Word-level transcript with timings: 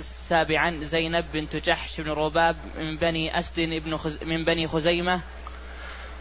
سابعا 0.00 0.78
زينب 0.82 1.24
بنت 1.32 1.56
جحش 1.56 2.00
بن 2.00 2.10
رباب 2.10 2.56
من 2.78 2.96
بني 2.96 3.38
أسد 3.38 3.60
بن 3.60 3.96
خز 3.96 4.24
من 4.24 4.44
بني 4.44 4.66
خزيمة 4.66 5.20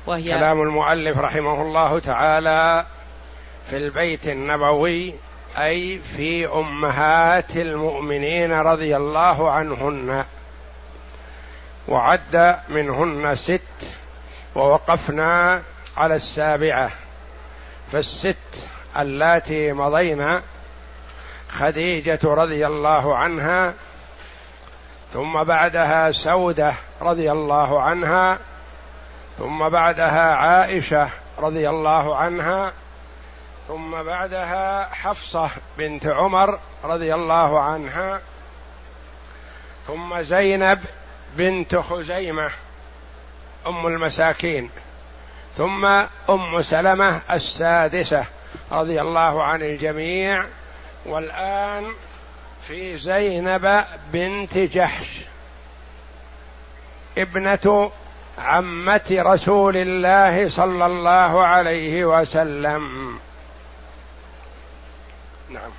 وهي 0.07 0.29
كلام 0.29 0.61
المؤلف 0.61 1.17
رحمه 1.17 1.61
الله 1.61 1.99
تعالى 1.99 2.85
في 3.69 3.77
البيت 3.77 4.27
النبوي 4.27 5.13
أي 5.57 5.99
في 5.99 6.47
أمهات 6.47 7.57
المؤمنين 7.57 8.51
رضي 8.51 8.97
الله 8.97 9.51
عنهن. 9.51 10.25
وعد 11.87 12.59
منهن 12.69 13.35
ست 13.35 13.61
ووقفنا 14.55 15.63
على 15.97 16.15
السابعة. 16.15 16.91
فالست 17.91 18.35
اللاتي 18.97 19.73
مضينا 19.73 20.43
خديجة 21.49 22.19
رضي 22.23 22.67
الله 22.67 23.17
عنها 23.17 23.73
ثم 25.13 25.43
بعدها 25.43 26.11
سودة 26.11 26.73
رضي 27.01 27.31
الله 27.31 27.81
عنها 27.81 28.39
ثم 29.37 29.69
بعدها 29.69 30.35
عائشة 30.35 31.09
رضي 31.37 31.69
الله 31.69 32.15
عنها 32.15 32.73
ثم 33.67 34.03
بعدها 34.03 34.93
حفصة 34.93 35.49
بنت 35.77 36.07
عمر 36.07 36.59
رضي 36.83 37.15
الله 37.15 37.61
عنها 37.61 38.21
ثم 39.87 40.21
زينب 40.21 40.79
بنت 41.35 41.75
خزيمة 41.75 42.49
أم 43.67 43.87
المساكين 43.87 44.69
ثم 45.57 45.85
أم 46.29 46.61
سلمة 46.61 47.21
السادسة 47.31 48.25
رضي 48.71 49.01
الله 49.01 49.43
عن 49.43 49.61
الجميع 49.61 50.45
والآن 51.05 51.93
في 52.67 52.97
زينب 52.97 53.85
بنت 54.13 54.57
جحش 54.57 55.07
ابنة 57.17 57.91
عمة 58.37 59.05
رسول 59.11 59.77
الله 59.77 60.49
صلى 60.49 60.85
الله 60.85 61.45
عليه 61.45 62.05
وسلم. 62.05 63.19
نعم. 65.49 65.71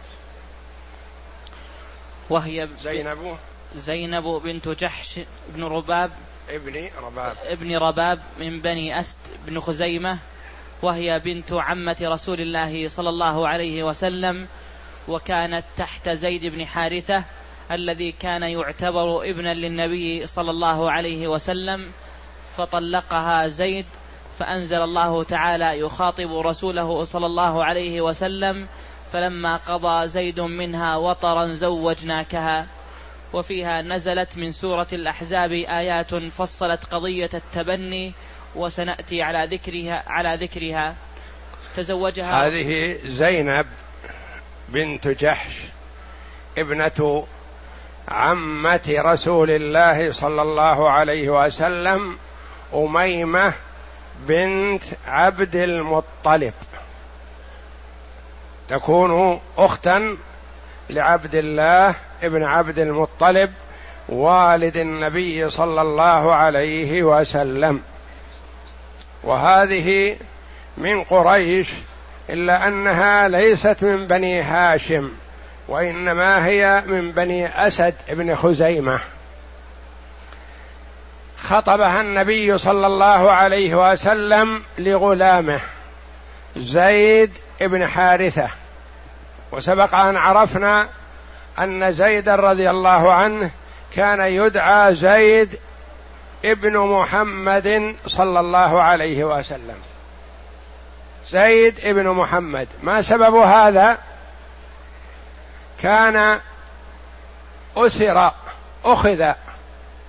وهي 2.30 2.68
زينب؟ 2.82 3.36
زينب 3.76 4.24
بنت 4.24 4.68
جحش 4.68 5.20
بن 5.48 5.64
رباب. 5.64 6.10
ابن 6.48 6.88
رباب. 7.02 7.36
ابن 7.44 7.76
رباب 7.76 8.20
من 8.38 8.60
بني 8.60 9.00
أسد 9.00 9.16
بن 9.46 9.60
خزيمة 9.60 10.18
وهي 10.82 11.18
بنت 11.18 11.52
عمة 11.52 11.96
رسول 12.02 12.40
الله 12.40 12.88
صلى 12.88 13.08
الله 13.08 13.48
عليه 13.48 13.82
وسلم. 13.82 14.48
وكانت 15.08 15.64
تحت 15.76 16.08
زيد 16.08 16.46
بن 16.46 16.66
حارثة 16.66 17.24
الذي 17.70 18.12
كان 18.12 18.42
يعتبر 18.42 19.30
ابنا 19.30 19.54
للنبي 19.54 20.26
صلى 20.26 20.50
الله 20.50 20.90
عليه 20.90 21.28
وسلم 21.28 21.90
فطلقها 22.56 23.46
زيد 23.46 23.86
فأنزل 24.38 24.82
الله 24.82 25.24
تعالى 25.24 25.78
يخاطب 25.78 26.36
رسوله 26.36 27.04
صلى 27.04 27.26
الله 27.26 27.64
عليه 27.64 28.00
وسلم 28.00 28.66
فلما 29.12 29.56
قضى 29.56 30.06
زيد 30.06 30.40
منها 30.40 30.96
وطرا 30.96 31.46
زوجناكها. 31.46 32.66
وفيها 33.32 33.82
نزلت 33.82 34.38
من 34.38 34.52
سورة 34.52 34.86
الأحزاب 34.92 35.52
آيات 35.52 36.14
فصلت 36.14 36.84
قضية 36.84 37.30
التبني 37.34 38.12
وسنأتي 38.56 39.22
على 39.22 39.56
ذكرها 39.56 40.02
على 40.06 40.44
ذكرها. 40.44 40.94
تزوجها 41.76 42.46
هذه 42.46 42.98
زينب 43.04 43.66
بنت 44.72 45.08
جحش 45.08 45.56
ابنة 46.58 47.26
عمة 48.08 48.94
رسول 48.98 49.50
الله 49.50 50.12
صلى 50.12 50.42
الله 50.42 50.90
عليه 50.90 51.44
وسلم 51.44 52.16
أميمة 52.74 53.52
بنت 54.26 54.82
عبد 55.06 55.56
المطلب. 55.56 56.52
تكون 58.68 59.40
أختا 59.58 60.16
لعبد 60.90 61.34
الله 61.34 61.94
ابن 62.22 62.44
عبد 62.44 62.78
المطلب 62.78 63.52
والد 64.08 64.76
النبي 64.76 65.50
صلى 65.50 65.82
الله 65.82 66.34
عليه 66.34 67.02
وسلم. 67.02 67.82
وهذه 69.24 70.16
من 70.78 71.04
قريش 71.04 71.70
إلا 72.30 72.68
أنها 72.68 73.28
ليست 73.28 73.84
من 73.84 74.06
بني 74.06 74.42
هاشم 74.42 75.10
وإنما 75.68 76.46
هي 76.46 76.82
من 76.86 77.12
بني 77.12 77.66
أسد 77.66 77.94
بن 78.08 78.34
خزيمة. 78.34 79.00
خطبها 81.38 82.00
النبي 82.00 82.58
صلى 82.58 82.86
الله 82.86 83.32
عليه 83.32 83.92
وسلم 83.92 84.62
لغلامه 84.78 85.60
زيد 86.56 87.32
بن 87.60 87.86
حارثة. 87.86 88.48
وسبق 89.52 89.94
أن 89.94 90.16
عرفنا 90.16 90.88
أن 91.58 91.92
زيد 91.92 92.28
رضي 92.28 92.70
الله 92.70 93.14
عنه 93.14 93.50
كان 93.96 94.20
يدعى 94.20 94.94
زيد 94.94 95.58
ابن 96.44 96.78
محمد 96.78 97.94
صلى 98.06 98.40
الله 98.40 98.82
عليه 98.82 99.24
وسلم. 99.24 99.89
زيد 101.30 101.80
ابن 101.86 102.08
محمد. 102.08 102.68
ما 102.82 103.02
سبب 103.02 103.34
هذا؟ 103.36 103.98
كان 105.82 106.40
أسر 107.76 108.32
أخذ 108.84 109.32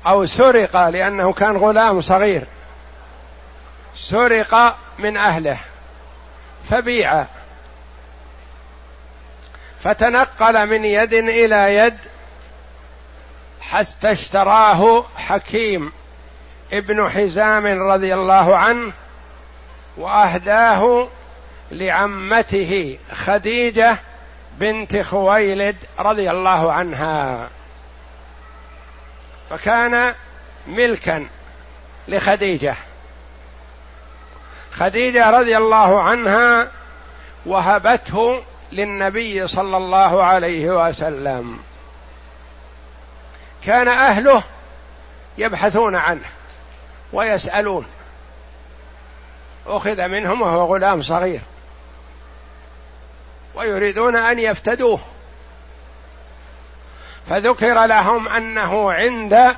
أو 0.08 0.26
سرق 0.26 0.90
لأنه 0.90 1.34
كان 1.34 1.58
غلام 1.58 2.02
صغير. 2.02 2.44
سرق 3.96 4.78
من 5.00 5.18
أهله 5.18 5.58
فبيع. 6.70 7.26
فتنقل 9.84 10.68
من 10.68 10.86
يد 10.86 11.14
إلى 11.14 11.76
يد 11.76 11.98
حتى 13.62 14.12
اشتراه 14.12 15.06
حكيم 15.18 15.92
ابن 16.74 17.10
حزام 17.10 17.66
رضي 17.66 18.14
الله 18.14 18.58
عنه 18.58 18.94
وأهداه 19.98 21.08
لعمته 21.72 22.98
خديجة 23.14 23.98
بنت 24.58 24.98
خويلد 24.98 25.76
رضي 26.00 26.32
الله 26.32 26.74
عنها. 26.74 27.48
فكان 29.50 30.16
ملكا 30.68 31.28
لخديجة. 32.08 32.76
خديجة 34.72 35.30
رضي 35.30 35.58
الله 35.58 36.02
عنها 36.02 36.68
وهبته 37.46 38.44
للنبي 38.72 39.48
صلى 39.48 39.78
الله 39.78 40.24
عليه 40.24 40.88
وسلم. 40.88 41.60
كان 43.66 43.88
أهله 43.88 44.44
يبحثون 45.38 45.96
عنه 45.96 46.26
ويسألون. 47.14 47.86
أخذ 49.68 50.08
منهم 50.08 50.42
وهو 50.42 50.76
غلام 50.76 51.02
صغير. 51.02 51.42
ويريدون 53.56 54.16
أن 54.16 54.40
يفتدوه. 54.40 55.00
فذكر 57.30 57.86
لهم 57.86 58.28
أنه 58.28 58.92
عند 58.92 59.56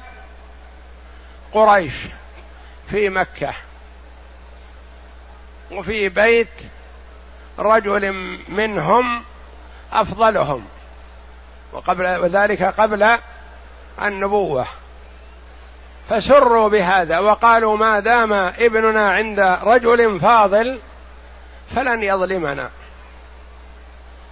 قريش 1.52 1.94
في 2.90 3.10
مكة. 3.10 3.54
وفي 5.72 6.10
بيت 6.10 6.48
رجل 7.60 8.12
منهم 8.48 9.24
أفضلهم. 9.94 10.66
وقبل 11.72 12.06
وذلك 12.18 12.64
قبل 12.64 13.18
النبوة. 14.02 14.68
فسروا 16.14 16.70
بهذا 16.70 17.20
وقالوا 17.20 17.78
ما 17.78 18.00
دام 18.00 18.34
ابننا 18.34 19.12
عند 19.12 19.40
رجل 19.40 20.20
فاضل 20.20 20.80
فلن 21.76 22.04
يظلمنا. 22.04 22.70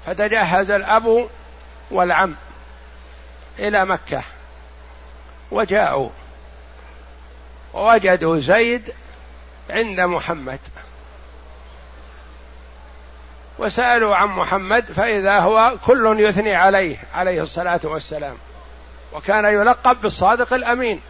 فتجهز 0.05 0.71
الأب 0.71 1.29
والعم 1.91 2.35
إلى 3.59 3.85
مكة. 3.85 4.21
وجاءوا. 5.51 6.09
ووجدوا 7.73 8.39
زيد 8.39 8.93
عند 9.69 9.99
محمد. 9.99 10.59
وسألوا 13.59 14.15
عن 14.15 14.27
محمد 14.27 14.85
فإذا 14.85 15.39
هو 15.39 15.73
كل 15.85 16.19
يثني 16.19 16.55
عليه 16.55 16.97
عليه 17.13 17.41
الصلاة 17.41 17.79
والسلام. 17.83 18.35
وكان 19.13 19.45
يلقب 19.45 20.01
بالصادق 20.01 20.53
الأمين. 20.53 21.01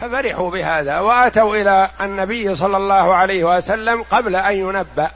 ففرحوا 0.00 0.50
بهذا 0.50 1.00
واتوا 1.00 1.56
إلى 1.56 1.90
النبي 2.00 2.54
صلى 2.54 2.76
الله 2.76 3.14
عليه 3.14 3.44
وسلم 3.44 4.02
قبل 4.02 4.36
أن 4.36 4.54
ينبأ. 4.54 5.10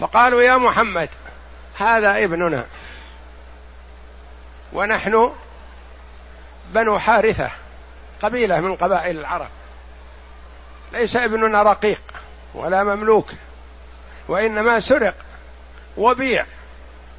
فقالوا 0.00 0.42
يا 0.42 0.56
محمد 0.56 1.08
هذا 1.78 2.24
ابننا 2.24 2.64
ونحن 4.72 5.32
بنو 6.74 6.98
حارثة 6.98 7.50
قبيلة 8.22 8.60
من 8.60 8.76
قبائل 8.76 9.18
العرب. 9.18 9.48
ليس 10.92 11.16
ابننا 11.16 11.62
رقيق 11.62 12.02
ولا 12.54 12.84
مملوك 12.84 13.28
وإنما 14.28 14.80
سرق 14.80 15.14
وبيع 15.96 16.46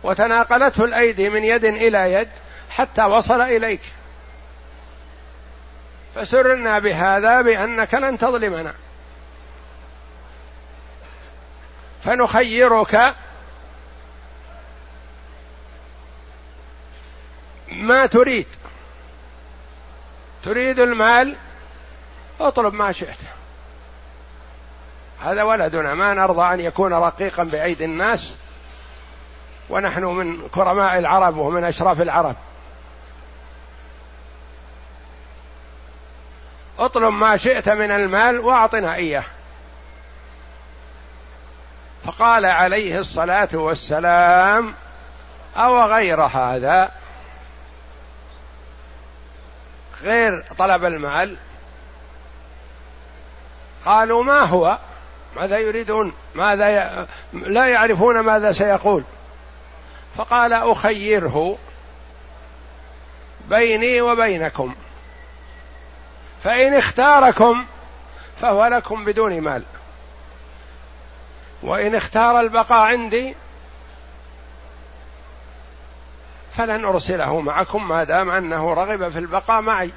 وتناقلته 0.03 0.83
الأيدي 0.83 1.29
من 1.29 1.44
يد 1.44 1.65
إلى 1.65 2.13
يد 2.13 2.29
حتى 2.69 3.03
وصل 3.03 3.41
إليك. 3.41 3.81
فسرنا 6.16 6.80
بهذا 6.80 7.42
بأنك 7.42 7.94
لن 7.94 8.18
تظلمنا. 8.18 8.74
فنخيرك 12.04 13.16
ما 17.72 18.06
تريد. 18.06 18.48
تريد 20.44 20.80
المال 20.80 21.36
اطلب 22.40 22.74
ما 22.74 22.92
شئت. 22.92 23.19
هذا 25.24 25.44
ولدنا. 25.44 25.94
ما 25.94 26.13
نرضى 26.13 26.54
أن 26.54 26.60
يكون 26.60 26.94
رقيقا 26.94 27.44
بأيدي 27.44 27.86
الناس 27.86 28.36
ونحن 29.69 30.04
من 30.04 30.48
كرماء 30.48 31.00
العرب 31.00 31.38
ومن 31.38 31.63
أشراف 31.63 32.02
العرب. 32.02 32.36
اطلب 36.86 37.13
ما 37.13 37.38
شئت 37.38 37.69
من 37.69 37.92
المال 37.92 38.39
واعطنا 38.39 38.95
اياه. 38.95 39.24
فقال 42.04 42.45
عليه 42.45 43.00
الصلاة 43.00 43.50
والسلام 43.54 44.74
أو 45.57 45.83
غير 45.83 46.22
هذا؟ 46.22 46.92
غير 50.04 50.44
طلب 50.57 50.86
المال؟ 50.86 51.38
قالوا 53.86 54.24
ما 54.24 54.39
هو؟ 54.39 54.77
ماذا 55.36 55.57
يريدون؟ 55.57 56.13
ماذا 56.36 56.69
ي... 56.69 57.07
لا 57.34 57.68
يعرفون 57.68 58.19
ماذا 58.19 58.51
سيقول. 58.51 59.04
فقال 60.18 60.54
أخيره 60.54 61.57
بيني 63.50 64.01
وبينكم. 64.01 64.75
فإن 66.43 66.73
اختاركم 66.73 67.65
فهو 68.41 68.65
لكم 68.65 69.05
بدون 69.05 69.41
مال. 69.41 69.63
وإن 71.63 71.95
اختار 71.95 72.39
البقاء 72.39 72.85
عندي 72.85 73.35
فلن 76.51 76.85
أرسله 76.85 77.41
معكم 77.41 77.88
ما 77.88 78.03
دام 78.03 78.29
أنه 78.29 78.73
رغب 78.73 79.09
في 79.09 79.19
البقاء 79.19 79.61
معي. 79.61 79.91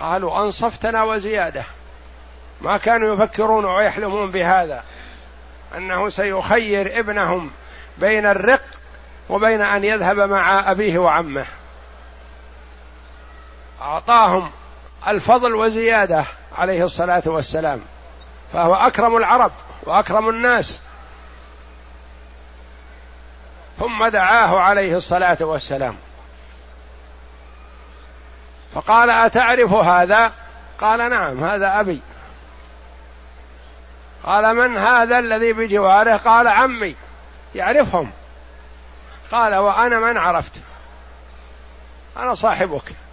قالوا 0.00 0.44
أنصفتنا 0.44 1.02
وزيادة. 1.02 1.64
ما 2.60 2.76
كانوا 2.76 3.14
يفكرون 3.14 3.64
ويحلمون 3.64 4.30
بهذا. 4.30 4.84
أنه 5.76 6.08
سيخير 6.08 6.98
ابنهم 6.98 7.50
بين 7.98 8.26
الرق 8.26 8.64
وبين 9.28 9.62
أن 9.62 9.84
يذهب 9.84 10.16
مع 10.16 10.70
أبيه 10.70 10.98
وعمه. 10.98 11.46
أعطاهم 13.84 14.50
الفضل 15.08 15.54
وزيادة 15.54 16.24
عليه 16.58 16.84
الصلاة 16.84 17.22
والسلام. 17.26 17.80
فهو 18.52 18.74
أكرم 18.74 19.16
العرب 19.16 19.52
وأكرم 19.82 20.28
الناس. 20.28 20.80
ثم 23.78 24.06
دعاه 24.06 24.60
عليه 24.60 24.96
الصلاة 24.96 25.36
والسلام. 25.40 25.96
فقال 28.74 29.10
أتعرف 29.10 29.72
هذا؟ 29.72 30.32
قال 30.78 31.10
نعم 31.10 31.44
هذا 31.44 31.80
أبي. 31.80 32.00
قال 34.24 34.56
من 34.56 34.76
هذا 34.76 35.18
الذي 35.18 35.52
بجواره؟ 35.52 36.16
قال 36.16 36.48
عمي 36.48 36.96
يعرفهم. 37.54 38.10
قال 39.32 39.54
وأنا 39.54 39.98
من 39.98 40.18
عرفت. 40.18 40.60
أنا 42.16 42.34
صاحبك. 42.34 43.03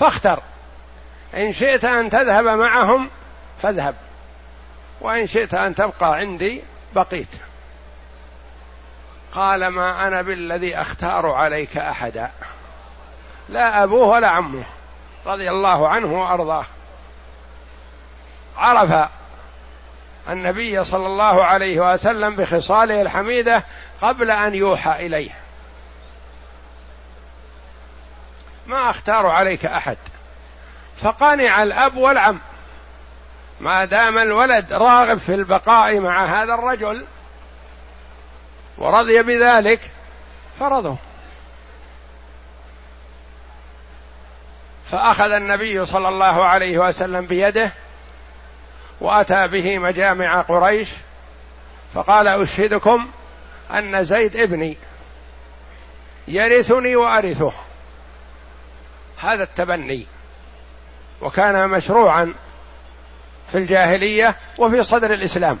فاختر. 0.00 0.42
إن 1.34 1.52
شئت 1.52 1.84
أن 1.84 2.10
تذهب 2.10 2.44
معهم 2.44 3.10
فاذهب. 3.62 3.94
وإن 5.00 5.26
شئت 5.26 5.54
أن 5.54 5.74
تبقى 5.74 6.14
عندي 6.14 6.62
بقيت. 6.94 7.28
قال 9.32 9.68
ما 9.68 10.06
أنا 10.06 10.22
بالذي 10.22 10.76
أختار 10.76 11.30
عليك 11.30 11.76
أحدا. 11.76 12.30
لا 13.48 13.82
أبوه 13.82 14.06
ولا 14.06 14.28
عمه. 14.28 14.64
رضي 15.26 15.50
الله 15.50 15.88
عنه 15.88 16.06
وأرضاه. 16.06 16.64
عرف 18.56 19.10
النبي 20.28 20.84
صلى 20.84 21.06
الله 21.06 21.44
عليه 21.44 21.92
وسلم 21.92 22.34
بخصاله 22.34 23.02
الحميدة 23.02 23.64
قبل 24.02 24.30
أن 24.30 24.54
يوحى 24.54 25.06
إليه. 25.06 25.43
ما 28.66 28.90
أختار 28.90 29.26
عليك 29.26 29.66
أحد. 29.66 29.96
فقنع 30.96 31.62
الأب 31.62 31.96
والعم. 31.96 32.40
ما 33.60 33.84
دام 33.84 34.18
الولد 34.18 34.72
راغب 34.72 35.18
في 35.18 35.34
البقاء 35.34 36.00
مع 36.00 36.24
هذا 36.24 36.54
الرجل 36.54 37.04
ورضي 38.78 39.22
بذلك 39.22 39.80
فرضوا 40.60 40.96
فأخذ 44.90 45.30
النبي 45.30 45.84
صلى 45.84 46.08
الله 46.08 46.44
عليه 46.44 46.78
وسلم 46.78 47.26
بيده 47.26 47.72
وأتى 49.00 49.48
به 49.48 49.78
مجامع 49.78 50.40
قريش 50.40 50.88
فقال 51.94 52.28
أشهدكم 52.28 53.10
أن 53.70 54.04
زيد 54.04 54.36
ابني. 54.36 54.76
يرثني 56.28 56.96
وأرثه. 56.96 57.52
هذا 59.24 59.42
التبني. 59.42 60.06
وكان 61.20 61.68
مشروعا 61.68 62.34
في 63.52 63.58
الجاهلية 63.58 64.36
وفي 64.58 64.82
صدر 64.82 65.12
الإسلام. 65.12 65.58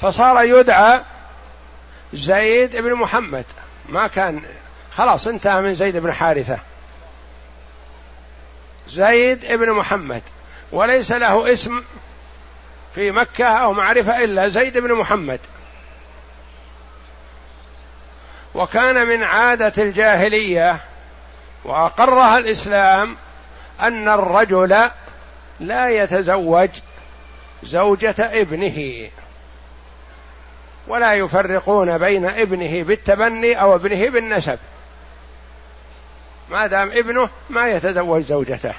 فصار 0.00 0.44
يدعى 0.44 1.02
زيد 2.12 2.76
بن 2.76 2.94
محمد. 2.94 3.44
ما 3.88 4.06
كان 4.06 4.42
خلاص 4.92 5.26
انتهى 5.26 5.60
من 5.60 5.74
زيد 5.74 5.96
بن 5.96 6.12
حارثة. 6.12 6.58
زيد 8.88 9.46
بن 9.46 9.70
محمد. 9.70 10.22
وليس 10.72 11.12
له 11.12 11.52
اسم 11.52 11.82
في 12.94 13.10
مكة 13.10 13.44
أو 13.44 13.72
معرفة 13.72 14.24
إلا 14.24 14.48
زيد 14.48 14.78
بن 14.78 14.94
محمد. 14.94 15.40
وكان 18.54 19.06
من 19.06 19.22
عادة 19.22 19.72
الجاهلية 19.82 20.80
وأقرها 21.64 22.38
الإسلام 22.38 23.16
أن 23.80 24.08
الرجل 24.08 24.90
لا 25.60 25.88
يتزوج 25.88 26.70
زوجة 27.62 28.14
ابنه 28.18 29.10
ولا 30.86 31.14
يفرقون 31.14 31.98
بين 31.98 32.24
ابنه 32.24 32.82
بالتبني 32.82 33.60
أو 33.60 33.74
ابنه 33.74 34.10
بالنسب. 34.10 34.58
ما 36.50 36.66
دام 36.66 36.90
ابنه 36.90 37.30
ما 37.50 37.70
يتزوج 37.70 38.22
زوجته. 38.22 38.74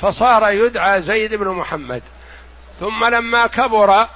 فصار 0.00 0.50
يدعى 0.50 1.02
زيد 1.02 1.34
بن 1.34 1.48
محمد 1.48 2.02
ثم 2.80 3.04
لما 3.04 3.46
كبر 3.46 4.08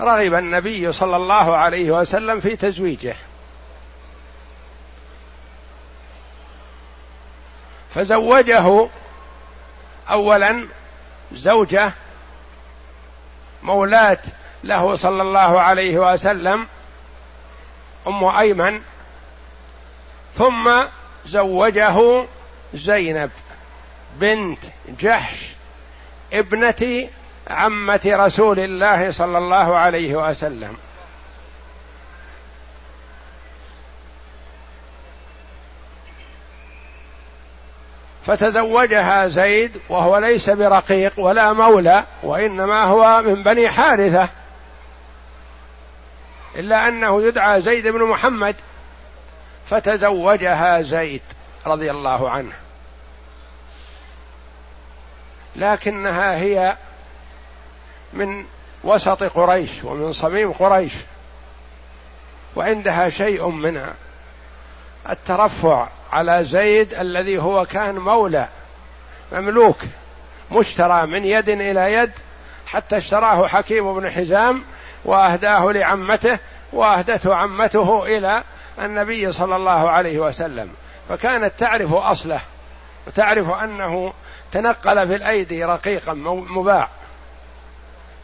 رغب 0.00 0.34
النبي 0.34 0.92
صلى 0.92 1.16
الله 1.16 1.56
عليه 1.56 1.90
وسلم 1.90 2.40
في 2.40 2.56
تزويجه. 2.56 3.16
فزوجه 7.94 8.88
اولا 10.10 10.66
زوجة 11.32 11.92
مولاة 13.62 14.18
له 14.64 14.96
صلى 14.96 15.22
الله 15.22 15.60
عليه 15.60 15.98
وسلم 15.98 16.66
أم 18.06 18.24
أيمن 18.24 18.80
ثم 20.34 20.84
زوجه 21.26 22.26
زينب 22.74 23.30
بنت 24.16 24.64
جحش 24.98 25.48
ابنة 26.32 27.08
عمة 27.50 28.00
رسول 28.06 28.58
الله 28.58 29.12
صلى 29.12 29.38
الله 29.38 29.76
عليه 29.76 30.14
وسلم. 30.14 30.76
فتزوجها 38.26 39.26
زيد 39.26 39.80
وهو 39.88 40.18
ليس 40.18 40.50
برقيق 40.50 41.20
ولا 41.20 41.52
مولى 41.52 42.04
وإنما 42.22 42.84
هو 42.84 43.22
من 43.22 43.42
بني 43.42 43.68
حارثة. 43.68 44.28
إلا 46.56 46.88
أنه 46.88 47.22
يدعى 47.22 47.60
زيد 47.60 47.86
بن 47.86 48.02
محمد 48.02 48.56
فتزوجها 49.66 50.82
زيد 50.82 51.22
رضي 51.66 51.90
الله 51.90 52.30
عنه. 52.30 52.52
لكنها 55.56 56.36
هي 56.36 56.76
من 58.14 58.44
وسط 58.84 59.22
قريش 59.22 59.84
ومن 59.84 60.12
صميم 60.12 60.52
قريش. 60.52 60.92
وعندها 62.56 63.08
شيء 63.08 63.48
من 63.48 63.86
الترفع 65.10 65.88
على 66.12 66.44
زيد 66.44 66.94
الذي 66.94 67.38
هو 67.38 67.64
كان 67.64 67.94
مولى 67.94 68.48
مملوك 69.32 69.78
مشترى 70.52 71.06
من 71.06 71.24
يد 71.24 71.48
إلى 71.48 71.92
يد 71.92 72.12
حتى 72.66 72.96
اشتراه 72.96 73.46
حكيم 73.46 74.00
بن 74.00 74.10
حزام 74.10 74.62
وأهداه 75.04 75.72
لعمته 75.72 76.38
وأهدته 76.72 77.34
عمته 77.34 78.06
إلى 78.06 78.42
النبي 78.78 79.32
صلى 79.32 79.56
الله 79.56 79.90
عليه 79.90 80.18
وسلم. 80.18 80.70
فكانت 81.08 81.52
تعرف 81.58 81.94
أصله 81.94 82.40
وتعرف 83.06 83.50
أنه 83.50 84.12
تنقل 84.52 85.08
في 85.08 85.14
الأيدي 85.14 85.64
رقيقا 85.64 86.12
مباع. 86.50 86.88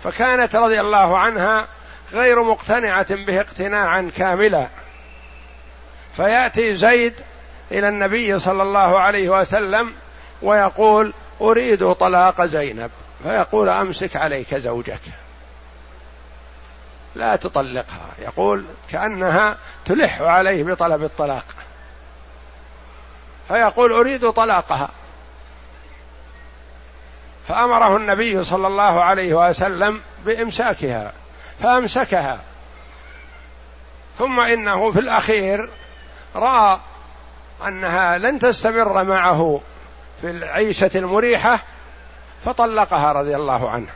فكانت 0.05 0.57
رضي 0.57 0.81
الله 0.81 1.19
عنها 1.19 1.67
غير 2.13 2.43
مقتنعة 2.43 3.15
به 3.15 3.41
اقتناعا 3.41 4.11
كاملا. 4.17 4.69
فيأتي 6.17 6.75
زيد 6.75 7.15
إلى 7.73 7.89
النبي 7.89 8.39
صلى 8.39 8.63
الله 8.63 8.99
عليه 9.01 9.29
وسلم 9.29 9.95
ويقول 10.43 11.13
أريد 11.41 11.93
طلاق 11.93 12.45
زينب. 12.45 12.91
فيقول 13.23 13.69
أمسك 13.69 14.17
عليك 14.17 14.55
زوجك. 14.55 15.01
لا 17.15 17.37
تطلقها. 17.37 18.07
يقول 18.19 18.65
كأنها 18.91 19.57
تلح 19.85 20.23
عليه 20.23 20.65
بطلب 20.65 21.03
الطلاق. 21.05 21.45
فيقول 23.49 23.93
أريد 23.93 24.31
طلاقها. 24.31 24.89
فأمره 27.51 27.97
النبي 27.97 28.45
صلى 28.45 28.67
الله 28.67 29.05
عليه 29.05 29.35
وسلم 29.35 30.01
بإمساكها 30.25 31.13
فأمسكها. 31.63 32.41
ثم 34.19 34.41
إنه 34.41 34.91
في 34.91 35.01
الأخير 35.01 35.71
رأى 36.35 36.81
أنها 37.67 38.19
لن 38.19 38.39
تستمر 38.39 39.05
معه 39.05 39.61
في 40.21 40.31
العيشة 40.31 40.91
المريحة 40.95 41.61
فطلقها 42.45 43.13
رضي 43.13 43.37
الله 43.37 43.71
عنه. 43.71 43.91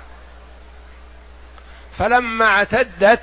فلما 1.98 2.44
اعتدت 2.46 3.22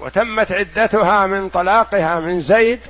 وتمت 0.00 0.52
عدتها 0.52 1.26
من 1.26 1.48
طلاقها 1.48 2.20
من 2.20 2.40
زيد 2.40 2.80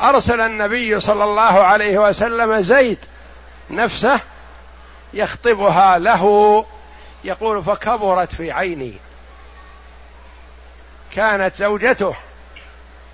أرسل 0.00 0.40
النبي 0.40 1.00
صلى 1.00 1.24
الله 1.24 1.42
عليه 1.42 1.98
وسلم 1.98 2.60
زيد 2.60 2.98
نفسه 3.70 4.20
يخطبها 5.14 5.98
له 5.98 6.64
يقول 7.24 7.64
فكبرت 7.64 8.34
في 8.34 8.52
عيني. 8.52 8.94
كانت 11.12 11.54
زوجته 11.54 12.16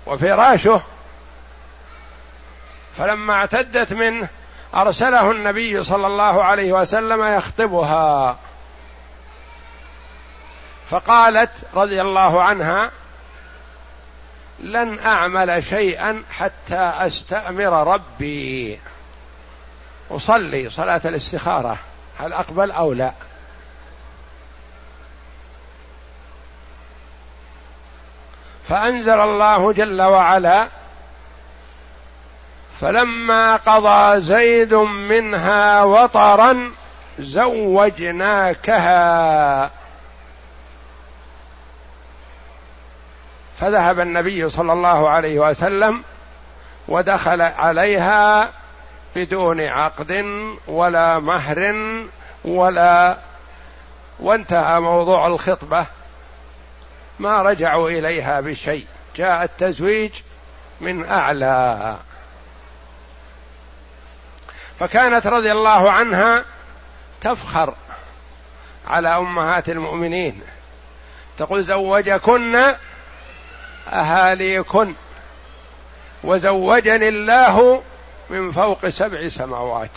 وفراشه. 0.05 0.81
فلما 2.97 3.33
اعتدت 3.33 3.93
منه 3.93 4.27
أرسله 4.75 5.31
النبي 5.31 5.83
صلى 5.83 6.07
الله 6.07 6.43
عليه 6.43 6.73
وسلم 6.73 7.23
يخطبها. 7.23 8.37
فقالت 10.89 11.51
رضي 11.73 12.01
الله 12.01 12.43
عنها 12.43 12.91
لن 14.59 14.99
أعمل 14.99 15.63
شيئا 15.63 16.23
حتى 16.31 16.79
أستأمر 16.79 17.93
ربي. 17.93 18.79
أصلي 20.11 20.69
صلاة 20.69 21.01
الاستخارة. 21.05 21.77
هل 22.19 22.33
أقبل 22.33 22.71
أو 22.71 22.93
لا؟ 22.93 23.11
فأنزل 28.69 29.19
الله 29.19 29.73
جل 29.73 30.01
وعلا 30.01 30.67
فلما 32.81 33.55
قضى 33.55 34.21
زيد 34.21 34.73
منها 34.73 35.83
وطرا 35.83 36.71
زوجناكها. 37.19 38.59
فذهب 43.59 43.99
النبي 43.99 44.49
صلى 44.49 44.73
الله 44.73 45.09
عليه 45.09 45.39
وسلم 45.39 46.03
ودخل 46.87 47.41
عليها 47.41 48.49
بدون 49.15 49.61
عقد 49.61 50.25
ولا 50.67 51.19
مهر 51.19 51.75
ولا 52.45 53.17
وانتهى 54.19 54.79
موضوع 54.79 55.27
الخطبة. 55.27 55.85
ما 57.19 57.41
رجعوا 57.41 57.89
إليها 57.89 58.41
بشيء. 58.41 58.85
جاء 59.15 59.43
التزويج 59.43 60.11
من 60.81 61.05
أعلى. 61.05 61.97
فكانت 64.79 65.27
رضي 65.27 65.51
الله 65.51 65.91
عنها 65.91 66.45
تفخر 67.21 67.73
على 68.87 69.17
أمهات 69.17 69.69
المؤمنين. 69.69 70.41
تقول 71.37 71.63
زوجكن 71.63 72.73
أهاليكن 73.87 74.93
وزوجني 76.23 77.09
الله 77.09 77.83
من 78.29 78.51
فوق 78.51 78.87
سبع 78.87 79.29
سماوات. 79.29 79.89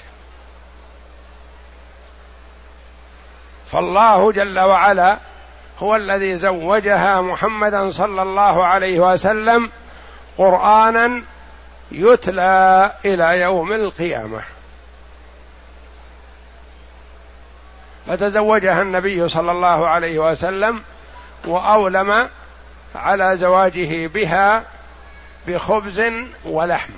فالله 3.73 4.33
جل 4.33 4.59
وعلا 4.59 5.19
هو 5.79 5.97
الذي 5.97 6.37
زوجها 6.37 7.21
محمدا 7.21 7.91
صلى 7.91 8.23
الله 8.23 8.65
عليه 8.65 9.01
وسلم 9.01 9.71
قرآنا 10.39 11.23
يتلى 11.93 12.93
إلى 13.05 13.41
يوم 13.41 13.73
القيامة. 13.73 14.43
فتزوجها 18.07 18.83
النبي 18.83 19.29
صلى 19.29 19.53
الله 19.53 19.89
عليه 19.89 20.19
وسلم 20.19 20.83
وأولم 21.45 22.29
على 22.95 23.37
زواجه 23.37 24.07
بها 24.07 24.65
بخبز 25.49 26.03
ولحم. 26.45 26.93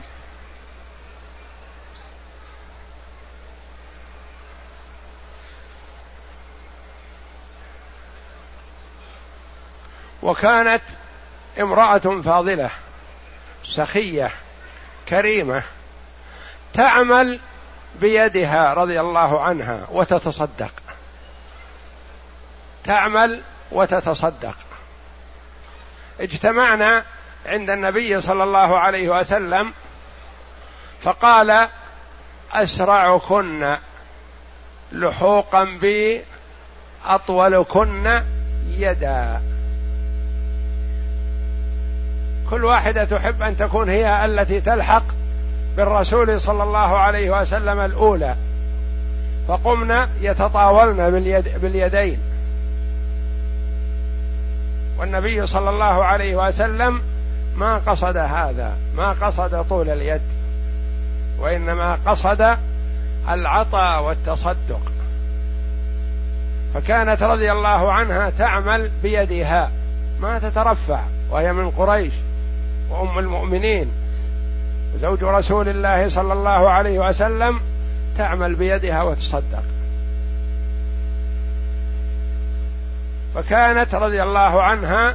وكانت 10.25 10.83
امرأة 11.61 11.99
فاضلة 11.99 12.71
سخية 13.64 14.31
كريمة 15.09 15.62
تعمل 16.75 17.40
بيدها 18.00 18.75
رضي 18.75 19.00
الله 19.00 19.43
عنها 19.43 19.87
وتتصدق. 19.90 20.73
تعمل 22.85 23.43
وتتصدق. 23.73 24.57
اجتمعنا 26.21 27.04
عند 27.47 27.71
النبي 27.71 28.21
صلى 28.21 28.43
الله 28.43 28.78
عليه 28.78 29.09
وسلم 29.09 29.73
فقال 31.02 31.69
أسرعكن 32.52 33.76
لحوقا 34.93 35.64
بي 35.64 36.25
أطولكن 37.04 38.23
يدا. 38.69 39.54
كل 42.51 42.65
واحدة 42.65 43.05
تحب 43.05 43.43
أن 43.43 43.57
تكون 43.57 43.89
هي 43.89 44.25
التي 44.25 44.61
تلحق 44.61 45.05
بالرسول 45.77 46.41
صلى 46.41 46.63
الله 46.63 46.99
عليه 46.99 47.41
وسلم 47.41 47.81
الأولى. 47.81 48.35
فقمنا 49.49 50.09
يتطاولن 50.21 51.11
باليد 51.11 51.49
باليدين. 51.63 52.19
والنبي 54.99 55.47
صلى 55.47 55.71
الله 55.71 56.05
عليه 56.05 56.49
وسلم 56.49 57.03
ما 57.57 57.79
قصد 57.79 58.17
هذا 58.17 58.73
ما 58.97 59.13
قصد 59.13 59.65
طول 59.69 59.91
اليد 59.91 60.23
وإنما 61.39 61.99
قصد 62.07 62.57
العطاء 63.29 64.03
والتصدق. 64.03 64.81
فكانت 66.75 67.23
رضي 67.23 67.53
الله 67.53 67.93
عنها 67.93 68.31
تعمل 68.39 68.91
بيدها 69.03 69.71
ما 70.21 70.39
تترفع 70.39 71.01
وهي 71.31 71.53
من 71.53 71.71
قريش. 71.71 72.13
وأم 72.91 73.19
المؤمنين. 73.19 73.91
زوج 75.00 75.25
رسول 75.25 75.69
الله 75.69 76.09
صلى 76.09 76.33
الله 76.33 76.71
عليه 76.71 77.09
وسلم 77.09 77.61
تعمل 78.19 78.55
بيدها 78.55 79.03
وتصدق. 79.03 79.62
فكانت 83.35 83.95
رضي 83.95 84.23
الله 84.23 84.62
عنها 84.62 85.14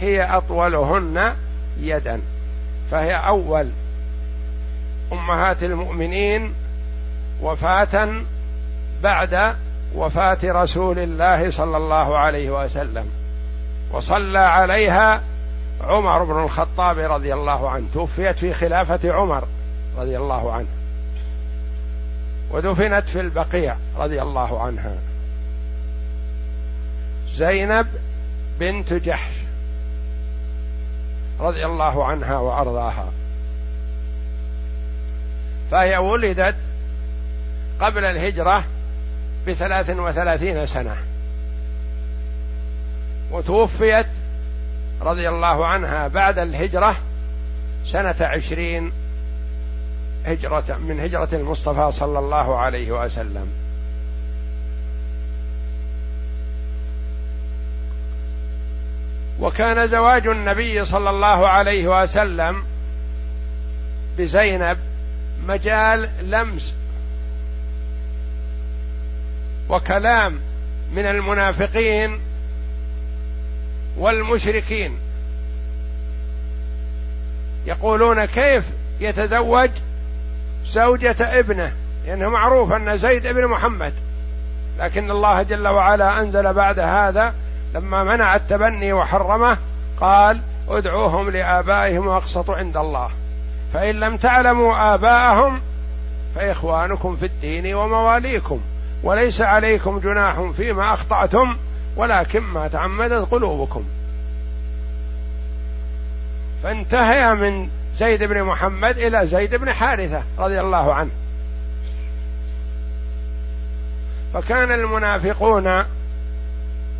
هي 0.00 0.22
أطولهن 0.22 1.34
يدا. 1.80 2.20
فهي 2.90 3.14
أول 3.14 3.68
أمهات 5.12 5.62
المؤمنين 5.62 6.52
وفاة 7.42 8.08
بعد 9.02 9.54
وفاة 9.94 10.38
رسول 10.44 10.98
الله 10.98 11.50
صلى 11.50 11.76
الله 11.76 12.18
عليه 12.18 12.64
وسلم. 12.64 13.10
وصلى 13.90 14.38
عليها 14.38 15.22
عمر 15.82 16.24
بن 16.24 16.44
الخطاب 16.44 16.98
رضي 16.98 17.34
الله 17.34 17.70
عنه 17.70 17.86
توفيت 17.94 18.36
في 18.38 18.54
خلافة 18.54 19.12
عمر 19.12 19.44
رضي 19.98 20.16
الله 20.16 20.52
عنه 20.52 20.66
ودفنت 22.50 23.08
في 23.08 23.20
البقيع 23.20 23.76
رضي 23.98 24.22
الله 24.22 24.62
عنها. 24.62 24.94
زينب 27.34 27.86
بنت 28.60 28.92
جحش 28.92 29.34
رضي 31.40 31.66
الله 31.66 32.04
عنها 32.04 32.38
وأرضاها. 32.38 33.08
فهي 35.70 35.96
ولدت 35.96 36.56
قبل 37.80 38.04
الهجرة 38.04 38.64
بثلاث 39.46 39.90
وثلاثين 39.90 40.66
سنة 40.66 40.96
وتوفيت 43.30 44.06
رضي 45.02 45.28
الله 45.28 45.66
عنها 45.66 46.08
بعد 46.08 46.38
الهجرة 46.38 46.96
سنة 47.86 48.14
عشرين 48.20 48.92
هجرة 50.26 50.78
من 50.88 51.00
هجرة 51.00 51.28
المصطفى 51.32 51.92
صلى 51.92 52.18
الله 52.18 52.58
عليه 52.58 52.92
وسلم. 52.92 53.46
وكان 59.40 59.88
زواج 59.88 60.26
النبي 60.26 60.84
صلى 60.84 61.10
الله 61.10 61.48
عليه 61.48 62.02
وسلم 62.02 62.64
بزينب 64.18 64.78
مجال 65.48 66.10
لمس 66.22 66.74
وكلام 69.68 70.38
من 70.94 71.06
المنافقين 71.06 72.20
والمشركين. 73.98 74.98
يقولون 77.66 78.24
كيف 78.24 78.64
يتزوج 79.00 79.70
زوجة 80.66 81.16
ابنه؟ 81.20 81.72
لأنه 82.06 82.28
معروف 82.28 82.72
أن 82.72 82.98
زيد 82.98 83.26
ابن 83.26 83.46
محمد. 83.46 83.92
لكن 84.78 85.10
الله 85.10 85.42
جل 85.42 85.68
وعلا 85.68 86.20
أنزل 86.20 86.52
بعد 86.52 86.78
هذا 86.78 87.34
لما 87.74 88.04
منع 88.04 88.36
التبني 88.36 88.92
وحرمه 88.92 89.58
قال 90.00 90.40
ادعوهم 90.68 91.30
لآبائهم 91.30 92.06
وأقسطوا 92.06 92.56
عند 92.56 92.76
الله. 92.76 93.10
فإن 93.72 94.00
لم 94.00 94.16
تعلموا 94.16 94.94
آباءهم 94.94 95.60
فإخوانكم 96.34 97.16
في 97.16 97.26
الدين 97.26 97.74
ومواليكم. 97.74 98.60
وليس 99.02 99.40
عليكم 99.40 99.98
جناح 99.98 100.50
فيما 100.56 100.94
أخطأتم 100.94 101.56
ولكن 101.96 102.40
ما 102.40 102.68
تعمدت 102.68 103.28
قلوبكم. 103.30 103.84
فانتهي 106.62 107.34
من 107.34 107.68
زيد 107.98 108.22
بن 108.22 108.42
محمد 108.42 108.98
إلى 108.98 109.26
زيد 109.26 109.54
بن 109.54 109.72
حارثة 109.72 110.22
رضي 110.38 110.60
الله 110.60 110.94
عنه. 110.94 111.10
فكان 114.34 114.72
المنافقون 114.72 115.84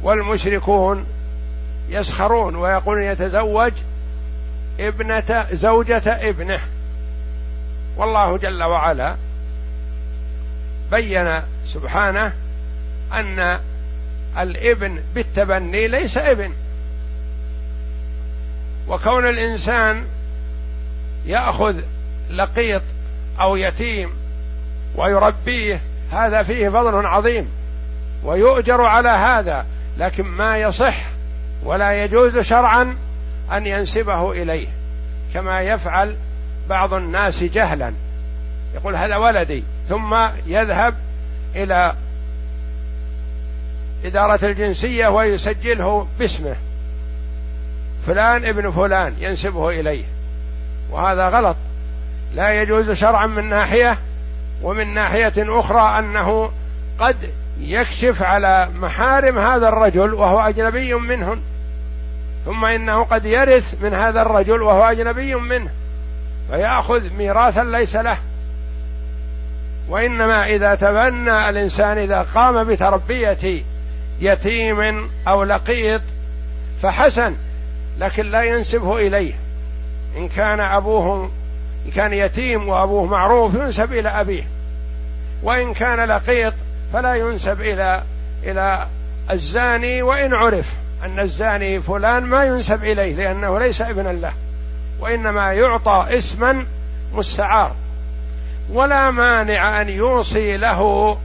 والمشركون 0.02 1.06
يسخرون 1.88 2.56
ويقولون 2.56 3.02
يتزوج 3.02 3.72
ابنة 4.80 5.46
زوجة 5.52 6.02
ابنه. 6.06 6.60
والله 7.96 8.36
جل 8.36 8.62
وعلا 8.62 9.16
بين 10.90 11.40
سبحانه 11.66 12.32
أن 13.12 13.58
الابن 14.38 14.98
بالتبني 15.14 15.88
ليس 15.88 16.16
ابن. 16.16 16.52
وكون 18.88 19.28
الإنسان 19.28 20.04
يأخذ 21.26 21.76
لقيط 22.30 22.82
أو 23.40 23.56
يتيم 23.56 24.10
ويربيه 24.96 25.80
هذا 26.12 26.42
فيه 26.42 26.68
فضل 26.68 27.06
عظيم 27.06 27.48
ويؤجر 28.24 28.84
على 28.84 29.08
هذا 29.08 29.66
لكن 29.98 30.24
ما 30.24 30.58
يصح 30.58 30.96
ولا 31.64 32.04
يجوز 32.04 32.38
شرعا 32.38 32.96
أن 33.52 33.66
ينسبه 33.66 34.32
إليه 34.32 34.68
كما 35.34 35.60
يفعل 35.60 36.16
بعض 36.68 36.94
الناس 36.94 37.42
جهلا. 37.42 37.92
يقول 38.74 38.96
هذا 38.96 39.16
ولدي 39.16 39.64
ثم 39.88 40.16
يذهب 40.46 40.94
إلى 41.56 41.94
إدارة 44.04 44.44
الجنسية 44.44 45.08
ويسجله 45.08 46.06
باسمه. 46.18 46.56
فلان 48.06 48.44
ابن 48.44 48.70
فلان 48.70 49.14
ينسبه 49.20 49.70
إليه. 49.70 50.04
وهذا 50.90 51.28
غلط. 51.28 51.56
لا 52.34 52.62
يجوز 52.62 52.90
شرعا 52.90 53.26
من 53.26 53.50
ناحية 53.50 53.98
ومن 54.62 54.94
ناحية 54.94 55.32
أخرى 55.38 55.98
أنه 55.98 56.50
قد 56.98 57.16
يكشف 57.60 58.22
على 58.22 58.68
محارم 58.80 59.38
هذا 59.38 59.68
الرجل 59.68 60.14
وهو 60.14 60.40
أجنبي 60.40 60.94
منهن. 60.94 61.40
ثم 62.44 62.64
إنه 62.64 63.04
قد 63.04 63.24
يرث 63.24 63.74
من 63.82 63.94
هذا 63.94 64.22
الرجل 64.22 64.62
وهو 64.62 64.84
أجنبي 64.84 65.34
منه. 65.34 65.70
فيأخذ 66.50 67.12
ميراثا 67.18 67.64
ليس 67.64 67.96
له. 67.96 68.16
وإنما 69.88 70.46
إذا 70.46 70.74
تبنى 70.74 71.48
الإنسان 71.48 71.98
إذا 71.98 72.26
قام 72.34 72.64
بتربية 72.64 73.62
يتيم 74.20 75.10
أو 75.28 75.44
لقيط 75.44 76.00
فحسن 76.82 77.34
لكن 77.98 78.26
لا 78.26 78.42
ينسبه 78.42 78.96
إليه. 79.06 79.34
إن 80.16 80.28
كان 80.28 80.60
أبوه 80.60 81.30
إن 81.86 81.90
كان 81.90 82.12
يتيم 82.12 82.68
وأبوه 82.68 83.06
معروف 83.06 83.54
ينسب 83.54 83.92
إلى 83.92 84.08
أبيه. 84.08 84.44
وإن 85.42 85.74
كان 85.74 86.08
لقيط 86.08 86.54
فلا 86.92 87.14
ينسب 87.14 87.60
إلى 87.60 88.02
إلى 88.42 88.86
الزاني 89.30 90.02
وإن 90.02 90.34
عرف 90.34 90.72
أن 91.04 91.20
الزاني 91.20 91.80
فلان 91.80 92.22
ما 92.22 92.44
ينسب 92.44 92.84
إليه 92.84 93.14
لأنه 93.14 93.58
ليس 93.58 93.82
ابنا 93.82 94.08
له 94.08 94.32
وإنما 95.00 95.52
يعطى 95.52 96.06
اسما 96.10 96.64
مستعار. 97.14 97.72
ولا 98.70 99.10
مانع 99.10 99.80
أن 99.80 99.88
يوصي 99.88 100.56
له 100.56 101.18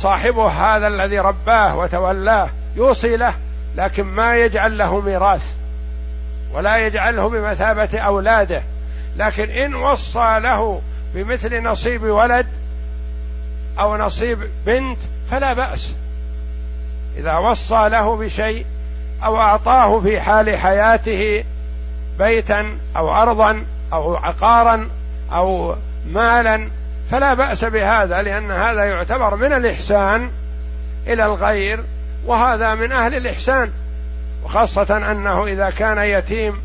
صاحبه 0.00 0.48
هذا 0.48 0.86
الذي 0.86 1.18
رباه 1.18 1.76
وتولاه 1.76 2.48
يوصي 2.76 3.16
له 3.16 3.34
لكن 3.76 4.04
ما 4.04 4.36
يجعل 4.36 4.78
له 4.78 5.00
ميراث 5.00 5.42
ولا 6.52 6.86
يجعله 6.86 7.28
بمثابة 7.28 7.98
أولاده. 7.98 8.62
لكن 9.16 9.50
إن 9.50 9.74
وصى 9.74 10.38
له 10.40 10.80
بمثل 11.14 11.62
نصيب 11.62 12.02
ولد 12.02 12.46
أو 13.80 13.96
نصيب 13.96 14.38
بنت 14.66 14.98
فلا 15.30 15.52
بأس. 15.52 15.92
إذا 17.16 17.36
وصى 17.36 17.88
له 17.88 18.16
بشيء 18.16 18.66
أو 19.24 19.36
أعطاه 19.36 20.00
في 20.00 20.20
حال 20.20 20.58
حياته 20.58 21.44
بيتا 22.18 22.78
أو 22.96 23.14
أرضا 23.14 23.64
أو 23.92 24.16
عقارا 24.16 24.88
أو 25.32 25.74
مالا 26.12 26.68
فلا 27.10 27.34
بأس 27.34 27.64
بهذا 27.64 28.22
لأن 28.22 28.50
هذا 28.50 28.84
يعتبر 28.84 29.36
من 29.36 29.52
الإحسان 29.52 30.30
إلى 31.06 31.24
الغير 31.24 31.80
وهذا 32.26 32.74
من 32.74 32.92
أهل 32.92 33.14
الإحسان 33.14 33.70
وخاصة 34.44 35.10
أنه 35.10 35.46
إذا 35.46 35.70
كان 35.70 35.98
يتيم 35.98 36.60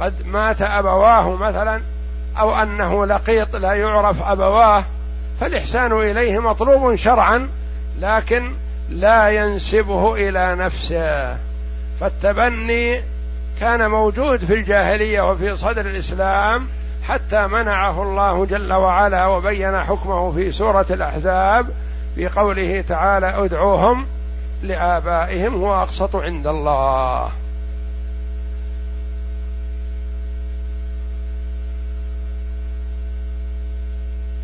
قد 0.00 0.14
مات 0.26 0.62
أبواه 0.62 1.36
مثلا 1.36 1.80
أو 2.38 2.62
أنه 2.62 3.06
لقيط 3.06 3.56
لا 3.56 3.72
يعرف 3.72 4.22
أبواه 4.22 4.84
فالإحسان 5.40 5.92
إليه 5.92 6.38
مطلوب 6.38 6.96
شرعا 6.96 7.48
لكن 8.00 8.52
لا 8.90 9.28
ينسبه 9.28 10.14
إلى 10.14 10.54
نفسه. 10.54 11.36
فالتبني 12.00 13.02
كان 13.60 13.90
موجود 13.90 14.44
في 14.44 14.54
الجاهلية 14.54 15.30
وفي 15.30 15.56
صدر 15.56 15.80
الإسلام 15.80 16.66
حتى 17.02 17.46
منعه 17.46 18.02
الله 18.02 18.46
جل 18.46 18.72
وعلا 18.72 19.26
وبين 19.26 19.80
حكمه 19.80 20.32
في 20.32 20.52
سورة 20.52 20.86
الأحزاب 20.90 21.66
في 22.14 22.28
قوله 22.28 22.84
تعالى 22.88 23.44
ادعوهم 23.44 24.06
لآبائهم 24.62 25.54
هو 25.54 25.82
أقسط 25.82 26.16
عند 26.16 26.46
الله. 26.46 27.30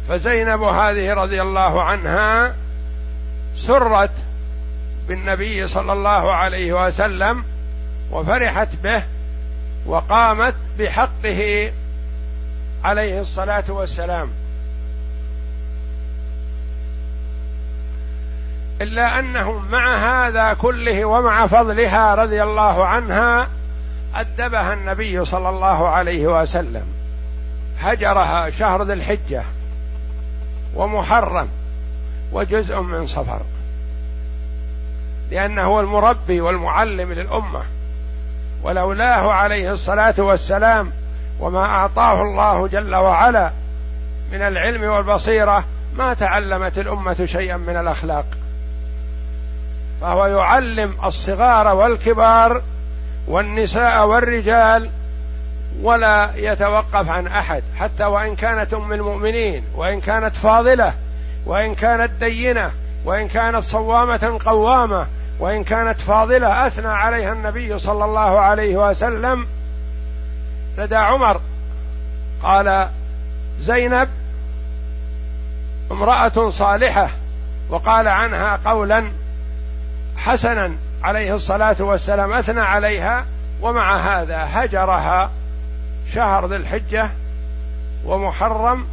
فزينب 0.09 0.63
هذه 0.63 1.15
رضي 1.15 1.43
الله 1.43 1.83
عنها 1.83 2.55
سرت 3.57 4.11
بالنبي 5.09 5.67
صلى 5.67 5.93
الله 5.93 6.33
عليه 6.33 6.87
وسلم 6.87 7.45
وفرحت 8.11 8.69
به 8.83 9.03
وقامت 9.87 10.55
بحقه 10.79 11.73
عليه 12.85 13.21
الصلاة 13.21 13.65
والسلام. 13.69 14.29
إلا 18.81 19.19
أنه 19.19 19.59
مع 19.71 19.97
هذا 19.97 20.55
كله 20.55 21.05
ومع 21.05 21.47
فضلها 21.47 22.15
رضي 22.15 22.43
الله 22.43 22.87
عنها 22.87 23.49
أدبها 24.15 24.75
النبي 24.75 25.25
صلى 25.25 25.49
الله 25.49 25.89
عليه 25.89 26.27
وسلم. 26.43 26.85
هجرها 27.81 28.51
شهر 28.51 28.83
ذي 28.83 28.93
الحجة 28.93 29.43
ومحرم 30.75 31.49
وجزء 32.33 32.81
من 32.81 33.07
صفر. 33.07 33.41
لأنه 35.31 35.63
هو 35.63 35.81
المربي 35.81 36.41
والمعلم 36.41 37.13
للأمة. 37.13 37.63
ولولاه 38.63 39.33
عليه 39.33 39.73
الصلاة 39.73 40.15
والسلام 40.19 40.93
وما 41.41 41.65
أعطاه 41.65 42.23
الله 42.23 42.69
جل 42.69 42.95
وعلا 42.95 43.51
من 44.33 44.43
العلم 44.43 44.85
والبصيرة 44.85 45.65
ما 45.97 46.15
تعلمت 46.15 46.79
الأمة 46.79 47.27
شيئا 47.27 47.57
من 47.57 47.77
الأخلاق. 47.77 48.25
فهو 50.01 50.27
يعلم 50.27 50.95
الصغار 51.05 51.75
والكبار 51.75 52.63
والنساء 53.29 54.07
والرجال 54.07 54.91
ولا 55.83 56.31
يتوقف 56.37 57.11
عن 57.11 57.27
أحد 57.27 57.63
حتى 57.77 58.05
وإن 58.05 58.37
كانت 58.37 58.75
أم 58.75 58.93
المؤمنين 58.93 59.65
وإن 59.75 60.01
كانت 60.01 60.35
فاضلة 60.37 60.93
وإن 61.47 61.75
كانت 61.75 62.11
دينة 62.21 62.71
وإن 63.05 63.29
كانت 63.29 63.63
صوامة 63.63 64.39
قوامة 64.45 65.07
وإن 65.39 65.65
كانت 65.65 66.01
فاضلة 66.01 66.67
أثنى 66.67 66.89
عليها 66.89 67.33
النبي 67.33 67.79
صلى 67.79 68.05
الله 68.05 68.41
عليه 68.41 68.89
وسلم 68.89 69.47
لدى 70.79 70.97
عمر. 70.97 71.41
قال 72.43 72.89
زينب 73.61 74.09
امرأة 75.91 76.51
صالحة 76.51 77.11
وقال 77.69 78.09
عنها 78.09 78.59
قولا 78.65 79.05
حسنا 80.17 80.73
عليه 81.03 81.35
الصلاة 81.35 81.77
والسلام 81.81 82.33
أثنى 82.33 82.61
عليها 82.61 83.27
ومع 83.61 83.97
هذا 83.97 84.49
هجرها 84.51 85.31
شهر 86.15 86.47
ذي 86.47 86.57
الحجة 86.57 87.11
ومحرم 88.05 88.87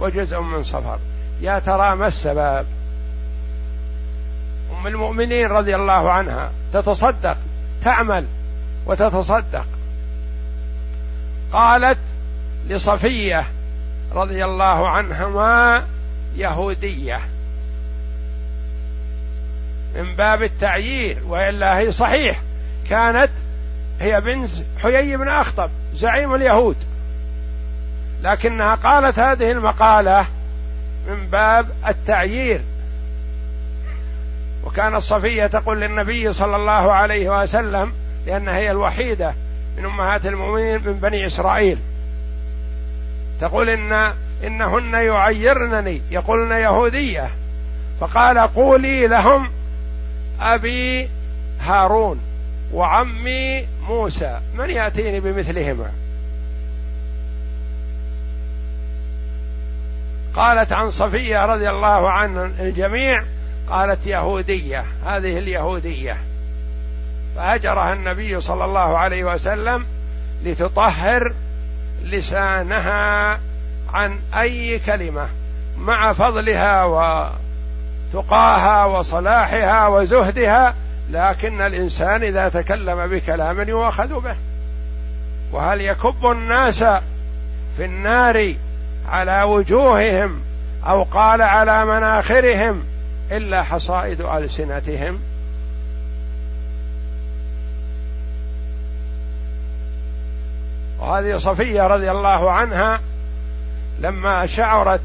وجزء 0.00 0.40
من 0.40 0.64
صفر. 0.64 0.98
يا 1.40 1.58
ترى 1.58 1.96
ما 1.96 2.06
السبب؟ 2.06 2.66
أم 4.78 4.86
المؤمنين 4.86 5.46
رضي 5.46 5.76
الله 5.76 6.12
عنها 6.12 6.50
تتصدق 6.72 7.36
تعمل 7.84 8.26
وتتصدق. 8.86 9.66
قالت 11.54 11.98
لصفية 12.68 13.44
رضي 14.14 14.44
الله 14.44 14.88
عنهما 14.88 15.84
يهودية. 16.36 17.20
من 19.96 20.16
باب 20.16 20.42
التعيير 20.42 21.18
وإلا 21.26 21.78
هي 21.78 21.92
صحيح 21.92 22.40
كانت 22.90 23.30
هي 24.00 24.20
بنت 24.20 24.50
حيي 24.82 25.16
بن 25.16 25.28
أخطب 25.28 25.70
زعيم 25.94 26.34
اليهود. 26.34 26.76
لكنها 28.22 28.74
قالت 28.74 29.18
هذه 29.18 29.50
المقالة 29.50 30.26
من 31.08 31.26
باب 31.26 31.66
التعيير. 31.88 32.60
وكانت 34.64 34.96
صفية 34.96 35.46
تقول 35.46 35.80
للنبي 35.80 36.32
صلى 36.32 36.56
الله 36.56 36.92
عليه 36.92 37.42
وسلم 37.42 37.92
لانها 38.26 38.56
هي 38.56 38.70
الوحيدة 38.70 39.34
من 39.78 39.84
أمهات 39.84 40.26
المؤمنين 40.26 40.80
من 40.84 40.92
بني 40.92 41.26
إسرائيل. 41.26 41.78
تقول 43.40 43.68
ان 43.68 44.12
إنهن 44.44 44.94
يعيرنني 44.94 46.00
يقولن 46.10 46.52
يهودية. 46.52 47.30
فقال 48.00 48.38
قولي 48.38 49.06
لهم 49.06 49.48
أبي 50.40 51.08
هارون 51.60 52.20
وعمي 52.72 53.66
موسى 53.88 54.40
من 54.54 54.70
يأتيني 54.70 55.20
بمثلهما؟ 55.20 55.90
قالت 60.34 60.72
عن 60.72 60.90
صفية 60.90 61.46
رضي 61.46 61.70
الله 61.70 62.10
عن 62.10 62.54
الجميع 62.60 63.22
قالت 63.68 64.06
يهودية 64.06 64.84
هذه 65.04 65.38
اليهودية. 65.38 66.16
فهجرها 67.36 67.92
النبي 67.92 68.40
صلى 68.40 68.64
الله 68.64 68.98
عليه 68.98 69.24
وسلم 69.24 69.86
لتطهر 70.44 71.32
لسانها 72.04 73.40
عن 73.94 74.18
أي 74.34 74.78
كلمة 74.78 75.26
مع 75.78 76.12
فضلها 76.12 76.84
وتقاها 78.12 78.84
وصلاحها 78.84 79.86
وزهدها 79.88 80.74
لكن 81.10 81.60
الإنسان 81.60 82.22
إذا 82.22 82.48
تكلم 82.48 83.06
بكلام 83.06 83.68
يؤاخذ 83.68 84.20
به. 84.20 84.36
وهل 85.52 85.80
يكب 85.80 86.30
الناس 86.30 86.84
في 87.76 87.84
النار 87.84 88.54
على 89.08 89.42
وجوههم 89.42 90.40
أو 90.86 91.02
قال 91.02 91.42
على 91.42 91.84
مناخرهم 91.84 92.84
إلا 93.32 93.62
حصائد 93.62 94.20
ألسنتهم؟ 94.20 95.20
وهذه 101.00 101.38
صفية 101.38 101.86
رضي 101.86 102.10
الله 102.10 102.50
عنها 102.50 103.00
لما 104.00 104.46
شعرت 104.46 105.00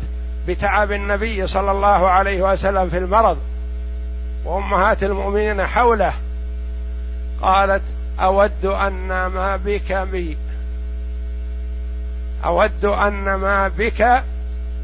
بتعب 0.48 0.92
النبي 0.92 1.48
صلى 1.48 1.72
الله 1.72 2.10
عليه 2.10 2.42
وسلم 2.42 2.90
في 2.90 2.98
المرض 2.98 3.38
وأمهات 4.46 5.04
المؤمنين 5.04 5.66
حوله 5.66 6.14
قالت 7.42 7.82
أود 8.20 8.66
أن 8.66 9.08
ما 9.08 9.60
بك 9.66 9.94
بي 9.94 10.38
أود 12.46 12.86
أن 12.86 13.34
ما 13.34 13.68
بك 13.68 14.02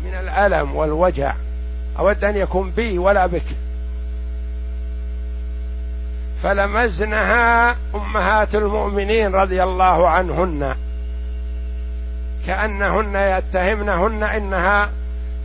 من 0.05 0.13
الألم 0.19 0.75
والوجع 0.75 1.33
أود 1.99 2.23
أن 2.23 2.37
يكون 2.37 2.71
بي 2.71 2.97
ولا 2.97 3.25
بك. 3.25 3.45
فلمزنها 6.43 7.75
أمهات 7.95 8.55
المؤمنين 8.55 9.35
رضي 9.35 9.63
الله 9.63 10.09
عنهن. 10.09 10.75
كأنهن 12.47 13.15
يتهمنهن 13.15 14.23
إنها 14.23 14.89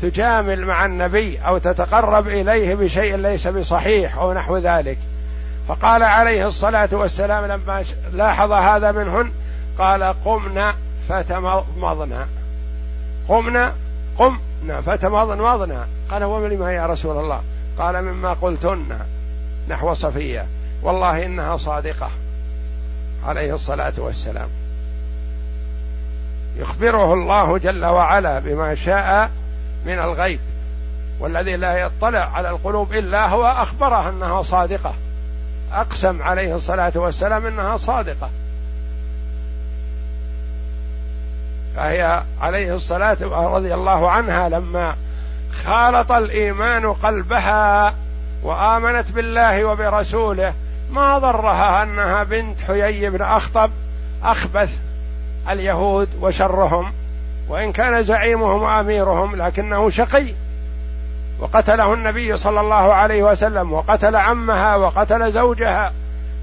تجامل 0.02 0.66
مع 0.66 0.84
النبي 0.84 1.38
أو 1.38 1.58
تتقرب 1.58 2.28
إليه 2.28 2.74
بشيء 2.74 3.16
ليس 3.16 3.46
بصحيح 3.46 4.18
أو 4.18 4.32
نحو 4.32 4.58
ذلك. 4.58 4.98
فقال 5.68 6.02
عليه 6.02 6.48
الصلاة 6.48 6.88
والسلام 6.92 7.44
لما 7.44 7.84
لاحظ 8.12 8.52
هذا 8.52 8.92
منهن 8.92 9.30
قال 9.78 10.02
قمنا 10.24 10.74
فتمضمضنا. 11.08 12.26
قمنا 13.28 13.72
قمنا 14.18 14.80
فتمضمضنا. 14.86 15.86
قال 16.10 16.24
ومن 16.24 16.62
يا 16.62 16.86
رسول 16.86 17.18
الله؟ 17.18 17.40
قال 17.78 18.02
مما 18.02 18.32
قلتن 18.32 18.98
نحو 19.68 19.94
صفية. 19.94 20.46
والله 20.82 21.24
إنها 21.24 21.56
صادقة. 21.56 22.10
عليه 23.26 23.54
الصلاة 23.54 23.92
والسلام. 23.98 24.48
يخبره 26.56 27.14
الله 27.14 27.58
جل 27.58 27.84
وعلا 27.84 28.38
بما 28.38 28.74
شاء 28.74 29.30
من 29.86 29.98
الغيب 29.98 30.40
والذي 31.20 31.56
لا 31.56 31.78
يطلع 31.78 32.30
على 32.34 32.50
القلوب 32.50 32.92
إلا 32.92 33.28
هو 33.28 33.46
اخبره 33.46 34.08
أنها 34.08 34.42
صادقة. 34.42 34.94
أقسم 35.72 36.22
عليه 36.22 36.54
الصلاة 36.54 36.92
والسلام 36.94 37.46
أنها 37.46 37.76
صادقة. 37.76 38.30
فهي 41.76 42.22
عليه 42.40 42.74
الصلاة 42.74 43.16
رضي 43.54 43.74
الله 43.74 44.10
عنها 44.10 44.48
لما 44.48 44.94
خالط 45.64 46.12
الإيمان 46.12 46.92
قلبها 46.92 47.94
وآمنت 48.42 49.10
بالله 49.10 49.64
وبرسوله 49.64 50.54
ما 50.90 51.18
ضرها 51.18 51.82
أنها 51.82 52.22
بنت 52.22 52.60
حيي 52.60 53.10
بن 53.10 53.22
أخطب 53.22 53.70
أخبث 54.22 54.78
اليهود 55.48 56.08
وشرهم 56.20 56.92
وإن 57.48 57.72
كان 57.72 58.02
زعيمهم 58.02 58.62
وأميرهم 58.62 59.36
لكنه 59.36 59.90
شقي. 59.90 60.26
وقتله 61.40 61.94
النبي 61.94 62.36
صلى 62.36 62.60
الله 62.60 62.94
عليه 62.94 63.22
وسلم 63.22 63.72
وقتل 63.72 64.16
عمها 64.16 64.76
وقتل 64.76 65.32
زوجها 65.32 65.92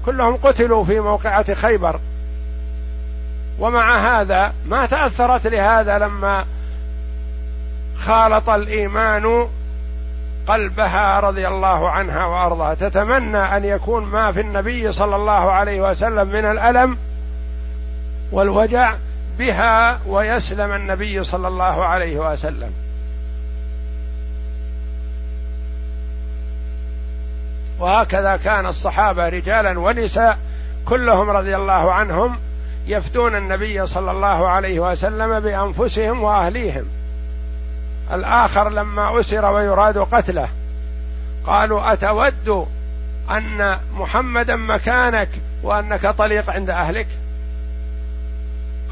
كلهم 0.06 0.36
قتلوا 0.36 0.84
في 0.84 1.00
موقعة 1.00 1.54
خيبر. 1.54 2.00
ومع 3.58 4.20
هذا 4.20 4.52
ما 4.68 4.86
تأثرت 4.86 5.46
لهذا 5.46 5.98
لما 5.98 6.44
خالط 7.98 8.50
الإيمان 8.50 9.48
قلبها 10.46 11.20
رضي 11.20 11.48
الله 11.48 11.90
عنها 11.90 12.26
وأرضاها. 12.26 12.74
تتمنى 12.74 13.38
أن 13.56 13.64
يكون 13.64 14.04
ما 14.04 14.32
في 14.32 14.40
النبي 14.40 14.92
صلى 14.92 15.16
الله 15.16 15.52
عليه 15.52 15.90
وسلم 15.90 16.28
من 16.28 16.44
الألم 16.44 16.98
والوجع 18.32 18.94
بها 19.38 20.00
ويسلم 20.06 20.72
النبي 20.72 21.24
صلى 21.24 21.48
الله 21.48 21.84
عليه 21.84 22.32
وسلم. 22.32 22.72
وهكذا 27.78 28.36
كان 28.36 28.66
الصحابة 28.66 29.28
رجالا 29.28 29.78
ونساء 29.78 30.38
كلهم 30.86 31.30
رضي 31.30 31.56
الله 31.56 31.92
عنهم 31.92 32.36
يفدون 32.86 33.36
النبي 33.36 33.86
صلى 33.86 34.10
الله 34.10 34.48
عليه 34.48 34.80
وسلم 34.80 35.40
بأنفسهم 35.40 36.22
وأهليهم. 36.22 36.84
الآخر 38.12 38.68
لما 38.68 39.20
أسر 39.20 39.44
ويراد 39.44 39.98
قتله 39.98 40.48
قالوا 41.46 41.92
أتود 41.92 42.66
أن 43.30 43.78
محمدا 43.94 44.56
مكانك 44.56 45.28
وأنك 45.62 46.06
طليق 46.06 46.50
عند 46.50 46.70
أهلك؟ 46.70 47.06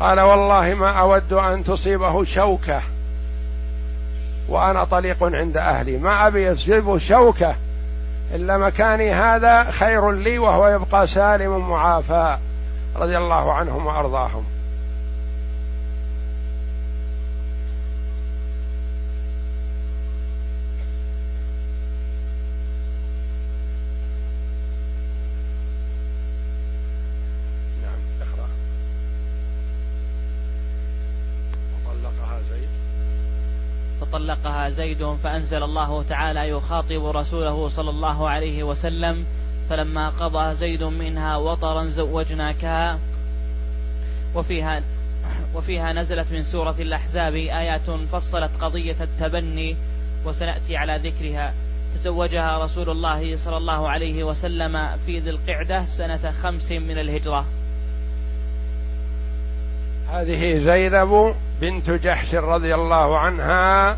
قال 0.01 0.21
والله 0.21 0.75
ما 0.75 0.91
أود 0.91 1.33
أن 1.33 1.65
تصيبه 1.65 2.25
شوكة 2.25 2.81
وأنا 4.49 4.85
طليق 4.85 5.17
عند 5.23 5.57
أهلي. 5.57 5.99
ما 5.99 6.27
أبي 6.27 6.47
يصيبه 6.47 6.99
شوكة 6.99 7.55
إلا 8.35 8.59
مكاني 8.59 9.13
هذا 9.13 9.71
خير 9.71 10.11
لي 10.11 10.39
وهو 10.39 10.69
يبقى 10.69 11.07
سالم 11.07 11.69
معافى 11.71 12.37
رضي 12.97 13.19
الله 13.19 13.53
عنهم 13.53 13.87
وأرضاهم. 13.87 14.45
فطلقها 34.17 34.71
زيد 34.71 35.17
فأنزل 35.25 35.63
الله 35.63 36.05
تعالى 36.09 36.49
يخاطب 36.49 37.07
رسوله 37.17 37.69
صلى 37.69 37.91
الله 37.91 38.29
عليه 38.29 38.63
وسلم 38.63 39.27
فلما 39.71 40.09
قضى 40.09 40.55
زيد 40.55 40.83
منها 40.83 41.37
وطرا 41.37 41.85
زوجناكها. 41.85 42.99
وفيها 44.35 44.83
وفيها 45.55 45.93
نزلت 45.93 46.27
من 46.33 46.45
سورة 46.45 46.75
الأحزاب 46.79 47.35
آيات 47.35 47.91
فصلت 48.13 48.51
قضية 48.61 48.97
التبني 49.01 49.77
وسنأتي 50.25 50.77
على 50.77 51.01
ذكرها. 51.05 51.55
تزوجها 51.95 52.65
رسول 52.65 52.91
الله 52.91 53.37
صلى 53.37 53.57
الله 53.57 53.89
عليه 53.89 54.25
وسلم 54.25 54.89
في 55.07 55.19
ذي 55.19 55.31
القعدة 55.31 55.87
سنة 55.87 56.35
خمس 56.43 56.71
من 56.71 56.99
الهجرة. 56.99 57.45
هذه 60.13 60.59
زينب 60.59 61.35
بنت 61.61 61.91
جحش 61.91 62.35
رضي 62.35 62.75
الله 62.75 63.19
عنها 63.19 63.97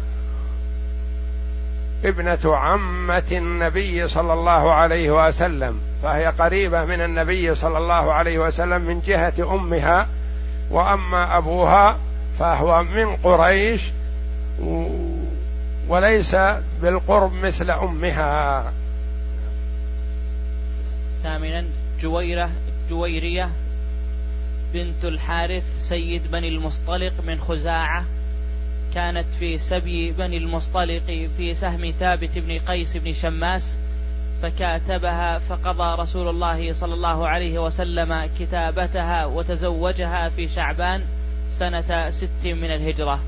ابنة 2.05 2.57
عمة 2.57 3.23
النبي 3.33 4.09
صلى 4.09 4.33
الله 4.33 4.73
عليه 4.73 5.29
وسلم 5.29 5.81
فهي 6.03 6.27
قريبة 6.27 6.85
من 6.85 7.01
النبي 7.01 7.55
صلى 7.55 7.79
الله 7.79 8.13
عليه 8.13 8.39
وسلم 8.39 8.83
من 8.83 9.01
جهة 9.07 9.55
أمها 9.55 10.09
وأما 10.71 11.37
أبوها 11.37 11.99
فهو 12.39 12.83
من 12.83 13.17
قريش 13.17 13.83
وليس 15.89 16.37
بالقرب 16.83 17.33
مثل 17.33 17.71
أمها. 17.71 18.73
ثامنا 21.23 21.65
جويرة 22.01 22.51
جويرية 22.91 23.51
بنت 24.75 25.05
الحارث 25.05 25.65
سيد 25.89 26.31
بني 26.31 26.49
المصطلق 26.49 27.13
من 27.27 27.41
خزاعة 27.41 28.05
كانت 28.95 29.27
في 29.39 29.59
سبي 29.59 30.13
بني 30.13 30.37
المصطلق 30.37 31.29
في 31.37 31.55
سهم 31.55 31.91
ثابت 31.91 32.39
بن 32.39 32.59
قيس 32.59 32.97
بن 32.97 33.15
شماس 33.15 33.77
فكاتبها 34.43 35.39
فقضى 35.39 36.03
رسول 36.03 36.29
الله 36.29 36.75
صلى 36.75 36.95
الله 36.95 37.29
عليه 37.29 37.59
وسلم 37.59 38.29
كتابتها 38.39 39.27
وتزوجها 39.27 40.29
في 40.29 40.49
شعبان 40.49 41.03
سنة 41.59 42.11
ست 42.11 42.45
من 42.45 42.71
الهجرة. 42.71 43.21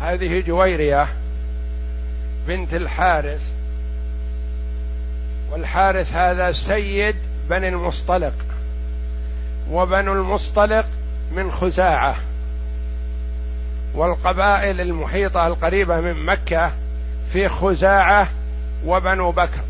هذه 0.00 0.40
جويرية 0.40 1.08
بنت 2.46 2.74
الحارث 2.74 3.42
والحارث 5.52 6.12
هذا 6.12 6.52
سيد 6.52 7.16
بني 7.50 7.68
المصطلق 7.68 8.34
وبنو 9.70 10.12
المصطلق 10.12 10.86
من 11.32 11.50
خزاعة. 11.50 12.16
والقبائل 13.94 14.80
المحيطة 14.80 15.46
القريبة 15.46 16.00
من 16.00 16.26
مكة 16.26 16.70
في 17.32 17.48
خزاعة 17.48 18.28
وبنو 18.86 19.30
بكر. 19.30 19.60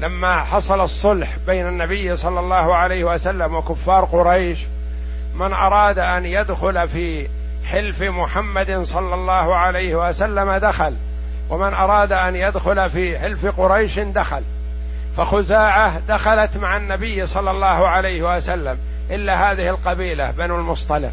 لما 0.00 0.44
حصل 0.44 0.80
الصلح 0.80 1.36
بين 1.46 1.68
النبي 1.68 2.16
صلى 2.16 2.40
الله 2.40 2.74
عليه 2.74 3.04
وسلم 3.04 3.54
وكفار 3.54 4.04
قريش 4.04 4.58
من 5.34 5.52
أراد 5.52 5.98
أن 5.98 6.26
يدخل 6.26 6.88
في 6.88 7.28
حلف 7.64 8.02
محمد 8.02 8.82
صلى 8.84 9.14
الله 9.14 9.56
عليه 9.56 10.08
وسلم 10.08 10.52
دخل 10.52 10.94
ومن 11.50 11.74
أراد 11.74 12.12
أن 12.12 12.36
يدخل 12.36 12.90
في 12.90 13.18
حلف 13.18 13.60
قريش 13.60 13.98
دخل. 13.98 14.42
فخزاعة 15.16 16.00
دخلت 16.08 16.56
مع 16.56 16.76
النبي 16.76 17.26
صلى 17.26 17.50
الله 17.50 17.88
عليه 17.88 18.36
وسلم 18.36 18.78
إلا 19.10 19.52
هذه 19.52 19.68
القبيلة 19.68 20.30
بنو 20.30 20.56
المصطلق. 20.56 21.12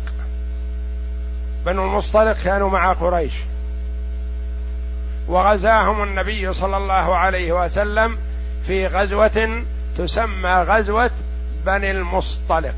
بنو 1.66 1.86
المصطلق 1.86 2.38
كانوا 2.44 2.70
مع 2.70 2.94
قريش. 2.94 3.34
وغزاهم 5.28 6.04
النبي 6.04 6.54
صلى 6.54 6.78
الله 6.78 7.16
عليه 7.16 7.64
وسلم 7.64 8.18
في 8.68 8.88
غزوة 8.88 9.64
تسمى 9.98 10.50
غزوة 10.50 11.12
بني 11.66 11.92
المصطلق. 11.92 12.76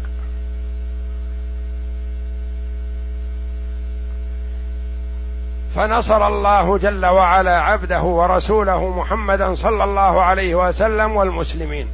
فنصر 5.76 6.28
الله 6.28 6.78
جل 6.78 7.06
وعلا 7.06 7.62
عبده 7.62 8.02
ورسوله 8.02 9.00
محمدا 9.00 9.56
صلى 9.56 9.84
الله 9.84 10.22
عليه 10.22 10.56
وسلم 10.56 11.16
والمسلمين. 11.16 11.88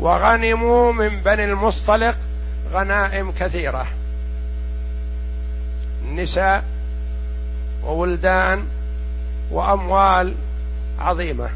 وغنموا 0.00 0.92
من 0.92 1.08
بني 1.08 1.44
المصطلق 1.44 2.16
غنائم 2.72 3.32
كثيرة. 3.40 3.86
نساء 6.08 6.64
وولدان 7.84 8.66
وأموال 9.50 10.34
عظيمة. 10.98 11.48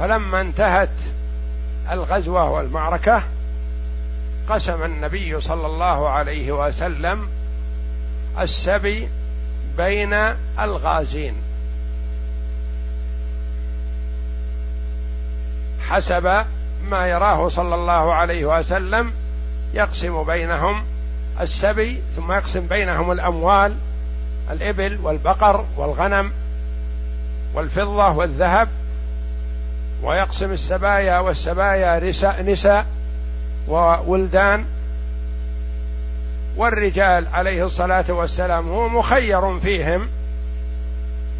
فلما 0.00 0.40
انتهت 0.40 0.90
الغزوة 1.90 2.50
والمعركة 2.50 3.22
قسم 4.48 4.84
النبي 4.84 5.40
صلى 5.40 5.66
الله 5.66 6.08
عليه 6.08 6.52
وسلم 6.52 7.28
السبي 8.40 9.08
بين 9.76 10.12
الغازين. 10.60 11.34
حسب 15.88 16.44
ما 16.90 17.06
يراه 17.06 17.48
صلى 17.48 17.74
الله 17.74 18.14
عليه 18.14 18.58
وسلم 18.58 19.12
يقسم 19.74 20.24
بينهم 20.24 20.84
السبي 21.40 22.02
ثم 22.16 22.32
يقسم 22.32 22.66
بينهم 22.66 23.12
الأموال 23.12 23.74
الإبل 24.50 24.98
والبقر 25.02 25.64
والغنم 25.76 26.32
والفضة 27.54 28.08
والذهب 28.08 28.68
ويقسم 30.02 30.52
السبايا 30.52 31.18
والسبايا 31.18 32.12
نساء 32.42 32.86
وولدان. 33.68 34.64
والرجال 36.56 37.26
عليه 37.32 37.66
الصلاة 37.66 38.04
والسلام 38.08 38.68
هو 38.68 38.88
مخير 38.88 39.58
فيهم. 39.58 40.08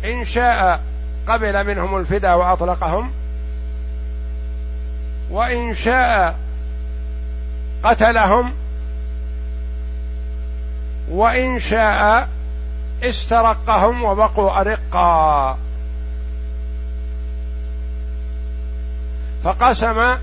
إن 0.04 0.24
شاء 0.24 0.80
قبل 1.28 1.66
منهم 1.66 1.96
الفداء 1.96 2.38
وأطلقهم. 2.38 3.10
وإن 5.30 5.74
شاء 5.74 6.38
قتلهم. 7.84 8.52
وإن 11.10 11.60
شاء 11.60 12.28
استرقهم 13.04 14.04
وبقوا 14.04 14.60
أرقا. 14.60 15.58
فقسم 19.44 20.14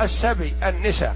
السبي 0.00 0.54
النساء. 0.62 1.14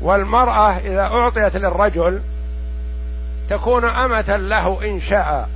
والمرأة 0.00 0.78
إذا 0.78 1.02
أعطيت 1.02 1.56
للرجل 1.56 2.20
تكون 3.50 3.84
أمة 3.84 4.36
له 4.36 4.78
إن 4.84 5.00
شاء. 5.00 5.48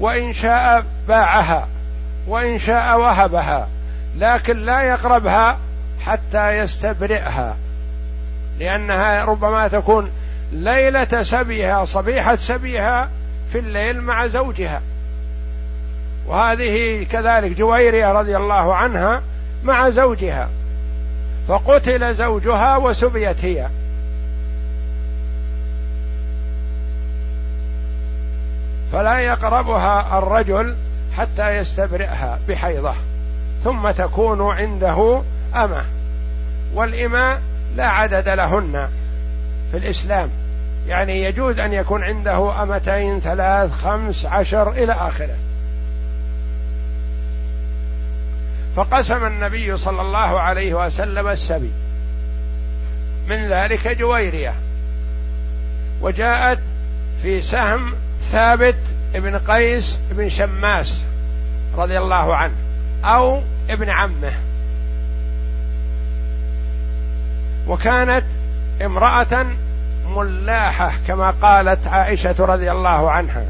وإن 0.00 0.32
شاء 0.32 0.84
باعها 1.08 1.68
وإن 2.26 2.58
شاء 2.58 2.98
وهبها 3.00 3.68
لكن 4.16 4.56
لا 4.56 4.80
يقربها 4.82 5.58
حتى 6.00 6.48
يستبرئها. 6.58 7.56
لأنها 8.58 9.24
ربما 9.24 9.68
تكون 9.68 10.10
ليلة 10.52 11.22
سبيها 11.22 11.84
صبيحة 11.84 12.36
سبيها 12.36 13.08
في 13.52 13.58
الليل 13.58 14.00
مع 14.00 14.26
زوجها. 14.26 14.82
وهذه 16.26 17.04
كذلك 17.04 17.52
جويرية 17.52 18.12
رضي 18.12 18.36
الله 18.36 18.74
عنها 18.74 19.22
مع 19.64 19.90
زوجها. 19.90 20.48
فقتل 21.48 22.14
زوجها 22.14 22.76
وسبيت 22.76 23.44
هي. 23.44 23.66
فلا 28.92 29.18
يقربها 29.18 30.18
الرجل 30.18 30.76
حتى 31.16 31.56
يستبرئها 31.56 32.38
بحيضة 32.48 32.94
ثم 33.64 33.90
تكون 33.90 34.50
عنده 34.50 35.22
أمة. 35.54 35.84
والإماء 36.74 37.42
لا 37.76 37.86
عدد 37.86 38.28
لهن 38.28 38.88
في 39.70 39.78
الإسلام. 39.78 40.30
يعني 40.88 41.22
يجوز 41.22 41.58
أن 41.58 41.72
يكون 41.72 42.04
عنده 42.04 42.62
أمتين 42.62 43.20
ثلاث 43.20 43.72
خمس 43.72 44.26
عشر 44.26 44.70
إلى 44.70 44.92
آخره. 44.92 45.36
فقسم 48.76 49.26
النبي 49.26 49.78
صلى 49.78 50.00
الله 50.00 50.40
عليه 50.40 50.86
وسلم 50.86 51.28
السبي. 51.28 51.70
من 53.28 53.48
ذلك 53.48 53.88
جويرية. 53.88 54.54
وجاءت 56.00 56.58
في 57.22 57.42
سهم 57.42 57.92
ثابت 58.32 58.76
بن 59.14 59.38
قيس 59.38 59.98
بن 60.10 60.28
شماس 60.28 60.94
رضي 61.76 61.98
الله 61.98 62.36
عنه 62.36 62.54
أو 63.04 63.42
ابن 63.70 63.90
عمه. 63.90 64.32
وكانت 67.68 68.24
امرأة 68.84 69.46
ملاحة 70.16 70.92
كما 71.08 71.30
قالت 71.30 71.86
عائشة 71.86 72.34
رضي 72.38 72.72
الله 72.72 73.10
عنها. 73.10 73.44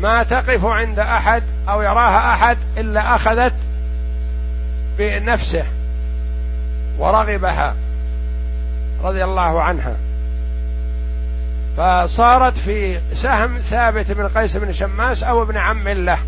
ما 0.00 0.22
تقف 0.22 0.64
عند 0.64 0.98
أحد 0.98 1.42
أو 1.68 1.82
يراها 1.82 2.34
أحد 2.34 2.58
إلا 2.76 3.14
أخذت 3.14 3.52
بنفسه 4.98 5.64
ورغبها 6.98 7.74
رضي 9.02 9.24
الله 9.24 9.62
عنها. 9.62 9.96
فصارت 11.76 12.58
في 12.58 13.00
سهم 13.14 13.58
ثابت 13.58 14.12
بن 14.12 14.28
قيس 14.28 14.56
بن 14.56 14.72
شماس 14.72 15.22
أو 15.22 15.42
ابن 15.42 15.56
عم 15.56 15.88
له 15.88 16.18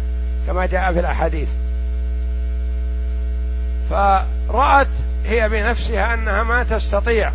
كما 0.46 0.66
جاء 0.66 0.92
في 0.92 1.00
الأحاديث. 1.00 1.48
فرأت 3.90 4.88
هي 5.26 5.48
بنفسها 5.48 6.14
أنها 6.14 6.42
ما 6.42 6.62
تستطيع 6.62 7.32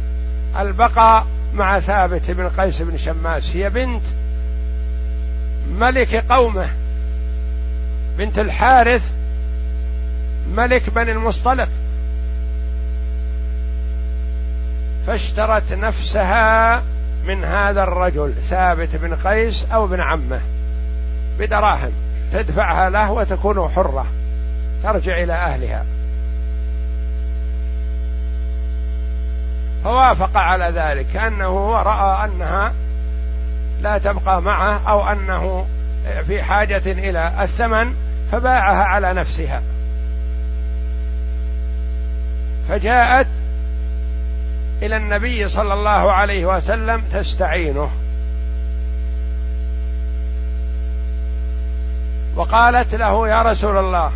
البقاء 0.60 1.26
مع 1.54 1.80
ثابت 1.80 2.32
بن 2.32 2.50
قيس 2.50 2.82
بن 2.82 2.97
شماس. 2.97 3.56
هي 3.56 3.69
بنت 3.69 4.02
ملك 5.80 6.15
قومه 6.15 6.69
بنت 8.17 8.39
الحارث 8.39 9.12
ملك 10.56 10.89
بني 10.89 11.12
المصطلق. 11.12 11.69
فاشترت 15.08 15.73
نفسها 15.73 16.84
من 17.26 17.43
هذا 17.43 17.84
الرجل 17.84 18.34
ثابت 18.50 18.95
بن 18.95 19.15
قيس 19.15 19.65
أو 19.73 19.86
ابن 19.86 20.02
عمه 20.02 20.41
بدراهم. 21.39 21.91
تدفعها 22.34 22.89
له 22.89 23.12
وتكون 23.12 23.69
حرة 23.69 24.06
ترجع 24.84 25.23
إلى 25.23 25.34
أهلها. 25.34 25.86
فوافق 29.88 30.38
على 30.38 30.65
ذلك 30.65 31.06
كأنه 31.13 31.82
رأى 31.82 32.26
أنها 32.26 32.73
لا 33.82 33.97
تبقى 33.97 34.41
معه 34.41 34.82
أو 34.89 35.10
أنه 35.10 35.65
في 36.28 36.43
حاجة 36.43 36.82
إلى 36.86 37.34
الثمن 37.41 37.93
فباعها 38.32 38.84
على 38.84 39.13
نفسها. 39.13 39.62
فجاءت 42.69 43.28
إلى 44.82 44.97
النبي 44.97 45.50
صلى 45.50 45.73
الله 45.73 46.12
عليه 46.12 46.45
وسلم 46.45 47.02
تستعينه. 47.13 47.89
وقالت 52.36 52.95
له 52.95 53.28
يا 53.28 53.41
رسول 53.41 53.78
الله 53.78 54.12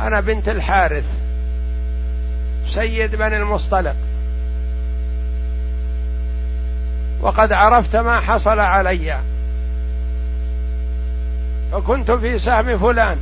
أنا 0.00 0.20
بنت 0.20 0.48
الحارث 0.48 1.06
سيد 2.68 3.16
بني 3.16 3.36
المصطلق 3.36 3.94
وقد 7.20 7.52
عرفت 7.52 7.96
ما 7.96 8.20
حصل 8.20 8.58
علي. 8.58 9.18
فكنت 11.72 12.10
في 12.10 12.38
سهم 12.38 12.78
فلان 12.78 13.18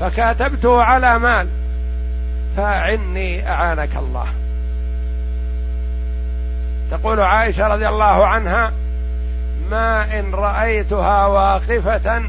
فكاتبته 0.00 0.82
على 0.82 1.18
مال 1.18 1.48
فأعني 2.56 3.48
أعانك 3.48 3.96
الله. 3.96 4.26
تقول 6.90 7.20
عائشة 7.20 7.66
رضي 7.66 7.88
الله 7.88 8.26
عنها 8.26 8.72
ما 9.70 10.18
إن 10.20 10.34
رأيتها 10.34 11.26
واقفة 11.26 12.22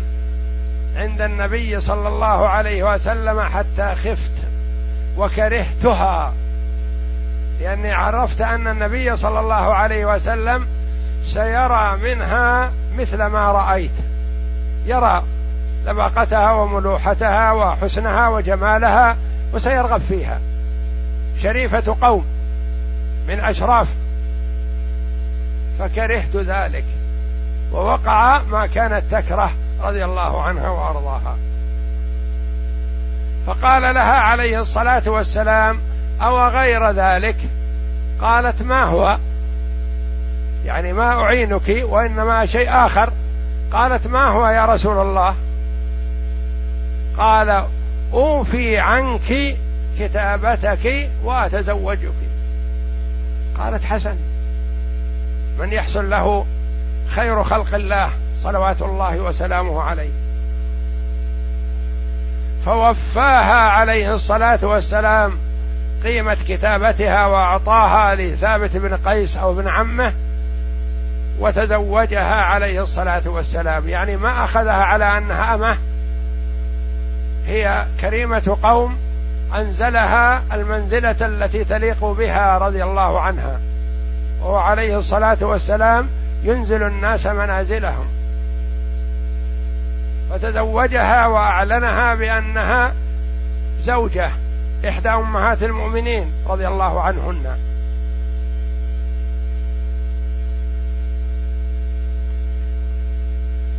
عند 0.96 1.22
النبي 1.22 1.82
صلى 1.82 2.08
الله 2.08 2.48
عليه 2.48 2.94
وسلم 2.94 3.42
حتى 3.42 3.96
خفت 3.96 4.32
وكرهتها. 5.18 6.34
لأني 7.64 7.92
عرفت 7.92 8.42
أن 8.42 8.68
النبي 8.68 9.18
صلى 9.18 9.40
الله 9.40 9.74
عليه 9.74 10.06
وسلم 10.06 10.68
سيرى 11.26 11.98
منها 12.04 12.72
مثل 12.98 13.26
ما 13.26 13.52
رأيت. 13.52 13.92
يرى 14.86 15.24
لباقتها 15.86 16.52
وملوحتها 16.52 17.52
وحسنها 17.52 18.28
وجمالها 18.28 19.18
وسيرغب 19.54 20.02
فيها. 20.10 20.40
شريفة 21.44 21.96
قوم 22.02 22.26
من 23.28 23.40
أشراف. 23.40 23.88
فكرهت 25.80 26.36
ذلك. 26.36 26.86
ووقع 27.72 28.42
ما 28.42 28.66
كانت 28.66 29.04
تكره 29.12 29.52
رضي 29.84 30.06
الله 30.06 30.42
عنها 30.42 30.70
وأرضاها. 30.70 31.38
فقال 33.48 33.82
لها 33.82 34.20
عليه 34.20 34.62
الصلاة 34.62 35.04
والسلام 35.06 35.93
أو 36.22 36.48
غير 36.48 36.92
ذلك؟ 36.92 37.36
قالت 38.22 38.62
ما 38.62 38.84
هو؟ 38.84 39.18
يعني 40.66 40.94
ما 40.94 41.22
أعينك 41.22 41.84
وإنما 41.84 42.46
شيء 42.46 42.86
آخر. 42.86 43.10
قالت 43.72 44.08
ما 44.08 44.28
هو 44.28 44.48
يا 44.48 44.66
رسول 44.66 45.08
الله؟ 45.08 45.36
قال 47.18 47.66
أوفي 48.14 48.78
عنك 48.78 49.58
كتابتك 50.00 51.10
وأتزوجك. 51.24 52.14
قالت 53.58 53.84
حسن 53.84 54.16
من 55.60 55.74
يحصل 55.74 56.10
له 56.10 56.46
خير 57.10 57.44
خلق 57.44 57.76
الله 57.76 58.10
صلوات 58.44 58.82
الله 58.82 59.20
وسلامه 59.20 59.82
عليه. 59.82 60.12
فوفاها 62.66 63.70
عليه 63.70 64.14
الصلاة 64.14 64.60
والسلام. 64.62 65.38
قيمة 66.04 66.38
كتابتها 66.48 67.26
وأعطاها 67.26 68.16
لثابت 68.16 68.78
بن 68.78 68.96
قيس 68.96 69.38
أو 69.38 69.52
ابن 69.52 69.68
عمه 69.68 70.14
وتزوجها 71.40 72.36
عليه 72.36 72.84
الصلاة 72.84 73.22
والسلام. 73.26 73.90
يعني 73.90 74.18
ما 74.18 74.44
أخذها 74.44 74.84
على 74.84 75.18
أنها 75.18 75.56
أمة. 75.56 75.78
هي 77.48 77.86
كريمة 78.02 78.58
قوم 78.64 78.98
أنزلها 79.56 80.44
المنزلة 80.54 81.16
التي 81.22 81.64
تليق 81.64 82.06
بها 82.06 82.58
رضي 82.58 82.84
الله 82.84 83.22
عنها. 83.22 83.60
وهو 84.42 84.58
عليه 84.58 84.98
الصلاة 84.98 85.38
والسلام 85.42 86.10
ينزل 86.44 86.84
الناس 86.84 87.26
منازلهم. 87.26 88.08
فتزوجها 90.30 91.28
وأعلنها 91.28 92.16
بأنها 92.16 92.94
زوجة. 93.84 94.32
إحدى 94.88 95.10
أمهات 95.10 95.64
المؤمنين 95.64 96.32
رضي 96.48 96.68
الله 96.68 97.02
عنهن. 97.02 97.58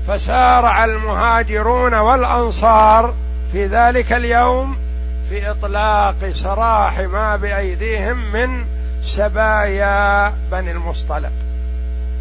فسارع 0.08 0.84
المهاجرون 0.84 1.94
والأنصار 1.94 3.14
في 3.52 3.66
ذلك 3.66 4.12
اليوم 4.12 4.76
في 5.28 5.50
إطلاق 5.50 6.30
سراح 6.34 7.00
ما 7.00 7.36
بأيديهم 7.36 8.32
من 8.32 8.64
سبايا 9.04 10.32
بني 10.52 10.70
المصطلق. 10.70 11.32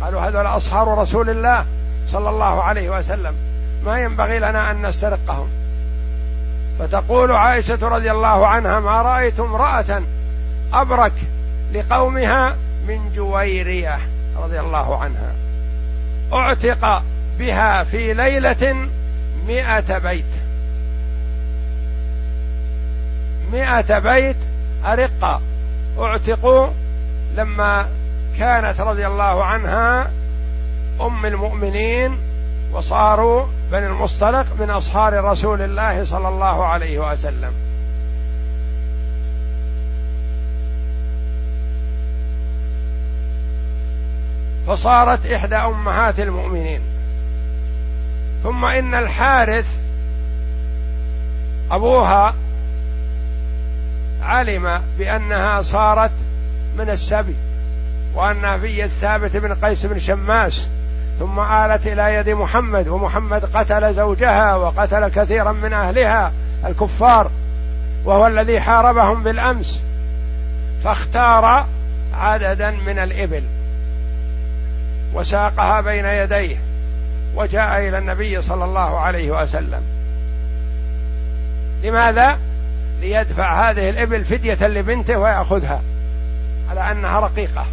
قالوا 0.01 0.21
هذول 0.21 0.45
أصهار 0.45 0.97
رسول 0.97 1.29
الله 1.29 1.65
صلى 2.11 2.29
الله 2.29 2.63
عليه 2.63 2.89
وسلم. 2.89 3.33
ما 3.85 3.99
ينبغي 3.99 4.39
لنا 4.39 4.71
أن 4.71 4.85
نسترقهم. 4.85 5.62
فتقول 6.79 7.31
عائشة 7.31 7.87
رضي 7.87 8.11
الله 8.11 8.47
عنها 8.47 8.79
ما 8.79 9.01
رأيت 9.01 9.39
امرأة 9.39 10.01
أبرك 10.73 11.13
لقومها 11.73 12.55
من 12.87 13.11
جويرية 13.15 13.99
رضي 14.37 14.59
الله 14.59 15.03
عنها. 15.03 15.31
أعتق 16.33 17.03
بها 17.39 17.83
في 17.83 18.13
ليلة 18.13 18.87
مائه 19.47 19.97
بيت. 19.97 20.25
مائة 23.51 23.99
بيت 23.99 24.37
أرقة. 24.85 25.41
اعتقوا 25.99 26.67
لما 27.35 27.85
كانت 28.39 28.81
رضي 28.81 29.07
الله 29.07 29.43
عنها 29.43 30.11
أم 31.01 31.25
المؤمنين 31.25 32.17
وصاروا 32.71 33.45
بني 33.71 33.87
المصطلق 33.87 34.45
من 34.59 34.69
أصهار 34.69 35.23
رسول 35.23 35.61
الله 35.61 36.05
صلى 36.05 36.27
الله 36.27 36.65
عليه 36.65 37.11
وسلم. 37.11 37.53
فصارت 44.67 45.25
إحدى 45.25 45.55
أمهات 45.55 46.19
المؤمنين. 46.19 46.81
ثم 48.43 48.65
إن 48.65 48.93
الحارث 48.93 49.65
أبوها 51.71 52.33
علم 54.21 54.81
بأنها 54.97 55.61
صارت 55.61 56.11
من 56.77 56.89
السبي 56.89 57.35
وأنها 58.15 58.57
في 58.57 58.79
يد 58.79 58.89
ثابت 59.01 59.37
بن 59.37 59.53
قيس 59.53 59.85
بن 59.85 59.99
شماس 59.99 60.67
ثم 61.19 61.39
آلت 61.39 61.87
إلى 61.87 62.13
يد 62.13 62.29
محمد 62.29 62.87
ومحمد 62.87 63.45
قتل 63.45 63.93
زوجها 63.93 64.55
وقتل 64.55 65.07
كثيرا 65.07 65.51
من 65.51 65.73
أهلها 65.73 66.31
الكفار 66.65 67.31
وهو 68.05 68.27
الذي 68.27 68.59
حاربهم 68.59 69.23
بالأمس 69.23 69.81
فاختار 70.83 71.65
عددا 72.13 72.71
من 72.71 72.99
الإبل 72.99 73.43
وساقها 75.13 75.81
بين 75.81 76.05
يديه 76.05 76.57
وجاء 77.35 77.79
إلى 77.79 77.97
النبي 77.97 78.41
صلى 78.41 78.65
الله 78.65 78.99
عليه 78.99 79.41
وسلم 79.41 79.81
لماذا؟ 81.83 82.37
ليدفع 83.01 83.69
هذه 83.69 83.89
الإبل 83.89 84.25
فدية 84.25 84.67
لبنته 84.67 85.17
ويأخذها 85.17 85.81
على 86.69 86.91
أنها 86.91 87.19
رقيقة 87.19 87.65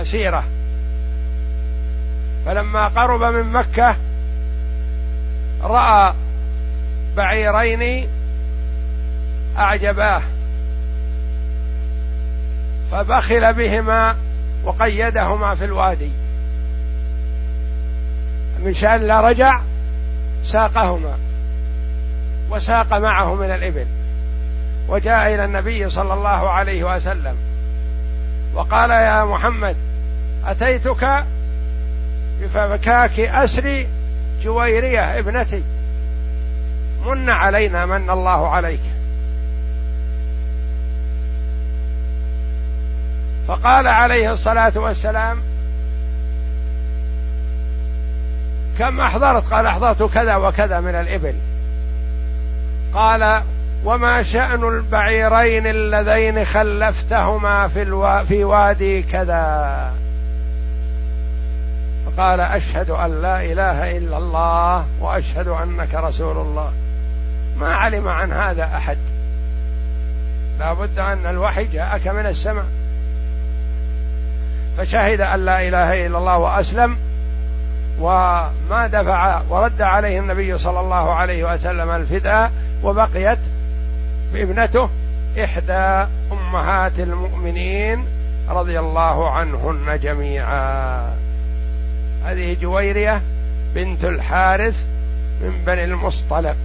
أسيرة 0.00 0.44
فلما 2.46 2.88
قرب 2.88 3.22
من 3.22 3.52
مكة 3.52 3.96
رأى 5.62 6.14
بعيرين 7.16 8.08
أعجباه 9.58 10.22
فبخل 12.92 13.52
بهما 13.52 14.16
وقيدهما 14.64 15.54
في 15.54 15.64
الوادي. 15.64 16.10
من 18.64 18.74
شأن 18.74 19.00
لا 19.06 19.20
رجع 19.20 19.60
ساقهما 20.46 21.18
وساق 22.50 22.92
معه 22.94 23.34
من 23.34 23.50
الإبل 23.50 23.86
وجاء 24.88 25.34
إلى 25.34 25.44
النبي 25.44 25.90
صلى 25.90 26.14
الله 26.14 26.50
عليه 26.50 26.96
وسلم 26.96 27.36
وقال 28.54 28.90
يا 28.90 29.24
محمد 29.24 29.76
أتيتك 30.46 31.24
بفكاك 32.40 33.20
اسر 33.20 33.86
جويرية 34.42 35.18
ابنتي. 35.18 35.62
من 37.06 37.30
علينا 37.30 37.86
من 37.86 38.10
الله 38.10 38.48
عليك. 38.48 38.80
فقال 43.48 43.88
عليه 43.88 44.32
الصلاة 44.32 44.72
والسلام 44.76 45.38
كم 48.78 49.00
أحضرت؟ 49.00 49.52
قال 49.52 49.66
أحضرت 49.66 50.02
كذا 50.02 50.36
وكذا 50.36 50.80
من 50.80 50.94
الإبل. 50.94 51.34
قال 52.94 53.42
وما 53.84 54.22
شأن 54.22 54.68
البعيرين 54.68 55.66
اللذين 55.66 56.44
خلفتهما 56.44 57.68
في, 57.68 57.82
الوا 57.82 58.24
في 58.24 58.44
وادي 58.44 59.02
كذا؟ 59.02 59.92
فقال 62.16 62.40
أشهد 62.40 62.90
أن 62.90 63.22
لا 63.22 63.44
إله 63.44 63.98
إلا 63.98 64.18
الله 64.18 64.86
وأشهد 65.00 65.48
أنك 65.48 65.94
رسول 65.94 66.36
الله. 66.36 66.72
ما 67.56 67.74
علم 67.74 68.08
عن 68.08 68.32
هذا 68.32 68.64
أحد. 68.64 68.98
لا 70.58 70.72
بد 70.72 70.98
أن 70.98 71.26
الوحي 71.26 71.64
جاءك 71.64 72.08
من 72.08 72.26
السماء. 72.26 72.64
فشهد 74.78 75.20
أن 75.20 75.44
لا 75.44 75.68
إله 75.68 76.06
إلا 76.06 76.18
الله 76.18 76.38
وأسلم 76.38 76.96
وما 78.00 78.86
دفع 78.92 79.40
ورد 79.48 79.82
عليه 79.82 80.18
النبي 80.18 80.58
صلى 80.58 80.80
الله 80.80 81.14
عليه 81.14 81.54
وسلم 81.54 81.90
الفداء 81.90 82.52
وبقيت 82.82 83.38
ابنته 84.34 84.88
إحدى 85.44 86.06
أمهات 86.32 86.98
المؤمنين 86.98 88.06
رضي 88.48 88.78
الله 88.78 89.30
عنهن 89.30 89.98
جميعا. 90.02 91.19
هذه 92.24 92.56
جويرية 92.60 93.22
بنت 93.74 94.04
الحارث 94.04 94.84
من 95.40 95.64
بني 95.66 95.84
المصطلق 95.84 96.56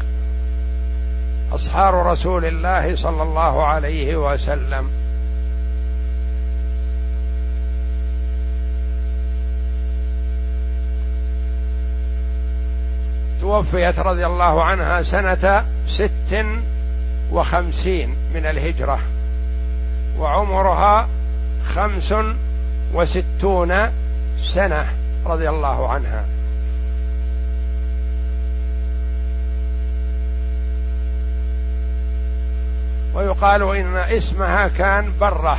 أصحار 1.51 2.05
رسول 2.05 2.45
الله 2.45 2.95
صلى 2.95 3.23
الله 3.23 3.65
عليه 3.65 4.15
وسلم. 4.15 4.89
توفيت 13.41 13.99
رضي 13.99 14.25
الله 14.25 14.63
عنها 14.63 15.03
سنة 15.03 15.65
ست 15.87 16.45
وخمسين 17.31 18.15
من 18.33 18.45
الهجرة 18.45 18.99
وعمرها 20.17 21.09
خمس 21.65 22.13
وستون 22.93 23.91
سنة. 24.41 25.04
رضي 25.25 25.49
الله 25.49 25.89
عنها. 25.89 26.23
ويقال 33.13 33.75
إن 33.75 33.95
اسمها 33.95 34.67
كان 34.67 35.11
برة 35.21 35.57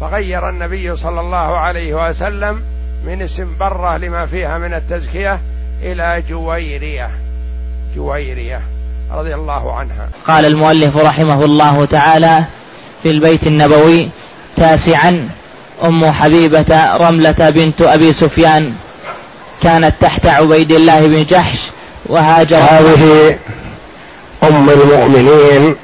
فغير 0.00 0.48
النبي 0.48 0.96
صلى 0.96 1.20
الله 1.20 1.36
عليه 1.36 2.08
وسلم 2.08 2.62
من 3.06 3.22
اسم 3.22 3.56
برة 3.60 3.96
لما 3.96 4.26
فيها 4.26 4.58
من 4.58 4.74
التزكية 4.74 5.40
إلى 5.82 6.22
جويرية 6.28 7.10
جويرية 7.96 8.60
رضي 9.12 9.34
الله 9.34 9.72
عنها. 9.72 10.08
قال 10.26 10.44
المؤلف 10.44 10.96
رحمه 10.96 11.44
الله 11.44 11.84
تعالى 11.84 12.44
في 13.02 13.10
البيت 13.10 13.46
النبوي 13.46 14.08
تاسعا 14.56 15.28
أم 15.84 16.12
حبيبة 16.12 16.96
رملة 16.96 17.50
بنت 17.50 17.82
أبي 17.82 18.12
سفيان 18.12 18.74
كانت 19.62 19.94
تحت 20.00 20.26
عبيد 20.26 20.72
الله 20.72 21.00
بن 21.00 21.24
جحش 21.24 21.58
وهاجر 22.06 22.56
هذه 22.56 23.36
أم 24.42 24.70
المؤمنين 24.70 25.76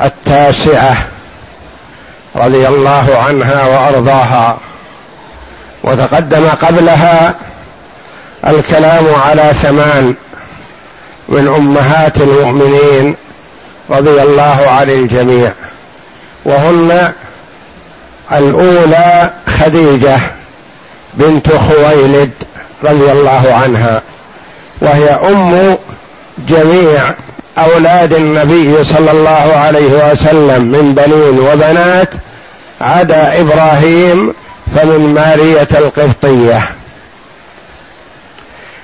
التاسعة 0.00 0.96
رضي 2.36 2.68
الله 2.68 3.18
عنها 3.18 3.66
وأرضاها 3.66 4.58
وتقدم 5.84 6.48
قبلها 6.48 7.34
الكلام 8.46 9.04
على 9.14 9.52
ثمان 9.62 10.14
من 11.28 11.48
أمهات 11.48 12.16
المؤمنين 12.16 13.16
رضي 13.90 14.22
الله 14.22 14.64
عن 14.66 14.90
الجميع 14.90 15.52
وهن 16.44 17.12
الأولى 18.32 19.30
خديجة 19.46 20.18
بنت 21.14 21.48
خويلد 21.48 22.30
رضي 22.84 23.12
الله 23.12 23.54
عنها 23.62 24.02
وهي 24.80 25.08
أم 25.10 25.76
جميع 26.48 27.14
أولاد 27.58 28.12
النبي 28.12 28.84
صلى 28.84 29.10
الله 29.10 29.56
عليه 29.56 30.10
وسلم 30.10 30.64
من 30.64 30.94
بنين 30.94 31.38
وبنات 31.38 32.08
عدا 32.80 33.40
إبراهيم 33.40 34.34
فمن 34.76 35.14
مارية 35.14 35.68
القبطية. 35.74 36.68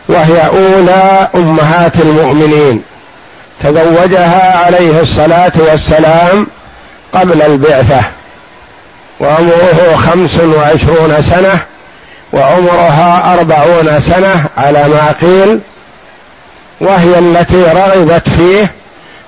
وهي 0.09 0.47
أولى 0.47 1.29
أمهات 1.35 1.97
المؤمنين. 1.97 2.83
تزوجها 3.63 4.57
عليه 4.57 5.01
الصلاة 5.01 5.53
والسلام 5.57 6.47
قبل 7.15 7.43
البعثة. 7.43 8.01
وعمره 9.21 9.97
خمس 9.97 10.41
وعشرون 10.41 11.16
سنة 11.23 11.59
وعمرها 12.33 13.35
أربعون 13.35 14.01
سنة 14.01 14.45
على 14.57 14.89
ما 14.89 15.14
قيل 15.21 15.61
وهي 16.81 17.19
التي 17.19 17.62
رغبت 17.62 18.29
فيه 18.29 18.73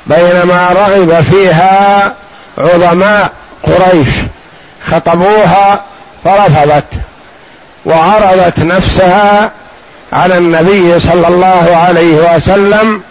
بينما 0.06 0.68
رغب 0.72 1.20
فيها 1.20 2.14
عظماء 2.58 3.30
قريش. 3.62 4.08
خطبوها 4.90 5.80
فرفضت 6.24 6.84
وعرضت 7.86 8.58
نفسها 8.58 9.50
على 10.12 10.38
النبي 10.38 11.00
صلى 11.00 11.28
الله 11.28 11.76
عليه 11.76 12.34
وسلم 12.34 13.02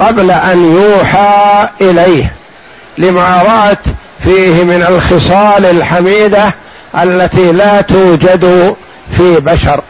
قبل 0.00 0.30
أن 0.30 0.80
يوحى 0.80 1.68
إليه. 1.80 2.32
لما 2.98 3.42
رأت 3.42 3.78
فيه 4.24 4.64
من 4.64 4.84
الخصال 4.88 5.66
الحميدة 5.66 6.54
التي 7.02 7.52
لا 7.52 7.80
توجد 7.80 8.76
في 9.16 9.40
بشر. 9.40 9.80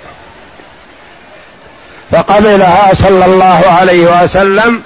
فقبلها 2.13 2.95
صلى 2.95 3.25
الله 3.25 3.63
عليه 3.81 4.23
وسلم 4.23 4.81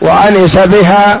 وأنس 0.00 0.58
بها 0.58 1.20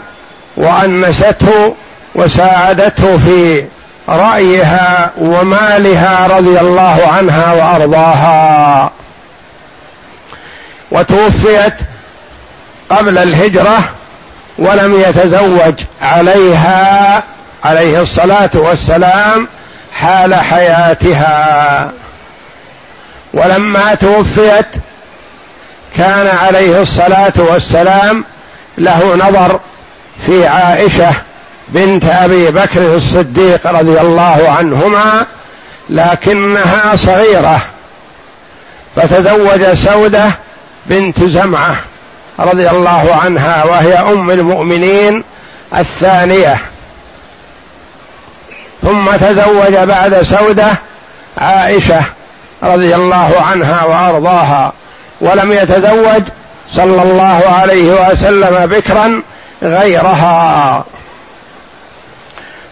وأنسته 0.56 1.74
وساعدته 2.14 3.18
في 3.18 3.64
رأيها 4.08 5.10
ومالها 5.18 6.26
رضي 6.36 6.60
الله 6.60 7.08
عنها 7.12 7.52
وأرضاها. 7.52 8.90
وتوفيت 10.90 11.74
قبل 12.90 13.18
الهجرة 13.18 13.78
ولم 14.58 15.00
يتزوج 15.00 15.74
عليها 16.00 17.22
عليه 17.64 18.02
الصلاة 18.02 18.50
والسلام 18.54 19.48
حال 19.92 20.34
حياتها. 20.34 21.92
ولما 23.34 23.94
توفيت 23.94 24.66
كان 25.96 26.36
عليه 26.36 26.82
الصلاة 26.82 27.32
والسلام 27.36 28.24
له 28.78 29.14
نظر 29.14 29.60
في 30.26 30.46
عائشة 30.46 31.12
بنت 31.68 32.04
أبي 32.04 32.50
بكر 32.50 32.94
الصديق 32.94 33.66
رضي 33.66 34.00
الله 34.00 34.50
عنهما 34.58 35.26
لكنها 35.90 36.96
صغيرة 36.96 37.60
فتزوج 38.96 39.72
سودة 39.72 40.30
بنت 40.86 41.24
زمعة 41.24 41.76
رضي 42.38 42.70
الله 42.70 43.14
عنها 43.14 43.64
وهي 43.64 43.94
أم 43.94 44.30
المؤمنين 44.30 45.24
الثانية. 45.76 46.58
ثم 48.82 49.10
تزوج 49.10 49.74
بعد 49.74 50.22
سودة 50.22 50.68
عائشة 51.38 52.00
رضي 52.62 52.94
الله 52.94 53.40
عنها 53.40 53.84
وأرضاها 53.84 54.72
ولم 55.20 55.52
يتزوج 55.52 56.22
صلى 56.72 57.02
الله 57.02 57.42
عليه 57.60 58.10
وسلم 58.10 58.66
بكرا 58.66 59.22
غيرها. 59.62 60.84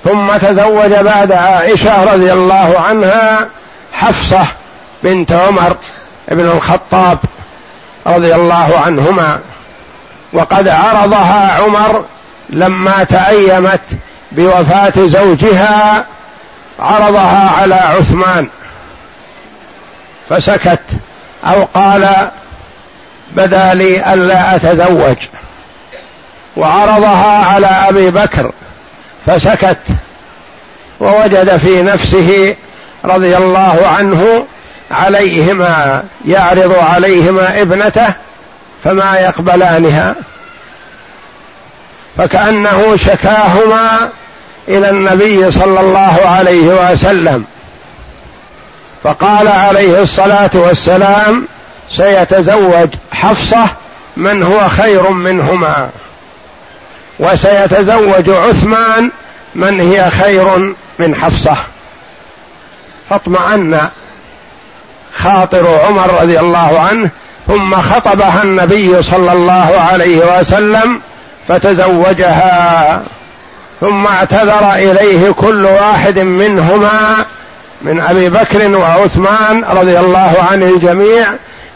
ثم 0.05 0.37
تزوج 0.37 0.91
بعد 0.93 1.33
عائشة 1.33 2.15
رضي 2.15 2.33
الله 2.33 2.81
عنها 2.81 3.49
حفصة 3.93 4.47
بنت 5.03 5.33
عمر 5.33 5.77
بن 6.29 6.47
الخطاب 6.47 7.19
رضي 8.07 8.35
الله 8.35 8.79
عنهما 8.79 9.39
وقد 10.33 10.69
عرضها 10.69 11.63
عمر 11.63 12.05
لما 12.51 13.05
تأيمت 13.05 13.81
بوفاة 14.33 14.93
زوجها 14.97 16.05
عرضها 16.79 17.51
على 17.51 17.75
عثمان. 17.75 18.49
فسكت 20.29 20.83
أو 21.45 21.65
قال 21.75 22.31
بدا 23.33 23.75
لي 23.75 24.15
ألا 24.15 24.57
أتزوج. 24.57 25.17
وعرضها 26.57 27.45
على 27.45 27.67
أبي 27.67 28.11
بكر. 28.11 28.53
فسكت. 29.27 29.79
ووجد 31.01 31.57
في 31.57 31.83
نفسه 31.83 32.57
رضي 33.05 33.37
الله 33.37 33.87
عنه 33.87 34.47
عليهما 34.91 36.03
يعرض 36.27 36.75
عليهما 36.79 37.61
ابنته 37.63 38.15
فما 38.85 39.19
يقبلانها. 39.19 40.15
فكأنه 42.17 42.97
شكاهما 42.97 44.09
إلى 44.69 44.91
النبي 44.91 45.51
صلى 45.51 45.81
الله 45.81 46.19
عليه 46.25 46.93
وسلم. 46.93 47.45
فقال 49.03 49.49
عليه 49.49 50.03
الصلاة 50.03 50.51
والسلام 50.55 51.47
سيتزوج 51.91 52.89
حفصة 53.13 53.65
من 54.17 54.43
هو 54.43 54.69
خير 54.69 55.11
منهما 55.11 55.91
وسيتزوج 57.19 58.31
عثمان 58.31 59.11
من 59.55 59.81
هي 59.81 60.11
خير 60.11 60.75
من 60.99 61.15
حفصة. 61.15 61.57
فاطمأن 63.11 63.89
خاطر 65.13 65.81
عمر 65.81 66.21
رضي 66.21 66.41
الله 66.41 66.81
عنه 66.81 67.11
ثم 67.47 67.77
خطبها 67.77 68.43
النبي 68.43 69.03
صلى 69.03 69.33
الله 69.33 69.81
عليه 69.91 70.39
وسلم 70.39 71.01
فتزوجها. 71.49 73.03
ثم 73.81 74.07
اعتذر 74.07 74.73
إليه 74.75 75.31
كل 75.31 75.65
واحد 75.65 76.19
منهما 76.19 77.25
من 77.83 78.01
أبي 78.01 78.29
بكر 78.29 78.79
وعثمان 78.79 79.65
رضي 79.65 79.99
الله 79.99 80.33
عن 80.51 80.63
الجميع 80.63 81.27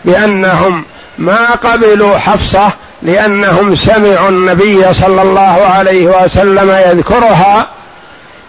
بأنهم 0.05 0.85
ما 1.19 1.51
قبلوا 1.51 2.19
حفصة 2.19 2.71
لأنهم 3.03 3.77
سمعوا 3.77 4.29
النبي 4.29 4.93
صلى 4.93 5.23
الله 5.23 5.67
عليه 5.67 6.07
وسلم 6.07 6.71
يذكرها 6.71 7.69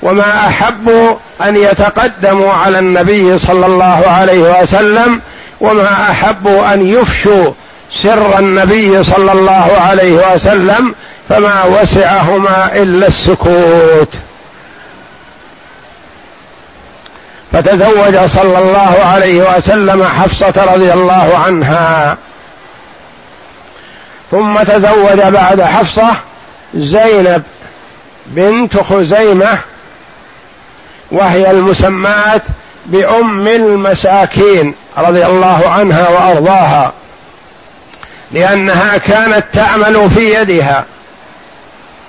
وما 0.02 0.48
احبوا 0.48 1.16
أن 1.42 1.56
يتقدموا 1.56 2.54
على 2.54 2.80
النبي 2.80 3.40
صلى 3.40 3.66
الله 3.66 4.04
عليه 4.08 4.62
وسلم 4.62 5.22
وما 5.62 6.12
احبوا 6.12 6.74
أن 6.74 6.88
يفشوا 6.88 7.52
سر 7.92 8.40
النبي 8.40 9.04
صلى 9.04 9.32
الله 9.32 9.72
عليه 9.82 10.34
وسلم 10.34 10.96
فما 11.30 11.64
وسعهما 11.64 12.72
إلا 12.76 13.08
السكوت. 13.08 14.14
فتزوج 17.52 18.26
صلى 18.26 18.60
الله 18.60 19.00
عليه 19.06 19.56
وسلم 19.56 20.04
حفصة 20.04 20.74
رضي 20.74 20.94
الله 20.94 21.38
عنها. 21.46 22.18
ثم 24.32 24.64
تزوج 24.64 25.22
بعد 25.22 25.62
حفصة 25.62 26.16
زينب 26.74 27.44
بنت 28.26 28.78
خزيمة 28.78 29.58
وهي 31.12 31.52
المسماة 31.52 32.42
بأم 32.86 33.48
المساكين 33.48 34.76
رضي 34.98 35.26
الله 35.26 35.70
عنها 35.70 36.10
وأرضاها 36.10 36.94
لأنها 38.32 38.98
كانت 38.98 39.46
تعمل 39.54 40.10
في 40.10 40.42
يدها. 40.42 40.86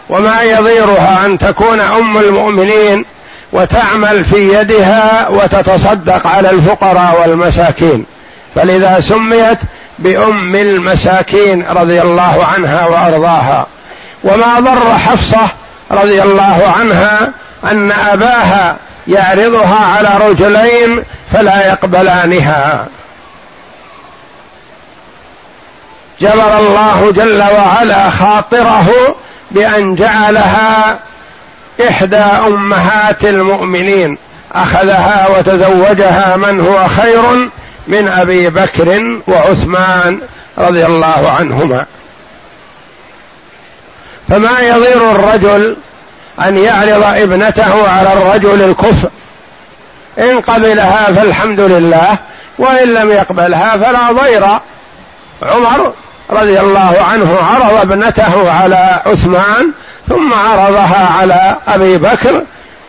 وما 0.08 0.42
يضيرها 0.42 1.26
أن 1.26 1.38
تكون 1.38 1.80
أم 1.80 2.18
المؤمنين 2.18 3.04
وتعمل 3.52 4.24
في 4.24 4.54
يدها 4.54 5.28
وتتصدق 5.28 6.26
على 6.26 6.50
الفقراء 6.50 7.20
والمساكين. 7.20 8.06
فلذا 8.54 9.00
سميت 9.00 9.58
بأم 9.98 10.54
المساكين 10.54 11.66
رضي 11.70 12.02
الله 12.02 12.46
عنها 12.54 12.86
وأرضاها. 12.86 13.66
وما 14.24 14.60
ضر 14.60 14.94
حفصة 14.94 15.48
رضي 15.90 16.22
الله 16.22 16.74
عنها 16.78 17.30
أن 17.64 17.92
أباها 17.92 18.76
يعرضها 19.06 19.78
على 19.96 20.28
رجلين 20.28 21.02
فلا 21.32 21.66
يقبلانها. 21.66 22.86
جبر 26.20 26.58
الله 26.58 27.12
جل 27.16 27.42
وعلا 27.42 28.10
خاطره 28.10 29.14
بأن 29.50 29.94
جعلها 29.94 30.98
إحدى 31.88 32.16
أمهات 32.16 33.24
المؤمنين 33.24 34.18
أخذها 34.52 35.28
وتزوجها 35.28 36.36
من 36.36 36.60
هو 36.60 36.88
خير 36.88 37.50
من 37.86 38.08
أبي 38.08 38.50
بكر 38.50 39.18
وعثمان 39.28 40.20
رضي 40.58 40.86
الله 40.86 41.30
عنهما. 41.30 41.86
فما 44.28 44.60
يضير 44.60 45.10
الرجل 45.10 45.76
أن 46.40 46.56
يعرض 46.56 47.02
ابنته 47.02 47.88
على 47.88 48.12
الرجل 48.12 48.62
الكفء 48.62 49.10
إن 50.18 50.40
قبلها 50.40 51.12
فالحمد 51.12 51.60
لله 51.60 52.18
وإن 52.58 52.88
لم 52.88 53.10
يقبلها 53.10 53.76
فلا 53.76 54.12
ضير. 54.12 54.58
عمر 55.42 55.92
رضي 56.30 56.60
الله 56.60 57.02
عنه 57.02 57.38
عرض 57.42 57.80
ابنته 57.80 58.50
على 58.52 59.02
عثمان 59.06 59.70
ثم 60.08 60.32
عرضها 60.34 61.08
على 61.18 61.56
أبي 61.68 61.96
بكر 61.96 62.42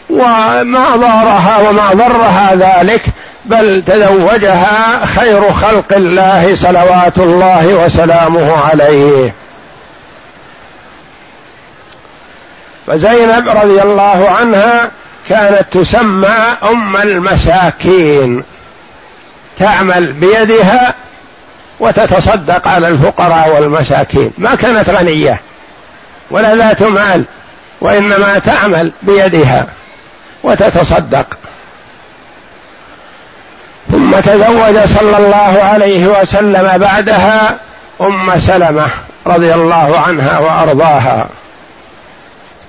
وما 0.10 0.96
ضارها 0.96 1.70
وما 1.70 1.94
ضرها 1.94 2.56
ذلك 2.56 3.02
بل 3.46 3.84
تزوجها 3.88 5.06
خير 5.06 5.52
خلق 5.54 5.94
الله 5.94 6.56
صلوات 6.56 7.18
الله 7.18 7.68
وسلامه 7.68 8.58
عليه. 8.58 9.34
فزينب 12.88 13.50
رضي 13.50 13.82
الله 13.82 14.30
عنها 14.40 14.92
كانت 15.30 15.66
تسمى 15.72 16.38
أم 16.64 16.98
المساكين 16.98 18.44
تعمل 19.60 20.14
بيدها 20.14 20.94
وتتصدق 21.80 22.68
على 22.68 22.88
الفقراء 22.88 23.56
والمساكين. 23.56 24.32
ما 24.38 24.56
كانت 24.56 24.90
غنية 24.90 25.42
ولا 26.32 26.56
ذات 26.56 26.84
مال 26.84 27.24
وإنما 27.82 28.40
تعمل 28.40 28.92
بيدها 29.02 29.66
وتتصدق. 30.44 31.26
ثم 33.92 34.20
تزوج 34.20 34.86
صلى 34.86 35.18
الله 35.18 35.64
عليه 35.64 36.08
وسلم 36.08 36.78
بعدها 36.78 37.58
أم 38.02 38.40
سلمة 38.40 38.88
رضي 39.28 39.54
الله 39.54 40.00
عنها 40.00 40.40
وأرضاها. 40.40 41.28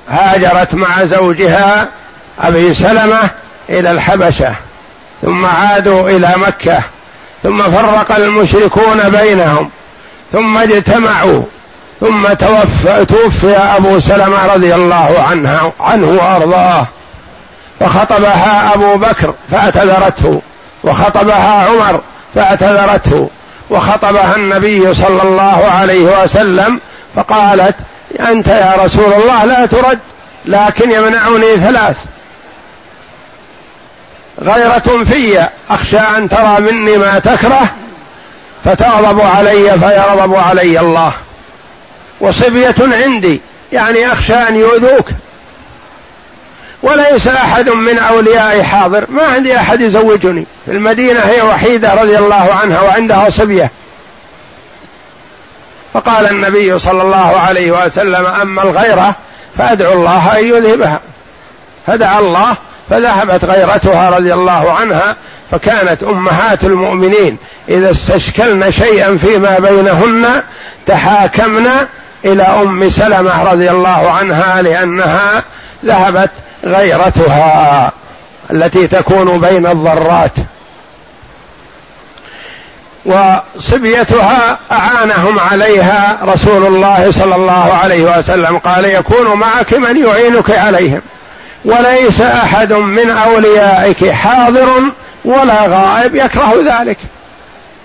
هاجرت 0.08 0.74
مع 0.74 1.04
زوجها 1.04 1.88
أبي 2.40 2.74
سلمة 2.74 3.30
إلى 3.68 3.90
الحبشة 3.90 4.54
ثم 5.22 5.46
عادوا 5.46 6.10
إلى 6.10 6.34
مكة. 6.36 6.80
ثم 7.42 7.62
فرق 7.62 8.16
المشركون 8.16 9.08
بينهم 9.08 9.70
ثم 10.32 10.58
اجتمعوا 10.58 11.42
ثم 12.00 12.26
توفى 12.32 13.04
توفي 13.04 13.56
أبو 13.56 14.00
سلمة 14.00 14.46
رضي 14.54 14.74
الله 14.74 15.24
عنه 15.30 15.72
عنه 15.80 16.08
وأرضاه. 16.08 16.86
فخطبها 17.80 18.74
أبو 18.74 18.96
بكر 18.96 19.34
فاعتذرته 19.50 20.42
وخطبها 20.84 21.66
عمر 21.66 22.00
فاعتذرته 22.34 23.30
وخطبها 23.70 24.36
النبي 24.36 24.94
صلى 24.94 25.22
الله 25.22 25.66
عليه 25.66 26.22
وسلم 26.22 26.80
فقالت 27.16 27.74
أنت 28.20 28.46
يا 28.46 28.74
رسول 28.84 29.12
الله 29.12 29.44
لا 29.44 29.66
ترد 29.66 29.98
لكن 30.44 30.92
يمنعني 30.92 31.56
ثلاث. 31.56 31.96
غيرة 34.42 35.04
في 35.04 35.48
أخشى 35.70 35.98
أن 35.98 36.28
ترى 36.28 36.60
مني 36.60 36.96
ما 36.96 37.18
تكره 37.18 37.70
فتغضب 38.64 39.20
علي 39.20 39.78
فيغضب 39.78 40.34
علي 40.34 40.80
الله. 40.80 41.12
وصبية 42.20 42.74
عندي 42.80 43.40
يعني 43.72 44.12
أخشى 44.12 44.34
أن 44.34 44.56
يؤذوك. 44.56 45.08
وليس 46.82 47.28
أحد 47.28 47.68
من 47.68 47.98
أوليائي 47.98 48.64
حاضر 48.64 49.04
ما 49.08 49.22
عندي 49.22 49.56
أحد 49.56 49.80
يزوجني. 49.80 50.46
في 50.66 50.72
المدينة 50.72 51.20
هي 51.20 51.42
وحيدة 51.42 51.94
رضي 51.94 52.18
الله 52.18 52.54
عنها 52.54 52.80
وعندها 52.80 53.30
صبية. 53.30 53.70
فقال 55.94 56.26
النبي 56.26 56.78
صلى 56.78 57.02
الله 57.02 57.40
عليه 57.40 57.84
وسلم 57.84 58.26
أما 58.26 58.62
الغيرة 58.62 59.14
فأدعو 59.58 59.92
الله 59.92 60.38
أن 60.38 60.46
يذهبها. 60.46 61.00
فدعا 61.86 62.18
الله 62.18 62.56
فذهبت 62.90 63.44
غيرتها 63.44 64.10
رضي 64.10 64.34
الله 64.34 64.72
عنها 64.72 65.16
فكانت 65.50 66.02
أمهات 66.02 66.64
المؤمنين 66.64 67.36
إذا 67.68 67.90
استشكلن 67.90 68.72
شيئا 68.72 69.16
فيما 69.16 69.58
بينهن 69.58 70.42
تحاكمن 70.86 71.66
إلى 72.24 72.42
أم 72.42 72.90
سلمة 72.90 73.42
رضي 73.52 73.70
الله 73.70 74.10
عنها 74.10 74.62
لأنها 74.62 75.42
ذهبت 75.84 76.30
غيرتها 76.64 77.92
التي 78.50 78.86
تكون 78.86 79.40
بين 79.40 79.66
الضرات. 79.66 80.32
وصبيتها 83.04 84.58
أعانهم 84.72 85.38
عليها 85.38 86.18
رسول 86.22 86.66
الله 86.66 87.12
صلى 87.12 87.34
الله 87.34 87.74
عليه 87.74 88.18
وسلم 88.18 88.58
قال 88.58 88.84
يكون 88.84 89.26
معك 89.32 89.74
من 89.74 90.06
يعينك 90.06 90.50
عليهم. 90.50 91.00
وليس 91.66 92.20
أحد 92.20 92.72
من 92.72 93.10
أوليائك 93.10 94.10
حاضر 94.10 94.68
ولا 95.24 95.66
غائب 95.66 96.14
يكره 96.14 96.54
ذلك. 96.66 96.98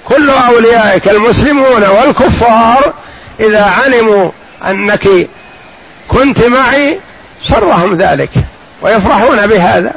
كل 0.05 0.29
أوليائك 0.29 1.07
المسلمون 1.07 1.83
والكفار 1.83 2.93
إذا 3.39 3.63
علموا 3.63 4.29
أنك 4.67 5.07
كنت 6.07 6.43
معي 6.43 6.99
سرهم 7.43 7.97
ذلك 7.97 8.29
ويفرحون 8.81 9.47
بهذا. 9.47 9.93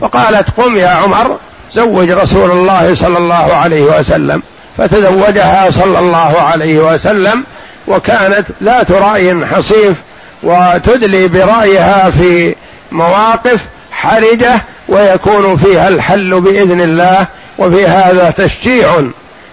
فقالت 0.00 0.50
قم 0.50 0.76
يا 0.76 0.88
عمر 0.88 1.38
زوج 1.74 2.10
رسول 2.10 2.50
الله 2.50 2.94
صلى 2.94 3.18
الله 3.18 3.54
عليه 3.54 3.82
وسلم. 3.82 4.42
فتزوجها 4.78 5.70
صلى 5.70 5.98
الله 5.98 6.40
عليه 6.40 6.78
وسلم 6.78 7.44
وكانت 7.88 8.46
ذات 8.62 8.90
رأي 8.90 9.46
حصيف 9.46 9.96
وتدلي 10.42 11.28
برأيها 11.28 12.10
في 12.10 12.54
مواقف 12.92 13.64
حرجة 13.92 14.62
ويكون 14.88 15.56
فيها 15.56 15.88
الحل 15.88 16.40
بإذن 16.40 16.80
الله 16.80 17.26
وفي 17.58 17.86
هذا 17.86 18.34
تشجيع 18.36 19.02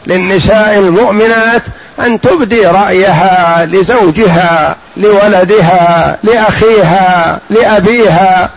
للنساء 0.08 0.80
المؤمنات 0.80 1.62
أن 2.00 2.22
تبدي 2.22 2.66
رأيها 2.66 3.66
لزوجها 3.66 4.76
لولدها 4.98 6.18
لأخيها 6.24 7.40
لأبيها 7.50 8.50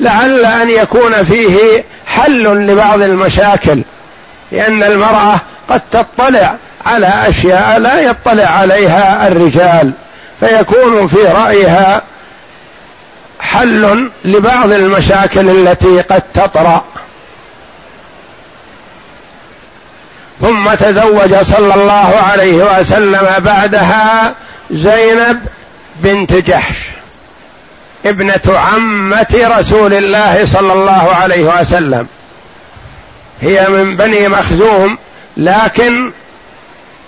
لعل 0.00 0.44
أن 0.44 0.70
يكون 0.70 1.22
فيه 1.22 1.84
حل 2.06 2.66
لبعض 2.66 3.02
المشاكل. 3.02 3.82
لأن 4.52 4.82
المرأة 4.82 5.40
قد 5.70 5.80
تطلع 5.90 6.56
على 6.86 7.12
أشياء 7.28 7.78
لا 7.78 8.00
يطلع 8.00 8.44
عليها 8.48 9.28
الرجال 9.28 9.92
فيكون 10.40 11.06
في 11.06 11.22
رأيها 11.22 12.02
حل 13.46 14.10
لبعض 14.24 14.72
المشاكل 14.72 15.50
التي 15.50 16.00
قد 16.00 16.22
تطرأ. 16.34 16.84
ثم 20.40 20.74
تزوج 20.74 21.36
صلى 21.42 21.74
الله 21.74 22.16
عليه 22.30 22.78
وسلم 22.78 23.26
بعدها 23.38 24.34
زينب 24.70 25.46
بنت 25.96 26.32
جحش 26.32 26.76
ابنة 28.06 28.40
عمة 28.46 29.26
رسول 29.58 29.94
الله 29.94 30.46
صلى 30.46 30.72
الله 30.72 31.14
عليه 31.14 31.60
وسلم. 31.60 32.06
هي 33.40 33.68
من 33.68 33.96
بني 33.96 34.28
مخزوم 34.28 34.98
لكن 35.36 36.12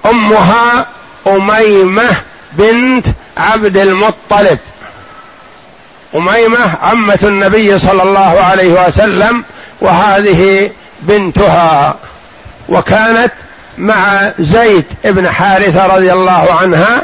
أمها 0.06 0.86
أميمة 1.26 2.10
بنت 2.52 3.06
عبد 3.36 3.76
المطلب. 3.76 4.58
أميمة 6.14 6.74
عمة 6.82 7.18
النبي 7.22 7.78
صلى 7.78 8.02
الله 8.02 8.40
عليه 8.40 8.86
وسلم 8.86 9.44
وهذه 9.80 10.70
بنتها. 11.02 11.96
وكانت 12.68 13.32
مع 13.78 14.32
زيد 14.38 14.84
بن 15.04 15.30
حارثة 15.30 15.86
رضي 15.86 16.12
الله 16.12 16.48
عنها 16.60 17.02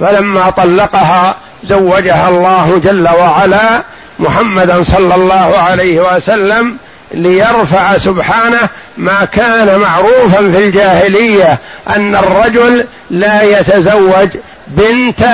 فلما 0.00 0.50
طلقها 0.50 1.36
زوجها 1.64 2.28
الله 2.28 2.80
جل 2.84 3.08
وعلا 3.08 3.82
محمدا 4.18 4.84
صلى 4.84 5.14
الله 5.14 5.58
عليه 5.58 6.14
وسلم 6.14 6.76
ليرفع 7.14 7.98
سبحانه 7.98 8.68
ما 8.96 9.24
كان 9.32 9.78
معروفا 9.78 10.50
في 10.50 10.58
الجاهلية 10.58 11.58
أن 11.96 12.14
الرجل 12.16 12.86
لا 13.10 13.42
يتزوج 13.42 14.28
بنت 14.66 15.24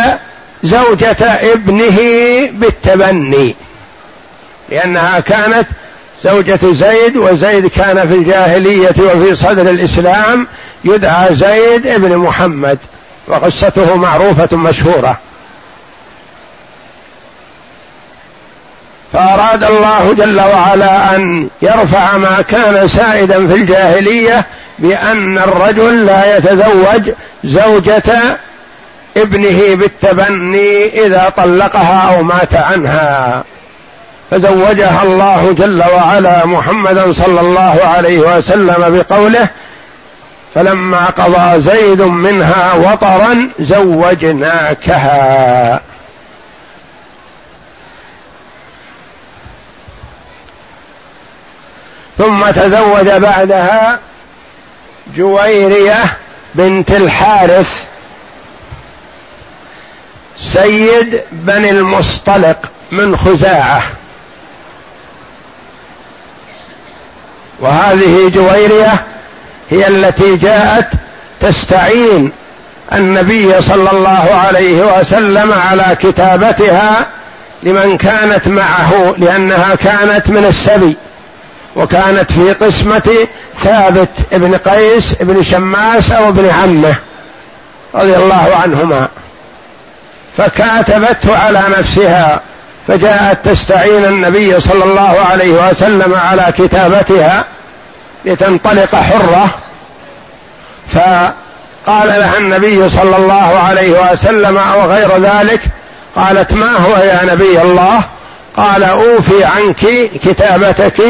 زوجة 0.62 1.16
ابنه 1.22 1.98
بالتبني. 2.52 3.54
لأنها 4.68 5.20
كانت 5.20 5.66
زوجة 6.22 6.58
زيد 6.62 7.16
وزيد 7.16 7.66
كان 7.66 8.08
في 8.08 8.14
الجاهلية 8.14 8.94
وفي 8.98 9.34
صدر 9.34 9.70
الإسلام 9.70 10.46
يدعى 10.84 11.34
زيد 11.34 11.86
ابن 11.86 12.16
محمد 12.16 12.78
وقصته 13.28 13.96
معروفة 13.96 14.56
مشهورة. 14.56 15.18
فأراد 19.12 19.64
الله 19.64 20.12
جل 20.12 20.40
وعلا 20.40 21.16
أن 21.16 21.48
يرفع 21.62 22.16
ما 22.16 22.42
كان 22.48 22.88
سائدا 22.88 23.46
في 23.46 23.54
الجاهلية 23.54 24.46
بأن 24.78 25.38
الرجل 25.38 26.06
لا 26.06 26.36
يتزوج 26.36 27.10
زوجة 27.44 28.38
ابنه 29.16 29.74
بالتبني 29.74 31.06
إذا 31.06 31.32
طلقها 31.36 32.16
أو 32.16 32.22
مات 32.22 32.54
عنها. 32.54 33.44
فزوجها 34.30 35.02
الله 35.02 35.52
جل 35.52 35.82
وعلا 35.94 36.46
محمدا 36.46 37.12
صلى 37.12 37.40
الله 37.40 37.80
عليه 37.84 38.18
وسلم 38.18 39.04
بقوله 39.10 39.48
فلما 40.54 41.06
قضى 41.06 41.60
زيد 41.60 42.02
منها 42.02 42.74
وطرا 42.74 43.48
زوجناكها. 43.60 45.00
ثم 52.18 52.50
تزوج 52.50 53.08
بعدها 53.08 53.98
جويرية 55.16 56.04
بنت 56.54 56.90
الحارث 56.90 57.84
سيد 60.42 61.20
بني 61.32 61.70
المصطلق 61.70 62.70
من 62.90 63.16
خزاعة. 63.16 63.82
وهذه 67.60 68.28
جويرية 68.28 69.04
هي 69.70 69.88
التي 69.88 70.36
جاءت 70.36 70.88
تستعين 71.40 72.32
النبي 72.92 73.62
صلى 73.62 73.90
الله 73.90 74.34
عليه 74.34 74.98
وسلم 74.98 75.52
على 75.52 75.96
كتابتها 76.00 77.06
لمن 77.62 77.96
كانت 77.96 78.48
معه 78.48 79.14
لأنها 79.18 79.74
كانت 79.74 80.30
من 80.30 80.44
السبي 80.44 80.96
وكانت 81.76 82.32
في 82.32 82.52
قسمة 82.52 83.28
ثابت 83.58 84.10
ابن 84.32 84.56
قيس 84.56 85.14
ابن 85.20 85.42
شماس 85.42 86.10
أو 86.10 86.28
ابن 86.28 86.50
عمه 86.50 86.94
رضي 87.94 88.16
الله 88.16 88.56
عنهما. 88.62 89.08
فكاتبته 90.36 91.36
على 91.36 91.62
نفسها 91.78 92.40
فجاءت 92.88 93.48
تستعين 93.48 94.04
النبي 94.04 94.60
صلى 94.60 94.84
الله 94.84 95.20
عليه 95.30 95.68
وسلم 95.68 96.14
على 96.14 96.46
كتابتها 96.58 97.44
لتنطلق 98.24 98.94
حرة 98.96 99.50
فقال 100.92 102.08
لها 102.08 102.38
النبي 102.38 102.88
صلى 102.88 103.16
الله 103.16 103.58
عليه 103.58 104.12
وسلم 104.12 104.58
أو 104.58 104.82
غير 104.82 105.08
ذلك؟ 105.18 105.60
قالت 106.16 106.52
ما 106.52 106.76
هو 106.76 106.96
يا 106.96 107.20
نبي 107.24 107.62
الله؟ 107.62 108.02
قال 108.56 108.84
أوفي 108.84 109.44
عنك 109.44 110.10
كتابتك 110.24 111.02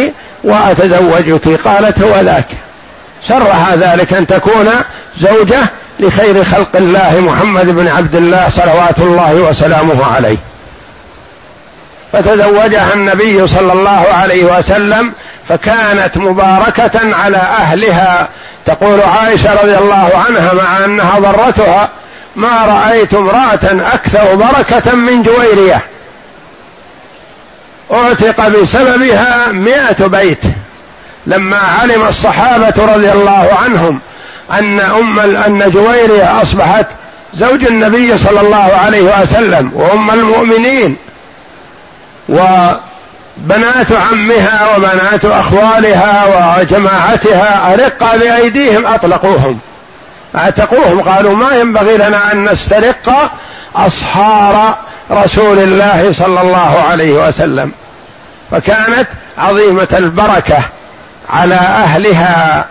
وأتزوجك. 0.45 1.61
قالت 1.65 2.03
هو 2.03 2.21
ذاك. 2.21 2.47
شرها 3.29 3.77
ذلك 3.77 4.13
أن 4.13 4.27
تكون 4.27 4.69
زوجة 5.19 5.61
لخير 6.01 6.45
خلق 6.45 6.77
الله 6.77 7.21
محمد 7.21 7.67
بن 7.67 7.89
عبد 7.89 8.15
الله 8.15 8.49
صلوات 8.49 8.99
الله 8.99 9.35
وسلامه 9.35 10.07
عليه. 10.07 10.37
فتزوجها 12.13 12.95
النبي 12.95 13.47
صلى 13.47 13.73
الله 13.73 14.07
عليه 14.13 14.59
وسلم 14.59 15.13
فكانت 15.49 16.17
مباركة 16.17 17.15
على 17.15 17.37
أهلها. 17.37 18.29
تقول 18.67 19.01
عائشة 19.01 19.63
رضي 19.63 19.79
الله 19.79 20.11
عنها 20.29 20.53
مع 20.53 20.85
أنها 20.85 21.19
ضرتها 21.19 21.89
ما 22.37 22.67
رأيت 22.67 23.15
امرأة 23.15 23.95
أكثر 23.95 24.35
بركة 24.35 24.95
من 24.95 25.23
جويرية. 25.23 25.81
أعتق 27.93 28.49
بسببها 28.49 29.49
مئة 29.49 30.07
بيت. 30.07 30.43
لما 31.27 31.59
علم 31.59 32.09
الصحابة 32.09 32.75
رضي 32.95 33.13
الله 33.13 33.51
عنهم 33.65 34.01
أن 34.53 34.81
أم 34.81 35.21
أن 35.21 35.71
جويرية 35.71 36.43
أصبحت 36.43 36.87
زوج 37.35 37.65
النبي 37.65 38.19
صلى 38.19 38.41
الله 38.41 38.57
عليه 38.85 39.23
وسلم 39.23 39.71
وأم 39.75 40.11
المؤمنين 40.11 40.97
وبنات 42.29 43.93
عمها 43.93 44.77
وبنات 44.77 45.25
أخوالها 45.25 46.25
وجماعتها 46.27 47.73
أرق 47.73 48.17
بأيديهم 48.17 48.87
أطلقوهم. 48.87 49.59
أعتقوهم 50.37 51.01
قالوا 51.01 51.37
ما 51.37 51.57
ينبغي 51.57 51.97
لنا 51.97 52.33
أن 52.33 52.51
نسترق 52.51 53.31
أصهار 53.77 54.77
رسول 55.11 55.59
الله 55.59 56.13
صلى 56.13 56.41
الله 56.41 56.83
عليه 56.91 57.29
وسلم. 57.29 57.73
فكانت 58.51 59.07
عظيمة 59.39 59.89
البركة 59.93 60.59
على 61.31 61.55
أهلها 61.55 62.65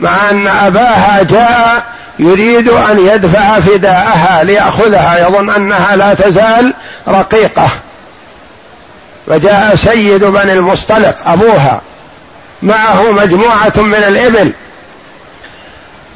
مع 0.00 0.30
أن 0.30 0.46
أباها 0.46 1.22
جاء 1.22 1.84
يريد 2.18 2.68
أن 2.68 2.98
يدفع 2.98 3.60
فداءها 3.60 4.44
ليأخذها 4.44 5.28
يظن 5.28 5.50
أنها 5.50 5.96
لا 5.96 6.14
تزال 6.14 6.74
رقيقة. 7.08 7.68
فجاء 9.26 9.76
سيد 9.76 10.24
بني 10.24 10.52
المصطلق 10.52 11.16
أبوها 11.26 11.80
معه 12.62 13.10
مجموعة 13.10 13.72
من 13.76 14.04
الإبل 14.08 14.52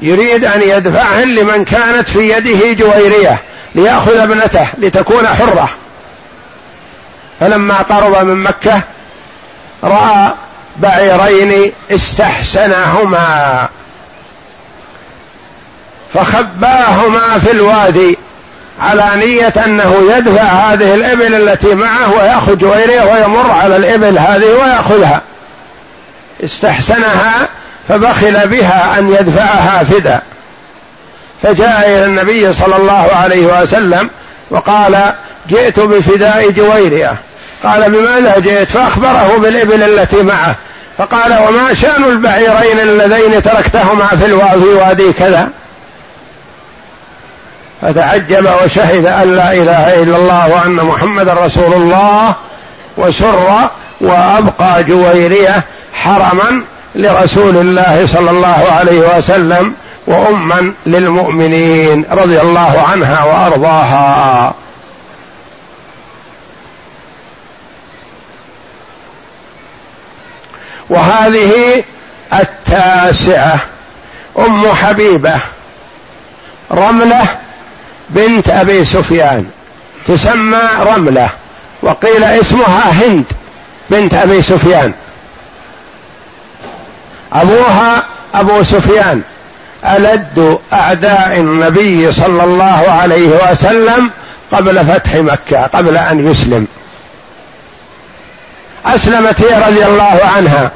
يريد 0.00 0.44
أن 0.44 0.62
يدفعهن 0.62 1.34
لمن 1.34 1.64
كانت 1.64 2.08
في 2.08 2.30
يده 2.30 2.72
جويرية 2.72 3.38
ليأخذ 3.74 4.16
ابنته 4.16 4.66
لتكون 4.78 5.26
حرة. 5.26 5.70
فلما 7.40 7.74
قرب 7.74 8.26
من 8.26 8.42
مكة 8.42 8.82
رأى 9.84 10.32
بعيرين 10.76 11.72
استحسنهما 11.90 13.68
فخباهما 16.14 17.38
في 17.38 17.50
الوادي 17.50 18.18
على 18.80 19.10
نية 19.16 19.52
أنه 19.66 20.12
يدفع 20.16 20.42
هذه 20.42 20.94
الإبل 20.94 21.34
التي 21.34 21.74
معه 21.74 22.12
ويأخذ 22.12 22.58
جويرية 22.58 23.02
ويمر 23.02 23.50
على 23.50 23.76
الإبل 23.76 24.18
هذه 24.18 24.46
ويأخذها. 24.46 25.20
استحسنها 26.44 27.48
فبخل 27.88 28.48
بها 28.48 28.98
أن 28.98 29.10
يدفعها 29.10 29.84
فدا. 29.84 30.22
فجاء 31.42 31.86
إلى 31.86 32.04
النبي 32.04 32.52
صلى 32.52 32.76
الله 32.76 33.10
عليه 33.14 33.62
وسلم 33.62 34.10
وقال 34.50 35.14
جئت 35.48 35.80
بفداء 35.80 36.50
جويرية. 36.50 37.16
قال 37.64 37.90
بماذا 37.90 38.38
جئت 38.38 38.68
فأخبره 38.68 39.38
بالإبل 39.38 39.82
التي 39.82 40.22
معه. 40.22 40.54
فقال 40.98 41.38
وما 41.48 41.74
شأن 41.74 42.04
البعيرين 42.04 42.80
اللذين 42.80 43.42
تركتهما 43.42 44.06
في 44.06 44.24
الوادي 44.24 44.66
وادي 44.66 45.12
كذا؟ 45.12 45.48
فتعجب 47.82 48.48
وشهد 48.64 49.06
أن 49.06 49.36
لا 49.36 49.52
إله 49.52 50.02
إلا 50.02 50.16
الله 50.16 50.48
وأن 50.48 50.74
محمدا 50.74 51.32
رسول 51.32 51.72
الله 51.72 52.34
وسر 52.96 53.68
وأبقى 54.00 54.84
جويرية 54.84 55.64
حرما 55.92 56.62
لرسول 56.94 57.56
الله 57.56 58.06
صلى 58.06 58.30
الله 58.30 58.64
عليه 58.78 59.16
وسلم 59.16 59.74
وأما 60.06 60.72
للمؤمنين 60.86 62.04
رضي 62.12 62.40
الله 62.40 62.84
عنها 62.88 63.24
وأرضاها. 63.24 64.54
وهذه 70.94 71.84
التاسعة. 72.32 73.58
أم 74.38 74.72
حبيبة 74.72 75.34
رملة 76.72 77.22
بنت 78.10 78.48
أبي 78.48 78.84
سفيان 78.84 79.46
تسمى 80.06 80.62
رملة 80.80 81.28
وقيل 81.82 82.24
اسمها 82.24 82.90
هند 82.90 83.24
بنت 83.90 84.14
أبي 84.14 84.42
سفيان. 84.42 84.92
أبوها 87.32 88.04
أبو 88.34 88.62
سفيان 88.62 89.22
ألد 89.84 90.58
أعداء 90.72 91.40
النبي 91.40 92.12
صلى 92.12 92.44
الله 92.44 92.84
عليه 92.88 93.50
وسلم 93.50 94.10
قبل 94.52 94.86
فتح 94.86 95.14
مكة 95.14 95.66
قبل 95.66 95.96
أن 95.96 96.30
يسلم. 96.30 96.66
أسلمت 98.86 99.42
هي 99.42 99.68
رضي 99.68 99.86
الله 99.86 100.20
عنها. 100.36 100.70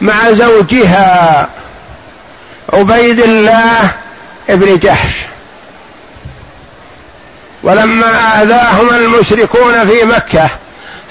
مع 0.00 0.32
زوجها 0.32 1.48
عبيد 2.72 3.20
الله 3.20 3.90
ابن 4.48 4.78
جحش. 4.78 5.14
ولما 7.62 8.42
آذاهم 8.42 8.90
المشركون 8.90 9.86
في 9.86 10.04
مكة 10.04 10.50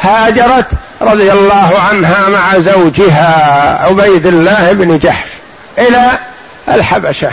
هاجرت 0.02 0.68
رضي 1.02 1.32
الله 1.32 1.80
عنها 1.80 2.30
مع 2.30 2.60
زوجها 2.60 3.84
عبيد 3.84 4.26
الله 4.26 4.72
بن 4.74 5.00
جحش 5.00 5.28
إلى 5.78 6.20
الحبشة 6.68 7.32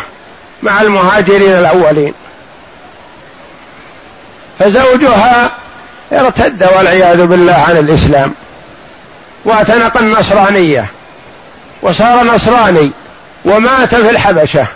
مع 0.62 0.82
المهاجرين 0.82 1.52
الأولين. 1.52 2.14
فزوجها 4.58 5.50
ارتد 6.12 6.68
والعياذ 6.76 7.26
بالله 7.26 7.64
عن 7.68 7.76
الإسلام 7.76 8.34
وأعتنق 9.44 9.96
النصرانية. 9.96 10.86
وصار 11.82 12.24
نصراني 12.24 12.90
ومات 13.44 13.94
في 13.94 14.10
الحبشة. 14.10 14.66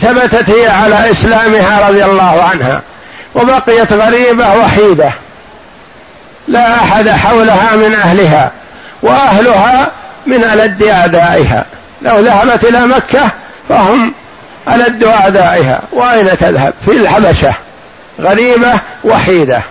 ثبتت 0.00 0.50
هي 0.50 0.68
على 0.68 1.10
إسلامها 1.10 1.88
رضي 1.88 2.04
الله 2.04 2.42
عنها 2.42 2.82
وبقيت 3.34 3.92
غريبة 3.92 4.54
وحيدة. 4.54 5.12
لا 6.48 6.74
أحد 6.74 7.08
حولها 7.08 7.76
من 7.76 7.94
أهلها 7.94 8.50
وأهلها 9.02 9.90
من 10.26 10.44
ألد 10.44 10.82
أعدائها. 10.82 11.64
لو 12.02 12.18
ذهبت 12.18 12.64
إلى 12.64 12.86
مكة 12.86 13.28
فهم 13.68 14.14
ألد 14.68 15.04
أعدائها. 15.04 15.80
وأين 15.92 16.36
تذهب؟ 16.36 16.74
في 16.86 16.90
الحبشة. 16.90 17.54
غريبة 18.20 18.72
وحيدة. 19.04 19.62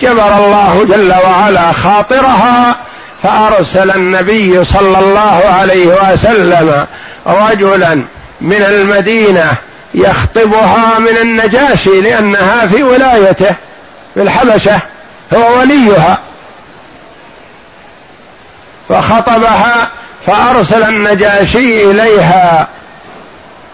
جبر 0.00 0.36
الله 0.36 0.84
جل 0.88 1.14
وعلا 1.26 1.72
خاطرها 1.72 2.76
فأرسل 3.22 3.90
النبي 3.90 4.64
صلى 4.64 4.98
الله 4.98 5.42
عليه 5.60 5.86
وسلم 5.86 6.86
رجلا 7.26 8.04
من 8.40 8.62
المدينة 8.62 9.56
يخطبها 9.94 10.98
من 10.98 11.16
النجاشي 11.20 12.00
لأنها 12.00 12.66
في 12.66 12.82
ولايته 12.82 13.54
في 14.14 14.22
الحبشة 14.22 14.78
هو 15.34 15.58
وليها. 15.58 16.18
فخطبها 18.88 19.88
فأرسل 20.26 20.82
النجاشي 20.82 21.90
إليها 21.90 22.68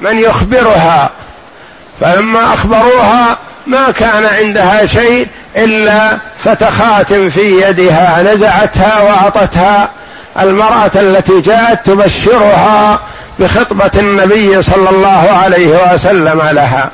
من 0.01 0.19
يخبرها. 0.19 1.11
فلما 2.01 2.55
أخبروها 2.55 3.39
ما 3.69 3.91
كان 3.91 4.27
عندها 4.27 4.87
شيء 4.87 5.27
إلا 5.57 6.19
فتخات 6.45 7.13
في 7.13 7.63
يدها 7.63 8.23
نزعتها 8.23 9.03
وأعطتها 9.03 9.91
المرأة 10.41 10.91
التي 10.97 11.41
جاءت 11.41 11.87
تبشرها 11.87 13.01
بخطبة 13.39 13.91
النبي 13.97 14.63
صلى 14.63 14.91
الله 14.91 15.39
عليه 15.43 15.93
وسلم 15.93 16.43
لها. 16.53 16.91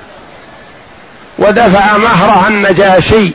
ودفع 1.38 1.96
مهرها 1.96 2.48
النجاشي 2.48 3.32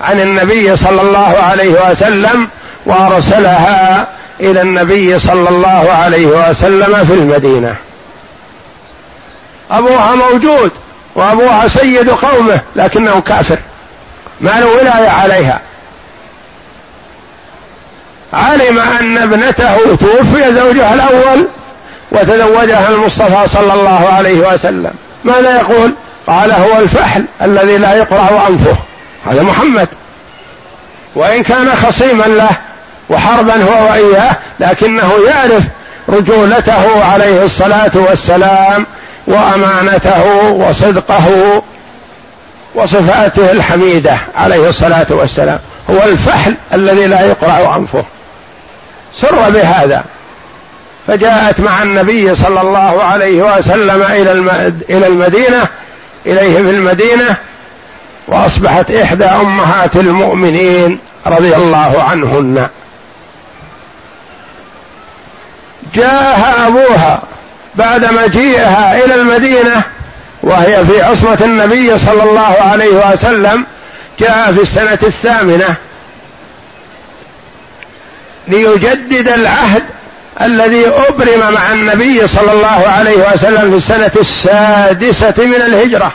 عن 0.00 0.20
النبي 0.20 0.76
صلى 0.76 1.00
الله 1.00 1.38
عليه 1.42 1.90
وسلم 1.90 2.48
وأرسلها 2.86 4.06
إلى 4.40 4.62
النبي 4.62 5.18
صلى 5.18 5.48
الله 5.48 5.92
عليه 5.92 6.26
وسلم 6.26 7.04
في 7.04 7.14
المدينة. 7.14 7.76
أبوها 9.70 10.14
موجود. 10.14 10.70
وأبوها 11.20 11.68
سيد 11.68 12.10
قومه 12.10 12.60
لكنه 12.76 13.20
كافر. 13.20 13.58
ما 14.40 14.50
له 14.50 14.66
ولاية 14.66 15.08
عليها. 15.08 15.60
علم 18.32 18.78
أن 18.78 19.18
ابنته 19.18 19.96
توفي 19.96 20.52
زوجها 20.52 20.94
الأول 20.94 21.48
وتزوجها 22.12 22.88
المصطفى 22.88 23.48
صلى 23.48 23.74
الله 23.74 24.08
عليه 24.08 24.40
وسلم. 24.40 24.90
ماذا 25.24 25.56
يقول؟ 25.56 25.94
قال 26.26 26.52
هو 26.52 26.78
الفحل 26.78 27.24
الذي 27.42 27.76
لا 27.76 27.94
يقرع 27.94 28.46
أنفه. 28.48 28.76
هذا 29.26 29.42
محمد. 29.42 29.88
وإن 31.14 31.42
كان 31.42 31.76
خصيما 31.76 32.24
له 32.24 32.50
وحربا 33.10 33.54
هو 33.64 33.90
وإياه 33.90 34.36
لكنه 34.60 35.12
يعرف 35.28 35.62
رجولته 36.08 37.04
عليه 37.04 37.44
الصلاة 37.44 37.90
والسلام 37.94 38.86
وأمانته 39.26 40.24
وصدقه 40.52 41.62
وصفاته 42.74 43.50
الحميدة 43.50 44.16
عليه 44.34 44.68
الصلاة 44.68 45.06
والسلام. 45.10 45.58
هو 45.90 46.02
الفحل 46.02 46.54
الذي 46.72 47.06
لا 47.06 47.20
يقرع 47.20 47.76
أنفه. 47.76 48.04
سر 49.14 49.50
بهذا. 49.50 50.04
فجاءت 51.06 51.60
مع 51.60 51.82
النبي 51.82 52.34
صلى 52.34 52.60
الله 52.60 53.02
عليه 53.02 53.42
وسلم 53.42 54.02
إلى 54.02 54.32
إلى 54.90 55.06
المدينة 55.06 55.68
إليه 56.26 56.54
في 56.54 56.70
المدينة 56.70 57.36
وأصبحت 58.28 58.90
إحدى 58.90 59.24
أمهات 59.24 59.96
المؤمنين 59.96 60.98
رضي 61.26 61.56
الله 61.56 62.02
عنهن. 62.02 62.68
جاءها 65.94 66.66
أبوها 66.66 67.22
بعد 67.74 68.04
مجيئها 68.04 69.04
إلى 69.04 69.14
المدينة 69.14 69.82
وهي 70.42 70.84
في 70.84 71.02
عصمة 71.02 71.38
النبي 71.40 71.98
صلى 71.98 72.22
الله 72.22 72.56
عليه 72.60 73.12
وسلم 73.12 73.66
جاء 74.20 74.52
في 74.52 74.62
السنة 74.62 74.98
الثامنة. 75.02 75.74
ليجدد 78.48 79.28
العهد 79.28 79.82
الذي 80.42 80.88
أبرم 80.88 81.52
مع 81.52 81.72
النبي 81.72 82.26
صلى 82.26 82.52
الله 82.52 82.88
عليه 82.88 83.32
وسلم 83.32 83.70
في 83.70 83.76
السنة 83.76 84.12
السادسة 84.20 85.44
من 85.44 85.54
الهجرة. 85.54 86.12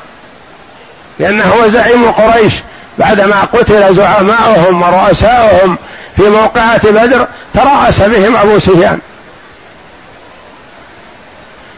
لأنه 1.19 1.43
هو 1.43 1.69
زعيم 1.69 2.11
قريش. 2.11 2.53
بعدما 2.97 3.41
قتل 3.41 3.95
زعماؤهم 3.95 4.81
ورؤساؤهم 4.81 5.77
في 6.17 6.23
موقعة 6.23 6.91
بدر 6.91 7.27
ترأس 7.53 8.01
بهم 8.01 8.35
أبو 8.35 8.59
سفيان. 8.59 8.99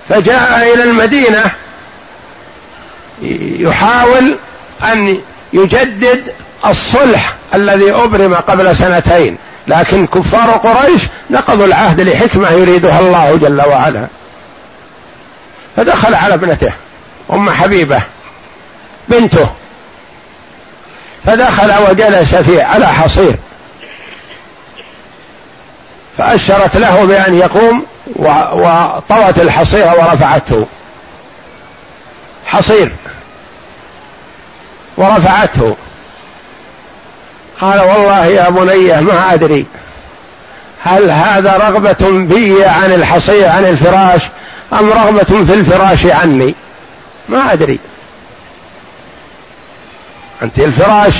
فجاء 0.09 0.73
إلى 0.73 0.83
المدينة 0.83 1.51
يحاول 3.59 4.37
أن 4.83 5.21
يجدد 5.53 6.33
الصلح 6.65 7.33
الذي 7.53 7.91
أبرم 7.91 8.35
قبل 8.35 8.75
سنتين 8.75 9.37
لكن 9.67 10.07
كفار 10.07 10.51
قريش 10.51 11.01
نقضوا 11.29 11.65
العهد 11.65 12.01
لحكمة 12.01 12.51
يريدها 12.51 12.99
الله 12.99 13.35
جل 13.35 13.61
وعلا. 13.61 14.07
فدخل 15.75 16.15
على 16.15 16.33
ابنته 16.33 16.71
أم 17.33 17.49
حبيبة 17.49 18.01
بنته. 19.07 19.49
فدخل 21.25 21.73
وجلس 21.89 22.35
فيه 22.35 22.63
على 22.63 22.87
حصير. 22.87 23.35
فأشرت 26.17 26.77
له 26.77 27.05
بأن 27.05 27.35
يقوم 27.35 27.85
وطوت 28.15 29.39
الحصير 29.39 29.85
ورفعته. 29.85 30.65
حصير. 32.45 32.91
ورفعته. 34.97 35.75
قال 37.61 37.79
والله 37.79 38.25
يا 38.25 38.49
بني 38.49 39.01
ما 39.01 39.33
أدري. 39.33 39.65
هل 40.83 41.11
هذا 41.11 41.57
رغبة 41.57 42.09
بي 42.09 42.65
عن 42.65 42.91
الحصير 42.91 43.49
عن 43.49 43.65
الفراش 43.65 44.21
أم 44.73 44.89
رغبة 44.89 45.23
في 45.23 45.53
الفراش 45.53 46.05
عني؟ 46.05 46.55
ما 47.29 47.53
أدري. 47.53 47.79
أنت 50.43 50.59
الفراش 50.59 51.13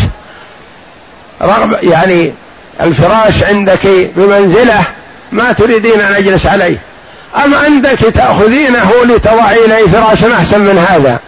رغبة 1.42 1.78
يعني 1.78 2.34
الفراش 2.82 3.44
عندك 3.44 3.88
بمنزلة 4.16 4.86
ما 5.32 5.54
تريدين 5.54 6.02
أن 6.02 6.14
أجلس 6.14 6.46
عليه. 6.46 6.78
أم 7.46 7.54
عندك 7.56 8.00
تأخذينه 8.00 8.92
لتضعي 9.06 9.66
إليه 9.66 9.88
فراشا 9.88 10.36
أحسن 10.36 10.60
من 10.60 10.86
هذا؟ 10.90 11.20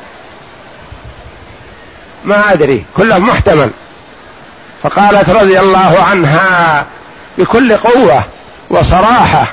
ما 2.26 2.54
أدري. 2.54 2.86
كله 2.98 3.18
محتمل. 3.18 3.70
فقالت 4.84 5.30
رضي 5.30 5.60
الله 5.60 6.04
عنها 6.04 6.86
بكل 7.38 7.78
قوة 7.78 8.24
وصراحة 8.70 9.48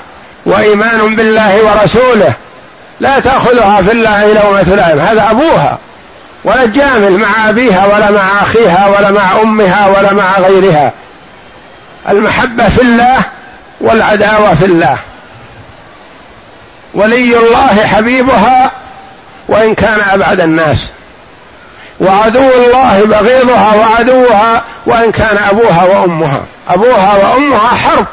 وإيمان 0.45 1.15
بالله 1.15 1.63
ورسوله 1.65 2.33
لا 2.99 3.19
تأخذها 3.19 3.81
في 3.81 3.91
الله 3.91 4.33
لومة 4.33 4.75
لائم 4.75 4.99
هذا 4.99 5.31
أبوها 5.31 5.77
ولا 6.43 6.65
تجامل 6.65 7.17
مع 7.17 7.49
أبيها 7.49 7.85
ولا 7.85 8.11
مع 8.11 8.41
أخيها 8.41 8.87
ولا 8.87 9.11
مع 9.11 9.41
أمها 9.41 9.87
ولا 9.87 10.13
مع 10.13 10.39
غيرها. 10.39 10.91
المحبة 12.09 12.69
في 12.69 12.81
الله 12.81 13.19
والعداوة 13.81 14.53
في 14.53 14.65
الله. 14.65 14.99
ولي 16.93 17.37
الله 17.37 17.87
حبيبها 17.87 18.71
وإن 19.47 19.75
كان 19.75 20.01
أبعد 20.09 20.41
الناس. 20.41 20.91
وعدو 21.99 22.49
الله 22.53 23.05
بغيضها 23.05 23.75
وعدوها 23.75 24.63
وإن 24.85 25.11
كان 25.11 25.37
أبوها 25.49 25.83
وأمها. 25.83 26.41
أبوها 26.69 27.15
وأمها 27.15 27.67
حرب 27.67 28.05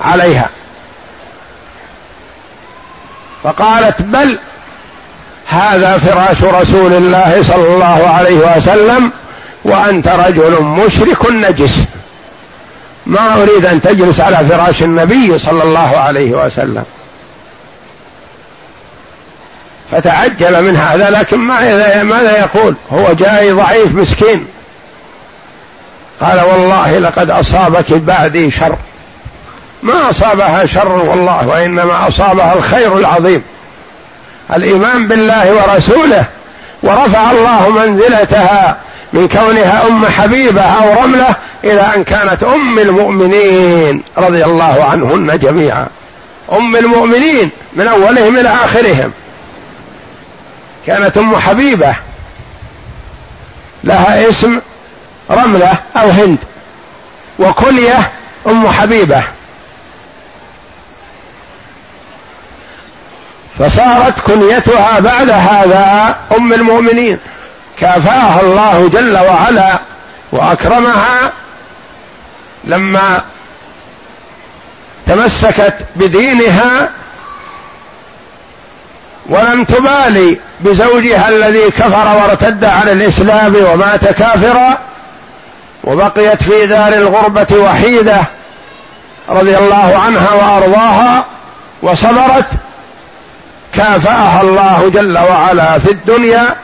عليها. 0.00 0.48
فقالت 3.44 4.02
بل 4.02 4.38
هذا 5.46 5.98
فراش 5.98 6.42
رسول 6.42 6.92
الله 6.92 7.42
صلى 7.42 7.66
الله 7.66 8.08
عليه 8.10 8.56
وسلم 8.56 9.12
وأنت 9.64 10.08
رجل 10.08 10.62
مشرك 10.62 11.30
نجس. 11.30 11.74
ما 13.08 13.42
أريد 13.42 13.66
أن 13.66 13.80
تجلس 13.80 14.20
على 14.20 14.36
فراش 14.36 14.82
النبي 14.82 15.38
صلى 15.38 15.62
الله 15.62 15.98
عليه 15.98 16.30
وسلم. 16.46 16.84
فتعجل 19.90 20.62
من 20.62 20.76
هذا 20.76 21.10
لكن 21.10 21.38
ماذا 21.38 22.02
ماذا 22.02 22.38
يقول؟ 22.38 22.74
هو 22.92 23.12
جاي 23.12 23.52
ضعيف 23.52 23.94
مسكين. 23.94 24.46
قال 26.20 26.40
والله 26.40 26.98
لقد 26.98 27.30
أصابك 27.30 27.92
بعدي 27.92 28.50
شر. 28.50 28.76
ما 29.82 30.10
أصابها 30.10 30.66
شر 30.66 30.92
والله 30.92 31.48
وإنما 31.48 32.08
أصابها 32.08 32.54
الخير 32.54 32.98
العظيم. 32.98 33.42
الإيمان 34.54 35.08
بالله 35.08 35.52
ورسوله 35.54 36.24
ورفع 36.82 37.30
الله 37.30 37.68
منزلتها. 37.68 38.76
من 39.12 39.28
كونها 39.28 39.86
أم 39.88 40.06
حبيبة 40.06 40.62
أو 40.62 41.02
رملة 41.02 41.36
إلى 41.64 41.80
أن 41.80 42.04
كانت 42.04 42.42
أم 42.42 42.78
المؤمنين 42.78 44.02
رضي 44.18 44.44
الله 44.44 44.84
عنهن 44.84 45.38
جميعا. 45.38 45.86
أم 46.52 46.76
المؤمنين 46.76 47.50
من 47.72 47.88
أولهم 47.88 48.38
إلى 48.38 48.48
آخرهم. 48.48 49.12
كانت 50.86 51.18
أم 51.18 51.36
حبيبة. 51.36 51.94
لها 53.84 54.28
اسم 54.28 54.60
رملة 55.30 55.72
أو 55.96 56.10
هند. 56.10 56.38
وكنيه 57.38 58.10
أم 58.46 58.68
حبيبة. 58.68 59.22
فصارت 63.58 64.20
كنيتها 64.20 65.00
بعد 65.00 65.30
هذا 65.30 66.16
أم 66.36 66.52
المؤمنين. 66.52 67.18
كافاها 67.80 68.40
الله 68.40 68.88
جل 68.88 69.18
وعلا 69.18 69.78
وأكرمها 70.32 71.32
لما 72.64 73.22
تمسكت 75.06 75.74
بدينها 75.96 76.90
ولم 79.26 79.64
تبالي 79.64 80.38
بزوجها 80.60 81.28
الذي 81.28 81.70
كفر 81.70 82.16
وارتد 82.16 82.64
عن 82.64 82.88
الإسلام 82.88 83.56
ومات 83.72 84.04
كافرا 84.04 84.78
وبقيت 85.84 86.42
في 86.42 86.66
دار 86.66 86.92
الغربة 86.92 87.46
وحيدة 87.56 88.20
رضي 89.28 89.56
الله 89.58 89.98
عنها 89.98 90.34
وأرضاها 90.34 91.24
وصبرت 91.82 92.46
كافأها 93.74 94.40
الله 94.40 94.90
جل 94.94 95.18
وعلا 95.18 95.78
في 95.78 95.90
الدنيا 95.90 96.54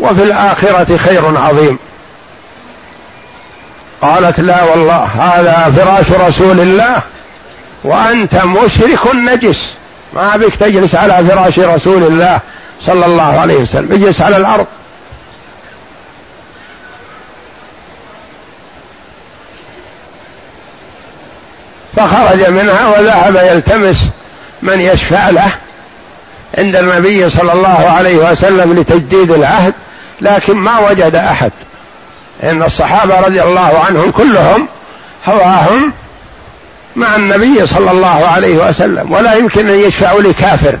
وفي 0.00 0.22
الآخرة 0.22 0.96
خير 0.96 1.38
عظيم. 1.38 1.78
قالت 4.02 4.40
لا 4.40 4.64
والله 4.64 5.04
هذا 5.04 5.74
فراش 5.76 6.10
رسول 6.10 6.60
الله 6.60 7.02
وأنت 7.84 8.34
مشرك 8.34 9.14
نجس. 9.14 9.74
ما 10.12 10.36
بك 10.36 10.54
تجلس 10.54 10.94
على 10.94 11.24
فراش 11.24 11.58
رسول 11.58 12.02
الله 12.02 12.40
صلى 12.86 13.06
الله 13.06 13.40
عليه 13.40 13.56
وسلم 13.56 13.92
اجلس 13.92 14.20
على 14.20 14.36
الأرض. 14.36 14.66
فخرج 21.96 22.48
منها 22.48 22.88
وذهب 22.88 23.36
يلتمس 23.36 24.08
من 24.62 24.80
يشفع 24.80 25.30
له 25.30 25.50
عند 26.58 26.76
النبي 26.76 27.30
صلى 27.30 27.52
الله 27.52 27.90
عليه 27.90 28.16
وسلم 28.16 28.78
لتجديد 28.80 29.30
العهد. 29.30 29.74
لكن 30.20 30.56
ما 30.56 30.78
وجد 30.78 31.14
أحد. 31.14 31.52
إن 32.42 32.62
الصحابة 32.62 33.20
رضي 33.20 33.42
الله 33.42 33.78
عنهم 33.78 34.10
كلهم 34.10 34.68
هواهم 35.28 35.92
مع 36.96 37.16
النبي 37.16 37.66
صلى 37.66 37.90
الله 37.90 38.26
عليه 38.26 38.68
وسلم 38.68 39.12
ولا 39.12 39.34
يمكن 39.34 39.68
أن 39.68 39.78
يشفعوا 39.78 40.22
لكافر. 40.22 40.78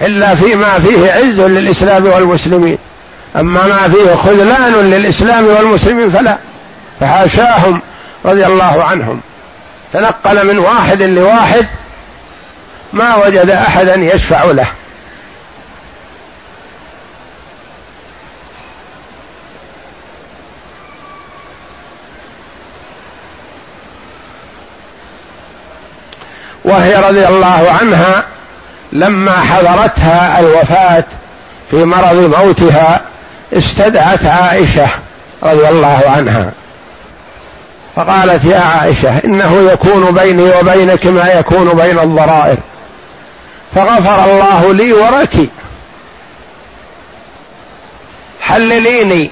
إلا 0.00 0.34
فيما 0.34 0.78
فيه 0.78 1.12
عز 1.12 1.40
للإسلام 1.40 2.06
والمسلمين. 2.06 2.78
أما 3.36 3.66
ما 3.66 3.94
فيه 3.94 4.14
خذلان 4.14 4.72
للإسلام 4.72 5.46
والمسلمين 5.46 6.10
فلا. 6.10 6.38
فحاشاهم 7.00 7.82
رضي 8.24 8.46
الله 8.46 8.84
عنهم. 8.84 9.20
تنقل 9.92 10.46
من 10.46 10.58
واحد 10.58 11.02
لواحد 11.02 11.66
ما 12.92 13.16
وجد 13.16 13.50
احدا 13.50 13.94
يشفع 13.94 14.44
له. 14.44 14.66
وهي 26.66 26.94
رضي 26.96 27.28
الله 27.28 27.76
عنها 27.80 28.24
لما 28.92 29.32
حضرتها 29.32 30.40
الوفاة 30.40 31.04
في 31.70 31.84
مرض 31.84 32.36
موتها 32.38 33.00
استدعت 33.52 34.24
عائشة 34.24 34.86
رضي 35.42 35.68
الله 35.68 36.02
عنها. 36.06 36.52
فقالت 37.96 38.44
يا 38.44 38.58
عائشة 38.58 39.18
إنه 39.24 39.70
يكون 39.72 40.14
بيني 40.14 40.42
وبينك 40.42 41.06
ما 41.06 41.28
يكون 41.28 41.68
بين 41.68 41.98
الضرائر. 41.98 42.56
فغفر 43.74 44.24
الله 44.24 44.74
لي 44.74 44.92
ولك 44.92 45.48
حلليني. 48.40 49.30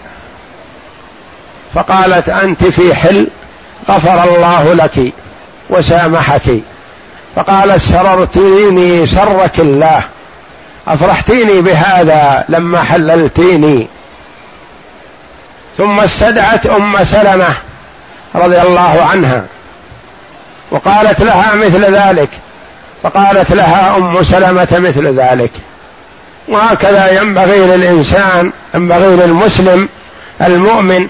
فقالت 1.74 2.28
أنت 2.28 2.64
في 2.64 2.95
حل 2.95 3.28
غفر 3.91 4.24
الله 4.24 4.74
لك 4.74 5.12
وسامحك. 5.70 6.61
فقالت 7.37 7.82
سررتيني 7.82 9.07
سرك 9.07 9.61
الله. 9.61 10.03
أفرحتيني 10.89 11.61
بهذا 11.61 12.45
لما 12.49 12.82
حللتيني. 12.82 13.89
ثم 15.78 16.01
استدعت 16.01 16.66
أم 16.66 17.05
سلمة 17.05 17.55
رضي 18.35 18.61
الله 18.61 19.05
عنها. 19.11 19.45
وقالت 20.70 21.20
لها 21.20 21.55
مثل 21.55 21.85
ذلك. 21.95 22.28
فقالت 23.03 23.53
لها 23.53 23.97
أم 23.97 24.22
سلمة 24.22 24.68
مثل 24.72 25.20
ذلك. 25.20 25.53
وهكذا 26.49 27.20
ينبغي 27.20 27.59
للإنسان 27.59 28.53
ينبغي 28.74 29.16
للمسلم 29.16 29.89
المؤمن 30.43 31.09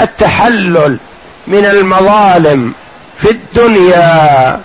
التحلل 0.00 0.98
من 1.46 1.64
المظالم 1.64 2.72
في 3.18 3.30
الدنيا. 3.30 4.60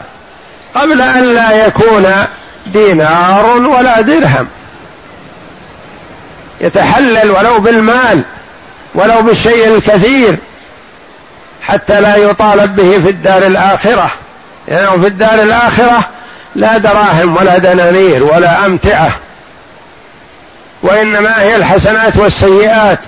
قبل 0.76 1.02
أن 1.02 1.24
لا 1.24 1.66
يكون 1.66 2.14
دينار 2.68 3.46
ولا 3.46 4.02
درهم. 4.02 4.48
يتحلل 6.62 7.32
ولو 7.32 7.60
بالمال 7.60 8.22
ولو 8.96 9.22
بالشيء 9.22 9.76
الكثير 9.76 10.38
حتى 11.62 12.02
لا 12.02 12.16
يطالب 12.16 12.76
به 12.76 13.00
في 13.04 13.10
الدار 13.10 13.48
الآخرة. 13.48 14.12
لأنه 14.68 14.82
يعني 14.82 15.02
في 15.02 15.08
الدار 15.08 15.44
الآخرة 15.44 16.08
لا 16.56 16.78
دراهم 16.78 17.38
ولا 17.38 17.58
دنانير 17.58 18.24
ولا 18.24 18.66
أمتعة 18.66 19.12
وإنما 20.82 21.42
هي 21.42 21.56
الحسنات 21.56 22.18
والسيئات. 22.18 23.00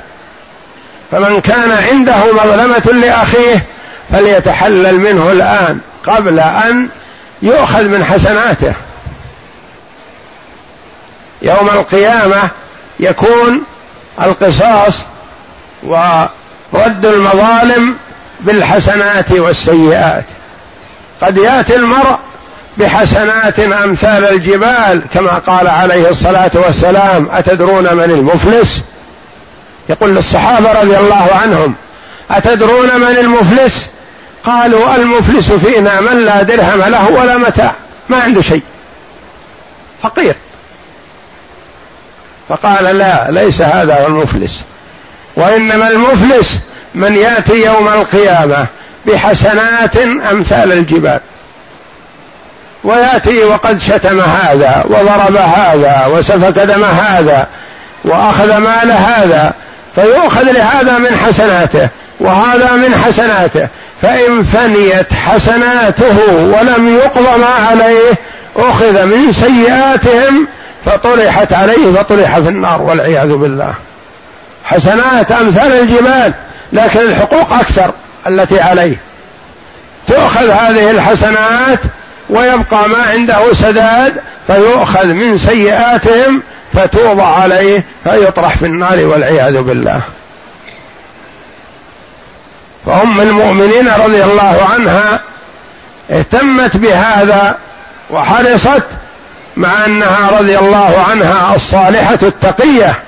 فمن 1.12 1.42
كان 1.42 1.72
عنده 1.72 2.34
مظلمة 2.34 3.00
لأخيه 3.02 3.66
فليتحلل 4.12 5.00
منه 5.00 5.32
الآن 5.32 5.80
قبل 6.04 6.40
أن 6.40 6.88
يؤخذ 7.44 7.84
من 7.84 8.06
حسناته. 8.06 8.74
يوم 11.42 11.70
القيامة 11.70 12.50
يكون 13.00 13.64
القصاص 14.22 14.94
ورد 15.84 17.06
المظالم 17.06 17.96
بالحسنات 18.40 19.32
والسيئات. 19.32 20.26
قد 21.22 21.38
يأتي 21.38 21.76
المرء 21.76 22.18
بحسنات 22.78 23.60
أمثال 23.60 24.26
الجبال 24.26 25.02
كما 25.14 25.32
قال 25.32 25.68
عليه 25.68 26.10
الصلاة 26.10 26.52
والسلام 26.56 27.30
أتدرون 27.32 27.96
من 27.96 28.04
المفلس؟ 28.04 28.82
يقول 29.90 30.16
للصحابة 30.16 30.72
رضي 30.72 30.98
الله 30.98 31.30
عنهم 31.42 31.76
أتدرون 32.32 33.02
من 33.02 33.18
المفلس؟ 33.18 33.88
قالوا 34.46 34.96
المفلس 34.96 35.52
فينا 35.52 36.02
من 36.02 36.20
لا 36.20 36.42
درهم 36.42 36.82
له 36.82 37.12
ولا 37.12 37.38
متاع. 37.38 37.74
ما 38.10 38.18
عنده 38.18 38.42
شيء. 38.42 38.62
فقير. 40.04 40.36
فقال 42.50 42.84
لا 42.84 43.28
ليس 43.32 43.62
هذا 43.62 44.02
هو 44.02 44.08
المفلس. 44.08 44.64
وإنما 45.36 45.90
المفلس 45.90 46.60
من 46.96 47.16
يأتي 47.16 47.66
يوم 47.66 47.88
القيامة 47.88 48.68
بحسنات 49.06 49.98
أمثال 50.32 50.72
الجبال. 50.72 51.20
ويأتي 52.84 53.44
وقد 53.44 53.80
شتم 53.80 54.22
هذا 54.22 54.84
وضرب 54.90 55.36
هذا 55.36 56.06
وسفك 56.06 56.60
دم 56.60 56.84
هذا 56.84 57.48
وأخذ 58.06 58.58
مال 58.58 58.92
هذا 58.92 59.54
فيؤخذ 59.96 60.44
لهذا 60.44 60.98
من 60.98 61.18
حسناته 61.18 61.90
وهذا 62.20 62.72
من 62.72 62.96
حسناته. 62.96 63.68
فإن 64.04 64.44
فنيت 64.44 65.14
حسناته 65.14 66.18
ولم 66.30 66.96
يقض 66.96 67.40
ما 67.40 67.68
عليه 67.70 68.14
أخذ 68.56 69.06
من 69.06 69.32
سيئاتهم 69.32 70.48
فطرحت 70.86 71.54
عليه 71.54 71.92
فطرح 71.96 72.40
في 72.40 72.50
النار 72.50 72.82
والعياذ 72.82 73.36
بالله. 73.36 73.74
حسنات 74.66 75.32
أمثال 75.32 75.74
الجبال 75.74 76.34
لكن 76.74 77.00
الحقوق 77.00 77.54
أكثر 77.54 77.92
التي 78.28 78.60
عليه. 78.60 78.96
تؤخذ 80.08 80.50
هذه 80.50 80.92
الحسنات 80.92 81.80
ويبقى 82.30 82.90
ما 82.90 82.98
عنده 82.98 83.54
سداد 83.54 84.14
فيؤخذ 84.48 85.06
من 85.06 85.38
سيئاتهم 85.38 86.42
فتوضع 86.74 87.26
عليه 87.26 87.84
فيطرح 88.04 88.58
في 88.58 88.66
النار 88.66 89.06
والعياذ 89.06 89.62
بالله. 89.62 90.02
فأم 92.86 93.22
المؤمنين 93.22 93.88
رضي 93.88 94.24
الله 94.24 94.68
عنها 94.74 95.20
اهتمت 96.12 96.78
بهذا 96.78 97.58
وحرصت 98.10 98.84
مع 99.58 99.86
أنها 99.86 100.30
رضي 100.40 100.60
الله 100.60 101.06
عنها 101.10 101.56
الصالحة 101.56 102.20
التقية 102.22 103.00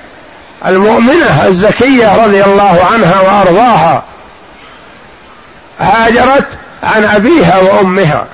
المؤمنة 0.66 1.46
الزكية 1.46 2.24
رضي 2.24 2.44
الله 2.44 2.86
عنها 2.92 3.20
وأرضاها. 3.20 4.02
هاجرت 5.80 6.46
عن 6.82 7.04
أبيها 7.04 7.58
وأمها 7.58 8.24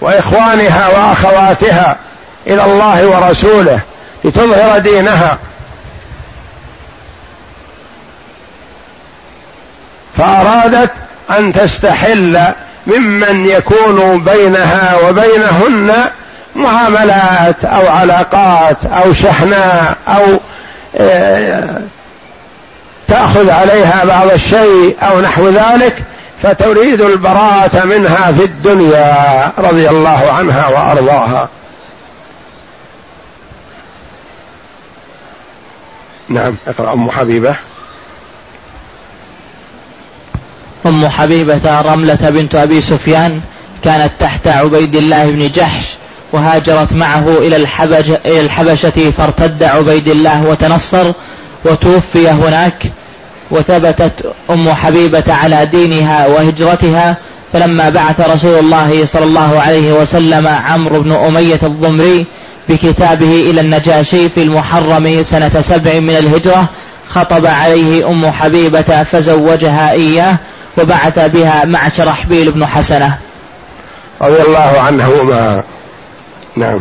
وإخوانها 0.00 0.88
وأخواتها 0.88 1.96
إلى 2.46 2.64
الله 2.64 3.06
ورسوله 3.06 3.80
لتظهر 4.24 4.78
دينها. 4.78 5.38
فأرادت 10.20 10.92
أن 11.30 11.52
تستحل 11.52 12.40
ممن 12.86 13.46
يكون 13.46 14.24
بينها 14.24 14.96
وبينهن 15.08 15.92
معاملات 16.56 17.64
أو 17.64 17.88
علاقات 17.88 18.86
أو 18.86 19.14
شحناء 19.14 19.96
أو 20.08 20.22
آه، 20.96 21.80
تأخذ 23.08 23.50
عليها 23.50 24.04
بعض 24.04 24.30
الشيء 24.30 24.96
أو 25.02 25.20
نحو 25.20 25.48
ذلك 25.48 26.04
فتريد 26.42 27.00
البراءة 27.00 27.84
منها 27.84 28.32
في 28.32 28.44
الدنيا 28.44 29.52
رضي 29.58 29.88
الله 29.88 30.32
عنها 30.32 30.68
وأرضاها. 30.68 31.48
نعم 36.28 36.56
اقرأ 36.66 36.92
أم 36.92 37.10
حبيبة. 37.10 37.54
أم 40.86 41.08
حبيبة 41.08 41.80
رملة 41.80 42.30
بنت 42.30 42.54
أبي 42.54 42.80
سفيان 42.80 43.40
كانت 43.84 44.12
تحت 44.20 44.48
عبيد 44.48 44.96
الله 44.96 45.30
بن 45.30 45.50
جحش 45.54 45.84
وهاجرت 46.32 46.92
معه 46.92 47.38
إلى 47.38 47.56
الحبشة, 47.56 48.18
إلى 48.26 48.40
الحبشة 48.40 49.10
فارتد 49.18 49.62
عبيد 49.62 50.08
الله 50.08 50.46
وتنصر 50.46 51.12
وتوفي 51.64 52.28
هناك 52.28 52.90
وثبتت 53.50 54.32
أم 54.50 54.72
حبيبة 54.72 55.24
على 55.28 55.66
دينها 55.66 56.26
وهجرتها 56.26 57.16
فلما 57.52 57.90
بعث 57.90 58.20
رسول 58.20 58.58
الله 58.58 59.06
صلى 59.06 59.24
الله 59.24 59.60
عليه 59.60 59.92
وسلم 59.92 60.46
عمرو 60.46 61.00
بن 61.00 61.12
أمية 61.12 61.58
الضمري 61.62 62.26
بكتابه 62.68 63.50
إلى 63.50 63.60
النجاشي 63.60 64.28
في 64.28 64.42
المحرم 64.42 65.22
سنة 65.22 65.60
سبع 65.60 66.00
من 66.00 66.16
الهجرة 66.16 66.68
خطب 67.08 67.46
عليه 67.46 68.08
أم 68.10 68.30
حبيبة 68.30 69.02
فزوجها 69.02 69.92
إياه 69.92 70.36
وبعث 70.78 71.18
بها 71.18 71.64
مع 71.64 71.88
شرحبيل 71.88 72.52
بن 72.52 72.66
حسنة. 72.66 73.18
رضي 74.22 74.42
الله 74.42 74.80
عنهما. 74.80 75.62
نعم. 76.56 76.80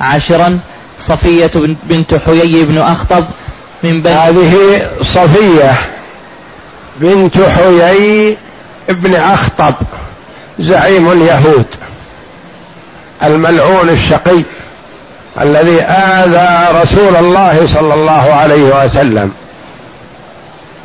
عاشرا 0.00 0.58
صفية 1.00 1.50
بنت 1.84 2.14
حيي 2.14 2.64
بن 2.64 2.78
أخطب 2.78 3.24
من 3.82 4.02
بني 4.02 4.14
هذه 4.14 4.80
صفية 5.02 5.74
بنت 7.00 7.38
حيي 7.40 8.36
بن 8.88 9.14
أخطب 9.14 9.74
زعيم 10.58 11.12
اليهود 11.12 11.66
الملعون 13.22 13.88
الشقي 13.88 14.42
الذي 15.40 15.82
آذى 15.82 16.78
رسول 16.82 17.16
الله 17.16 17.68
صلى 17.74 17.94
الله 17.94 18.34
عليه 18.34 18.84
وسلم. 18.84 19.32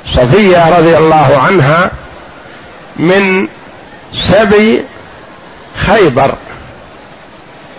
صفية 0.07 0.79
رضي 0.79 0.97
الله 0.97 1.37
عنها 1.37 1.91
من 2.95 3.47
سبي 4.13 4.81
خيبر 5.75 6.35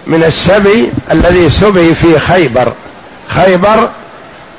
من 0.06 0.24
السبي 0.24 0.92
الذي 1.10 1.50
سبي 1.50 1.94
في 1.94 2.18
خيبر. 2.18 2.72
خيبر 3.28 3.88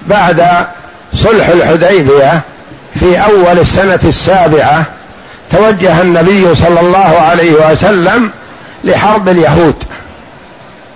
بعد 0.02 0.68
صلح 1.14 1.48
الحديبية 1.48 2.42
في 3.00 3.18
أول 3.18 3.60
السنة 3.60 4.00
السابعة 4.04 4.86
توجه 5.52 6.02
النبي 6.02 6.56
صلى 6.56 6.80
الله 6.80 7.22
عليه 7.22 7.72
وسلم 7.72 8.32
لحرب 8.84 9.30
اليهود 9.30 9.84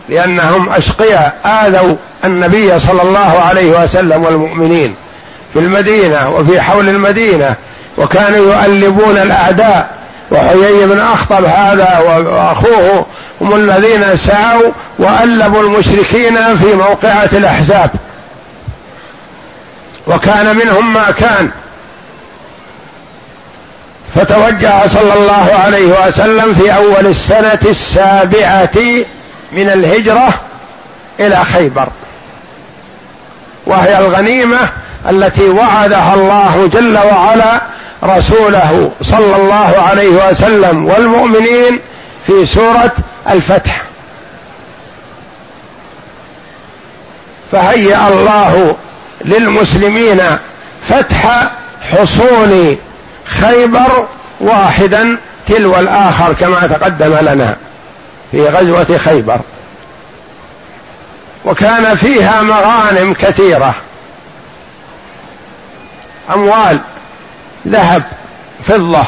لأنهم 0.10 0.70
أشقياء 0.70 1.38
آذوا 1.46 1.96
النبي 2.26 2.80
صلى 2.80 3.02
الله 3.02 3.40
عليه 3.40 3.84
وسلم 3.84 4.24
والمؤمنين. 4.26 4.96
في 5.54 5.60
المدينة 5.60 6.30
وفي 6.30 6.62
حول 6.62 6.90
المدينة 6.90 7.56
وكانوا 7.98 8.54
يؤلبون 8.54 9.18
الأعداء. 9.18 10.00
وحيي 10.32 10.86
بن 10.86 11.00
أخطب 11.00 11.46
هذا 11.46 12.00
وأخوه 12.00 13.06
هم 13.42 13.56
الذين 13.56 14.18
سعوا 14.18 14.72
وألبوا 15.00 15.62
المشركين 15.62 16.58
في 16.58 16.74
موقعة 16.74 17.30
الأحزاب. 17.34 17.90
وكان 20.08 20.56
منهم 20.56 20.94
ما 20.94 21.12
كان. 21.12 21.50
فتوجه 24.16 24.88
صلى 24.88 25.14
الله 25.14 25.60
عليه 25.66 26.08
وسلم 26.08 26.54
في 26.54 26.76
أول 26.76 27.08
السنة 27.08 27.60
السابعة 27.66 29.06
من 29.52 29.70
الهجرة 29.70 30.30
إلى 31.20 31.46
خيبر. 31.46 31.88
وهي 33.66 33.98
الغنيمة 33.98 34.60
التي 35.10 35.50
وعدها 35.50 36.14
الله 36.14 36.70
جل 36.74 36.98
وعلا 36.98 37.62
رسوله 38.04 38.92
صلى 39.02 39.36
الله 39.36 39.76
عليه 39.90 40.30
وسلم 40.30 40.86
والمؤمنين 40.86 41.80
في 42.28 42.46
سورة 42.46 42.92
الفتح. 43.30 43.82
فهيأ 47.52 48.08
الله 48.08 48.76
للمسلمين 49.26 50.22
فتح 50.90 51.52
حصون 51.92 52.78
خيبر 53.26 54.06
واحدا 54.40 55.18
تلو 55.48 55.80
الآخر 55.80 56.34
كما 56.34 56.68
تقدم 56.68 57.18
لنا 57.22 57.56
في 58.32 58.48
غزوة 58.48 58.98
خيبر. 58.98 59.40
وكان 61.46 61.96
فيها 61.96 62.42
مغانم 62.42 63.14
كثيرة. 63.14 63.76
أموال 66.30 66.82
ذهب 67.68 68.04
فضة 68.68 69.06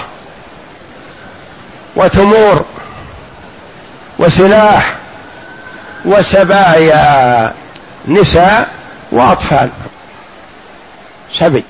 وتمور 1.95 2.65
وسلاح 4.19 4.95
وسبايا 6.05 7.53
نساء 8.07 8.69
وأطفال. 9.11 9.69
سبي. 11.39 11.63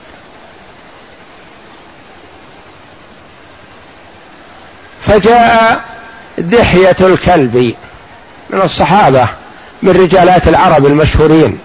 فجاء 5.07 5.81
دحية 6.37 6.95
الكلب 7.01 7.75
من 8.49 8.61
الصحابة 8.61 9.27
من 9.81 9.91
رجالات 9.91 10.47
العرب 10.47 10.85
المشهورين. 10.85 11.59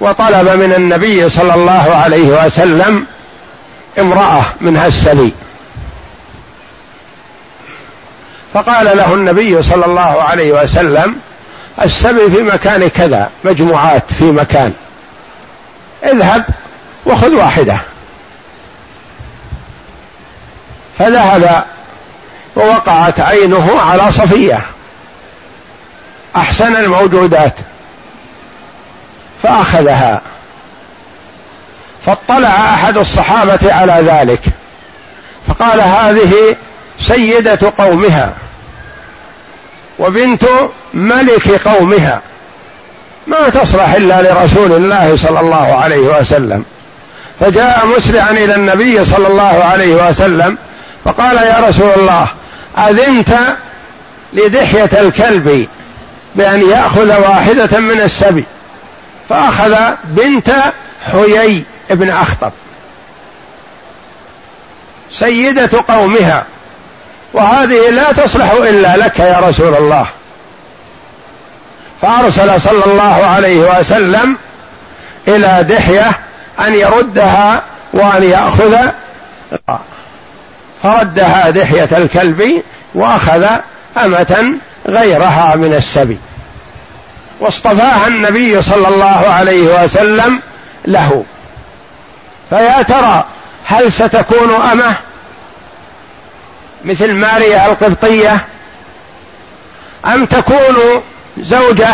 وطلب 0.00 0.48
من 0.48 0.74
النبي 0.74 1.28
صلى 1.28 1.54
الله 1.54 1.96
عليه 1.96 2.46
وسلم 2.46 3.06
امرأة 3.98 4.42
من 4.60 4.76
هالسبي 4.76 5.32
فقال 8.54 8.96
له 8.96 9.14
النبي 9.14 9.62
صلى 9.62 9.84
الله 9.84 10.22
عليه 10.22 10.52
وسلم 10.52 11.16
السبي 11.82 12.30
في 12.30 12.42
مكان 12.42 12.88
كذا 12.88 13.30
مجموعات 13.44 14.12
في 14.18 14.24
مكان. 14.24 14.72
اذهب 16.04 16.44
وخذ 17.06 17.34
واحدة. 17.34 17.80
فذهب 20.98 21.64
ووقعت 22.56 23.20
عينه 23.20 23.80
على 23.80 24.12
صفية. 24.12 24.60
أحسن 26.36 26.76
الموجودات. 26.76 27.54
فأخذها. 29.42 30.20
فاطلع 32.06 32.74
أحد 32.74 32.96
الصحابة 32.96 33.74
على 33.74 34.02
ذلك. 34.06 34.42
فقال 35.48 35.80
هذه 35.80 36.56
سيدة 37.00 37.72
قومها 37.78 38.32
وبنت 39.98 40.44
ملك 40.94 41.68
قومها. 41.68 42.20
ما 43.26 43.48
تصلح 43.48 43.92
إلا 43.94 44.22
لرسول 44.22 44.72
الله 44.72 45.16
صلى 45.16 45.40
الله 45.40 45.74
عليه 45.82 46.18
وسلم. 46.18 46.64
فجاء 47.40 47.86
مسرعا 47.86 48.30
إلى 48.30 48.54
النبي 48.54 49.04
صلى 49.04 49.28
الله 49.28 49.64
عليه 49.64 50.08
وسلم 50.08 50.58
فقال 51.04 51.36
يا 51.36 51.64
رسول 51.68 51.92
الله 51.96 52.26
أذنت 52.78 53.38
لدحية 54.32 55.00
الكلب 55.00 55.68
بأن 56.34 56.70
يأخذ 56.70 57.20
واحدة 57.20 57.78
من 57.78 58.00
السبي؟ 58.00 58.44
فأخذ 59.30 59.76
بنت 60.04 60.50
حيي 61.12 61.64
ابن 61.90 62.10
أخطب 62.10 62.52
سيدة 65.10 65.84
قومها 65.88 66.44
وهذه 67.32 67.90
لا 67.90 68.12
تصلح 68.12 68.50
إلا 68.50 68.96
لك 68.96 69.18
يا 69.18 69.40
رسول 69.40 69.74
الله. 69.74 70.06
فأرسل 72.02 72.60
صلى 72.60 72.84
الله 72.84 73.26
عليه 73.26 73.78
وسلم 73.78 74.36
إلى 75.28 75.64
دحية 75.68 76.10
أن 76.60 76.74
يردها 76.74 77.62
وأن 77.92 78.22
يأخذ 78.22 78.76
فردها 80.82 81.50
دحية 81.50 81.88
الكلب 81.92 82.62
وأخذ 82.94 83.46
أمة 84.04 84.54
غيرها 84.88 85.56
من 85.56 85.74
السبي. 85.74 86.18
واصطفاها 87.40 88.06
النبي 88.06 88.62
صلى 88.62 88.88
الله 88.88 89.30
عليه 89.30 89.84
وسلم 89.84 90.40
له. 90.84 91.24
فيا 92.50 92.82
ترى 92.82 93.24
هل 93.64 93.92
ستكون 93.92 94.50
أمة؟ 94.50 94.96
مثل 96.84 97.14
ماريا 97.14 97.66
القبطية. 97.66 98.44
أم 100.06 100.26
تكون 100.26 101.02
زوجة 101.38 101.88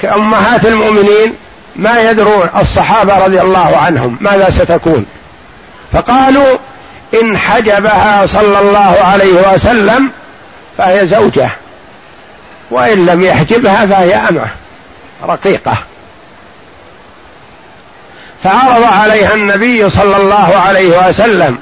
كأمهات 0.00 0.64
المؤمنين؟ 0.64 1.34
ما 1.76 2.10
يدرون 2.10 2.48
الصحابة 2.56 3.18
رضي 3.18 3.40
الله 3.40 3.76
عنهم 3.76 4.18
ماذا 4.20 4.50
ستكون. 4.50 5.06
فقالوا 5.92 6.58
إن 7.22 7.38
حجبها 7.38 8.26
صلى 8.26 8.60
الله 8.60 8.96
عليه 9.04 9.52
وسلم 9.54 10.10
فهي 10.78 11.06
زوجة. 11.06 11.50
وإن 12.70 13.06
لم 13.06 13.22
يحجبها 13.22 13.86
فهي 13.86 14.14
أمة 14.14 14.46
رقيقة. 15.24 15.78
فعرض 18.44 18.82
عليها 18.82 19.34
النبي 19.34 19.90
صلى 19.90 20.16
الله 20.16 20.56
عليه 20.56 21.08
وسلم 21.08 21.58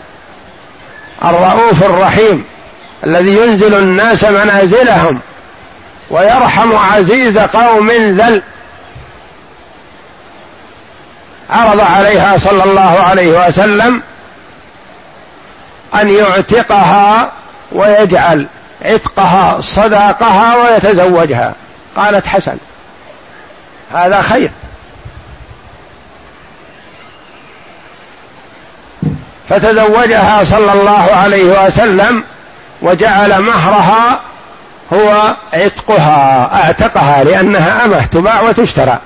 الرؤوف 1.25 1.83
الرحيم 1.83 2.45
الذي 3.05 3.37
ينزل 3.37 3.75
الناس 3.75 4.25
منازلهم 4.25 5.21
ويرحم 6.11 6.77
عزيز 6.77 7.39
قوم 7.39 7.91
ذل. 7.91 8.43
عرض 11.51 11.81
عليها 11.81 12.39
صلى 12.39 12.65
الله 12.65 13.01
عليه 13.01 13.47
وسلم 13.47 14.03
أن 15.95 16.09
يعتقها 16.09 17.33
ويجعل 17.73 18.47
عتقها 18.85 19.61
صداقها 19.61 20.57
ويتزوجها. 20.57 21.55
قالت 21.97 22.27
حسن 22.27 22.57
هذا 23.95 24.23
خير. 24.23 24.51
فتزوجها 29.49 30.45
صلى 30.45 30.73
الله 30.73 31.09
عليه 31.13 31.67
وسلم 31.67 32.25
وجعل 32.83 33.39
مهرها 33.43 34.21
هو 34.93 35.37
عتقها 35.53 36.51
أعتقها 36.55 37.25
لأنها 37.25 37.85
أمة 37.85 38.07
تباع 38.07 38.41
وتشترى. 38.41 38.99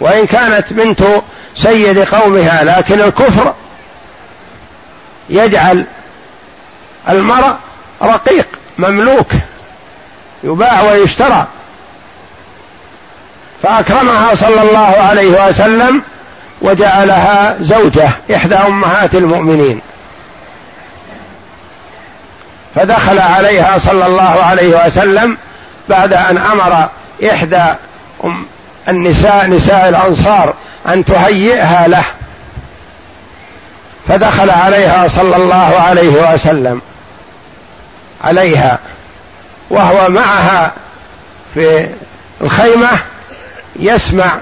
وإن 0.00 0.26
كانت 0.26 0.72
بنت 0.72 1.02
سيد 1.56 1.98
قومها 1.98 2.64
لكن 2.64 3.00
الكفر 3.00 3.54
يجعل 5.30 5.86
المرء 7.08 7.54
رقيق. 8.02 8.46
مملوك 8.78 9.30
يباع 10.44 10.82
ويشترى. 10.82 11.46
فأكرمها 13.62 14.34
صلى 14.34 14.62
الله 14.62 14.96
عليه 15.08 15.48
وسلم 15.48 16.02
وجعلها 16.62 17.56
زوجة 17.60 18.08
إحدى 18.36 18.54
أمهات 18.54 19.14
المؤمنين. 19.14 19.80
فدخل 22.74 23.18
عليها 23.18 23.78
صلى 23.78 24.06
الله 24.06 24.42
عليه 24.42 24.86
وسلم 24.86 25.38
بعد 25.88 26.12
أن 26.12 26.38
أمر 26.38 26.88
إحدى 27.30 27.64
النساء 28.88 29.46
نساء 29.46 29.88
الأنصار 29.88 30.54
أن 30.88 31.04
تهيئها 31.04 31.88
له. 31.88 32.04
فدخل 34.08 34.50
عليها 34.50 35.08
صلى 35.08 35.36
الله 35.36 35.80
عليه 35.80 36.32
وسلم. 36.34 36.80
عليها 38.24 38.78
وهو 39.70 40.08
معها 40.08 40.72
في 41.54 41.88
الخيمة 42.40 42.88
يسمع 43.76 44.38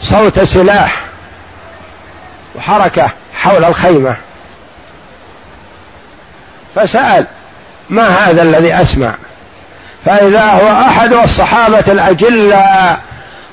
صوت 0.00 0.40
سلاح 0.40 1.00
وحركة 2.54 3.10
حول 3.34 3.64
الخيمة. 3.64 4.16
فسأل 6.74 7.26
ما 7.90 8.08
هذا 8.08 8.42
الذي 8.42 8.74
أسمع؟ 8.74 9.14
فإذا 10.04 10.44
هو 10.44 10.80
أحد 10.80 11.12
الصحابة 11.12 11.84
الاجلاء 11.92 13.00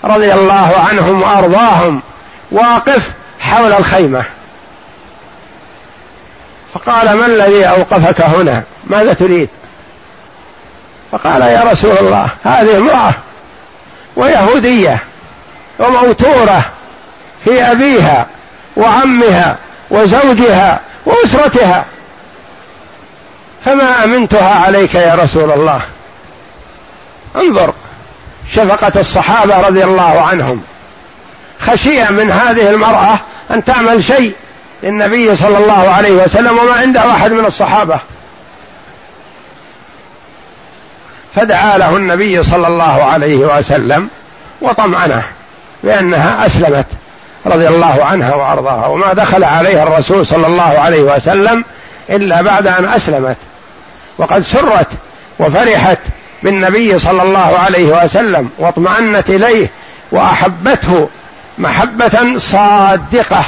رضي 0.04 0.34
الله 0.34 0.86
عنهم 0.90 1.22
وأرضاهم 1.22 2.02
واقف 2.52 3.12
حول 3.40 3.74
الخيمة. 3.74 4.24
فقال 6.74 7.14
ما 7.14 7.26
الذي 7.26 7.66
أوقفك 7.66 8.22
هنا؟ 8.22 8.64
ماذا 8.90 9.14
تريد؟ 9.14 9.50
فقال 11.12 11.42
يا 11.42 11.64
رسول 11.64 11.98
الله 11.98 12.28
هذه 12.44 12.78
امرأة 12.78 13.14
ويهودية 14.16 15.04
وموتورة 15.80 16.66
في 17.46 17.72
أبيها 17.72 18.28
وعمها 18.78 19.58
وزوجها 19.90 20.80
وأسرتها. 21.06 21.86
فما 23.66 24.04
أمنتها 24.04 24.56
عليك 24.56 24.96
يا 24.96 25.16
رسول 25.16 25.52
الله؟ 25.52 25.82
انظر 27.36 27.74
شفقة 28.52 29.00
الصحابة 29.00 29.68
رضي 29.68 29.84
الله 29.84 30.22
عنهم. 30.22 30.62
خشية 31.60 32.10
من 32.10 32.32
هذه 32.32 32.70
المرأة 32.70 33.20
أن 33.52 33.64
تعمل 33.64 34.04
شيء 34.04 34.36
للنبي 34.84 35.36
صلى 35.36 35.58
الله 35.58 35.90
عليه 35.90 36.12
وسلم 36.12 36.58
وما 36.58 36.74
عنده 36.74 37.12
أحد 37.12 37.32
من 37.32 37.46
الصحابة. 37.46 38.00
فدعا 41.36 41.78
له 41.78 41.96
النبي 41.96 42.44
صلى 42.44 42.68
الله 42.68 43.04
عليه 43.04 43.38
وسلم 43.38 44.10
وطمأنه 44.62 45.24
بأنها 45.84 46.46
أسلمت 46.46 46.86
رضي 47.46 47.68
الله 47.68 48.06
عنها 48.06 48.36
وأرضاها 48.36 48.88
وما 48.88 49.14
دخل 49.14 49.44
عليها 49.44 49.84
الرسول 49.84 50.26
صلى 50.26 50.48
الله 50.48 50.80
عليه 50.80 51.02
وسلم 51.02 51.64
إلا 52.10 52.42
بعد 52.42 52.68
أن 52.68 52.86
أسلمت. 52.86 53.38
وقد 54.18 54.42
سرت 54.42 54.88
وفرحت 55.40 56.00
بالنبي 56.44 57.00
صلى 57.00 57.24
الله 57.24 57.60
عليه 57.60 58.04
وسلم 58.04 58.50
واطمأنت 58.58 59.30
إليه 59.30 59.68
وأحبته 60.12 61.10
محبة 61.58 62.38
صادقة 62.38 63.44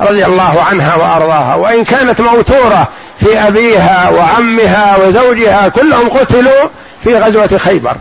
رضي 0.00 0.24
الله 0.24 0.62
عنها 0.62 0.94
وأرضاها. 0.94 1.54
وإن 1.54 1.84
كانت 1.84 2.20
موتورة 2.20 2.88
في 3.20 3.38
أبيها 3.48 4.10
وعمها 4.10 4.96
وزوجها 4.96 5.68
كلهم 5.68 6.08
قتلوا 6.08 6.68
في 7.06 7.18
غزوة 7.18 7.58
خيبر. 7.58 7.96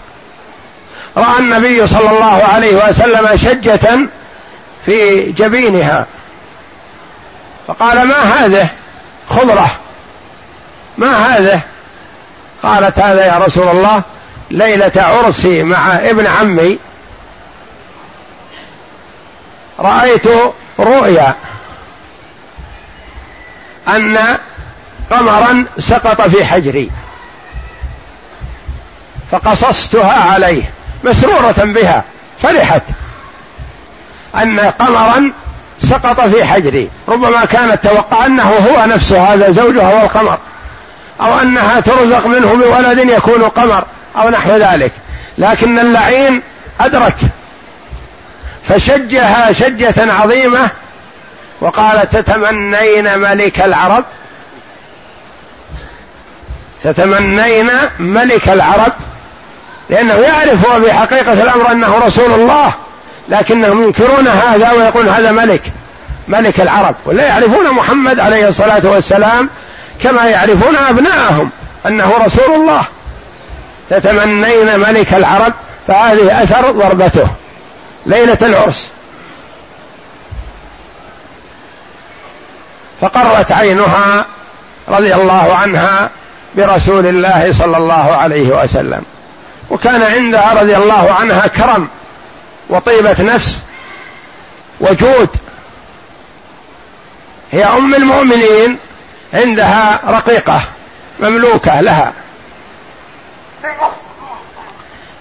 رأى 1.17 1.39
النبي 1.39 1.87
صلى 1.87 2.09
الله 2.09 2.43
عليه 2.43 2.87
وسلم 2.87 3.37
شجة 3.37 3.99
في 4.85 5.21
جبينها. 5.31 6.05
فقال 7.67 8.07
ما 8.07 8.15
هذه 8.15 8.69
خضرة؟ 9.29 9.71
ما 10.97 11.11
هذه؟ 11.11 11.61
قالت 12.63 12.99
هذا 12.99 13.25
يا 13.25 13.37
رسول 13.37 13.67
الله 13.67 14.01
ليلة 14.51 14.91
عرسي 14.95 15.63
مع 15.63 15.95
ابن 15.95 16.27
عمي. 16.27 16.79
رأيت 19.79 20.27
رؤيا 20.79 21.35
أن 23.87 24.37
قمرا 25.11 25.65
سقط 25.79 26.21
في 26.21 26.45
حجري. 26.45 26.91
فقصصتها 29.31 30.31
عليه 30.33 30.63
مسرورة 31.03 31.55
بها 31.57 32.03
فرحت. 32.41 32.83
أن 34.35 34.59
قمرا 34.59 35.31
سقط 35.79 36.21
في 36.21 36.45
حجري 36.45 36.89
ربما 37.07 37.45
كانت 37.45 37.83
توقع 37.83 38.25
أنه 38.25 38.49
هو 38.49 38.85
نفسه 38.85 39.33
هذا 39.33 39.51
زوجها 39.51 39.93
هو 39.93 40.03
القمر 40.03 40.37
أو 41.21 41.39
أنها 41.39 41.79
ترزق 41.79 42.27
منه 42.27 42.55
بولد 42.55 43.09
يكون 43.09 43.41
قمر 43.43 43.85
أو 44.17 44.29
نحو 44.29 44.55
ذلك. 44.55 44.91
لكن 45.37 45.79
اللعين 45.79 46.41
ادرك 46.79 47.15
فشجها 48.63 49.51
شجة 49.51 50.13
عظيمة 50.13 50.71
وقال 51.61 52.09
تتمنين 52.09 53.19
ملك 53.19 53.61
العرب؟ 53.61 54.05
تتمنين 56.83 57.69
ملك 57.99 58.49
العرب؟ 58.49 58.93
لأنه 59.89 60.13
يعرف 60.13 60.69
هو 60.69 60.79
بحقيقة 60.79 61.33
الأمر 61.33 61.71
أنه 61.71 61.97
رسول 61.97 62.31
الله 62.31 62.73
لكنهم 63.29 63.83
ينكرون 63.83 64.27
هذا 64.27 64.71
ويقولون 64.71 65.13
هذا 65.13 65.31
ملك 65.31 65.61
ملك 66.27 66.61
العرب 66.61 66.95
ولا 67.05 67.25
يعرفون 67.25 67.71
محمد 67.71 68.19
عليه 68.19 68.47
الصلاة 68.47 68.81
والسلام 68.83 69.49
كما 70.01 70.25
يعرفون 70.25 70.75
أبناءهم 70.75 71.51
أنه 71.85 72.13
رسول 72.25 72.55
الله. 72.55 72.83
تتمنين 73.89 74.79
ملك 74.79 75.13
العرب؟ 75.13 75.53
فهذه 75.87 76.43
أثر 76.43 76.71
ضربته. 76.71 77.27
ليلة 78.05 78.37
العرس. 78.41 78.87
فقرت 83.01 83.51
عينها 83.51 84.25
رضي 84.87 85.15
الله 85.15 85.55
عنها 85.55 86.09
برسول 86.55 87.05
الله 87.05 87.53
صلى 87.53 87.77
الله 87.77 88.15
عليه 88.15 88.63
وسلم. 88.63 89.03
وكان 89.69 90.03
عندها 90.03 90.53
رضي 90.61 90.77
الله 90.77 91.13
عنها 91.13 91.47
كرم 91.47 91.87
وطيبة 92.69 93.15
نفس 93.19 93.63
وجود. 94.79 95.29
هي 97.51 97.63
أم 97.63 97.95
المؤمنين 97.95 98.77
عندها 99.33 100.01
رقيقة 100.05 100.61
مملوكة 101.19 101.81
لها. 101.81 102.13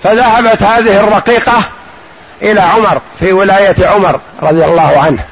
فذهبت 0.02 0.62
هذه 0.62 1.00
الرقيقة 1.00 1.62
إلى 2.42 2.60
عمر 2.60 3.00
في 3.20 3.32
ولاية 3.32 3.86
عمر 3.86 4.20
رضي 4.42 4.64
الله 4.64 5.00
عنه. 5.00 5.24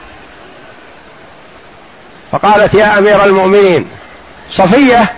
فقالت 2.32 2.74
يا 2.74 2.98
أمير 2.98 3.24
المؤمنين 3.24 3.88
صفية 4.50 5.12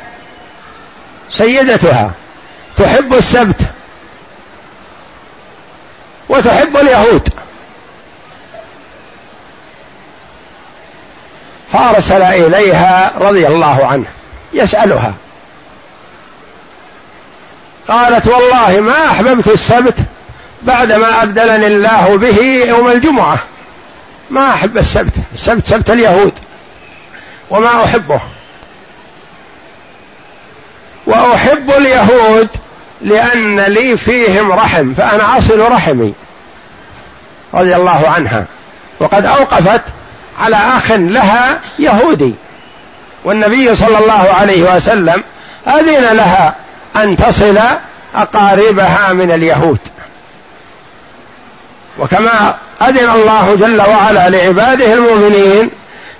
سيدتها 1.30 2.10
تحب 2.76 3.14
السبت. 3.14 3.60
وتحب 6.28 6.76
اليهود. 6.76 7.28
فارسل 11.72 12.22
إليها 12.22 13.12
رضي 13.18 13.46
الله 13.46 13.86
عنه 13.86 14.06
يسألها. 14.52 15.14
قالت 17.88 18.26
والله 18.26 18.80
ما 18.80 19.10
أحببت 19.10 19.48
السبت 19.48 19.94
بعدما 20.62 21.22
أبدلني 21.22 21.66
الله 21.66 22.18
به 22.18 22.38
يوم 22.68 22.88
الجمعة. 22.88 23.38
ما 24.30 24.54
أحب 24.54 24.78
السبت 24.78 25.14
السبت 25.34 25.66
سبت 25.66 25.90
اليهود. 25.90 26.32
وما 27.50 27.84
أحبه. 27.84 28.20
وأحب 31.06 31.70
اليهود 31.70 32.48
لأن 33.04 33.60
لي 33.60 33.96
فيهم 33.96 34.52
رحم 34.52 34.94
فأنا 34.94 35.38
أصل 35.38 35.60
رحمي 35.72 36.14
رضي 37.54 37.76
الله 37.76 38.08
عنها. 38.08 38.44
وقد 39.00 39.24
أوقفت 39.26 39.80
على 40.38 40.56
أخ 40.56 40.90
لها 40.90 41.60
يهودي 41.78 42.34
والنبي 43.24 43.76
صلى 43.76 43.98
الله 43.98 44.34
عليه 44.34 44.76
وسلم 44.76 45.22
أذن 45.66 46.16
لها 46.16 46.54
أن 46.96 47.16
تصل 47.16 47.58
أقاربها 48.14 49.12
من 49.12 49.30
اليهود. 49.30 49.78
وكما 51.98 52.56
أذن 52.82 53.10
الله 53.10 53.56
جل 53.60 53.80
وعلا 53.80 54.30
لعباده 54.30 54.92
المؤمنين 54.92 55.70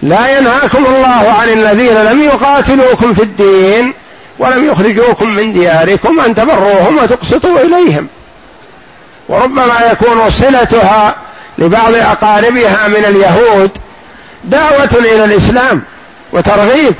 لا 0.02 0.39
ينهاكم 0.39 0.86
الله 0.86 1.35
عن 1.40 1.48
الذين 1.48 1.94
لم 1.94 2.23
يقاتلوكم 2.23 3.15
في 3.15 3.23
الدين 3.23 3.94
ولم 4.39 4.70
يخرجوكم 4.70 5.31
من 5.31 5.52
دياركم 5.52 6.20
أن 6.20 6.35
تبروهم 6.35 6.98
وتقسطوا 6.98 7.61
إليهم. 7.61 8.09
وربما 9.28 9.81
يكون 9.93 10.31
صلتها 10.31 11.16
لبعض 11.59 11.94
أقاربها 11.94 12.89
من 12.89 13.05
اليهود 13.05 13.70
دعوة 14.44 14.90
إلى 14.93 15.24
الإسلام 15.24 15.82
وترغيب. 16.32 16.94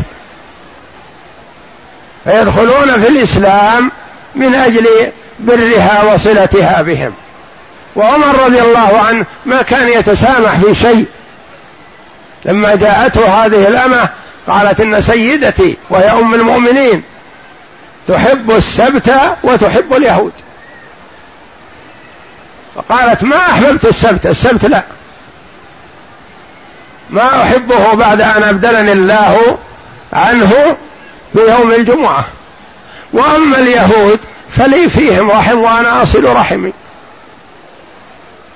فيدخلون 2.25 3.01
في 3.01 3.09
الإسلام 3.09 3.91
من 4.35 4.55
أجل 4.55 4.87
برها 5.41 6.15
وصلتها 6.15 6.83
بهم. 6.83 7.13
وعمر 7.97 8.45
رضي 8.45 8.61
الله 8.61 8.99
عنه 8.99 9.27
ما 9.47 9.63
كان 9.63 9.89
يتسامح 9.89 10.59
في 10.59 10.75
شيء. 10.75 11.07
لما 12.45 12.75
جاءته 12.75 13.45
هذه 13.45 13.69
الأمة 13.69 14.09
قالت 14.49 14.81
إن 14.81 15.01
سيدتي 15.01 15.77
وهي 15.91 16.11
أم 16.11 16.35
المؤمنين. 16.35 17.03
تحب 18.09 18.51
السبت 18.51 19.13
وتحب 19.43 19.93
اليهود. 19.93 20.33
فقالت 22.75 23.23
ما 23.23 23.37
أحببت 23.37 23.85
السبت 23.85 24.27
السبت 24.27 24.65
لا. 24.65 24.83
ما 27.11 27.43
أحبه 27.43 27.95
بعد 27.95 28.21
أن 28.21 28.43
أبدلني 28.43 28.93
الله 28.93 29.59
عنه 30.13 30.77
بيوم 31.35 31.73
الجمعة. 31.73 32.25
وأما 33.13 33.59
اليهود 33.59 34.21
فلي 34.57 34.89
فيهم 34.89 35.31
رحم 35.31 35.59
وأنا 35.59 36.03
أصل 36.03 36.25
رحمي. 36.25 36.73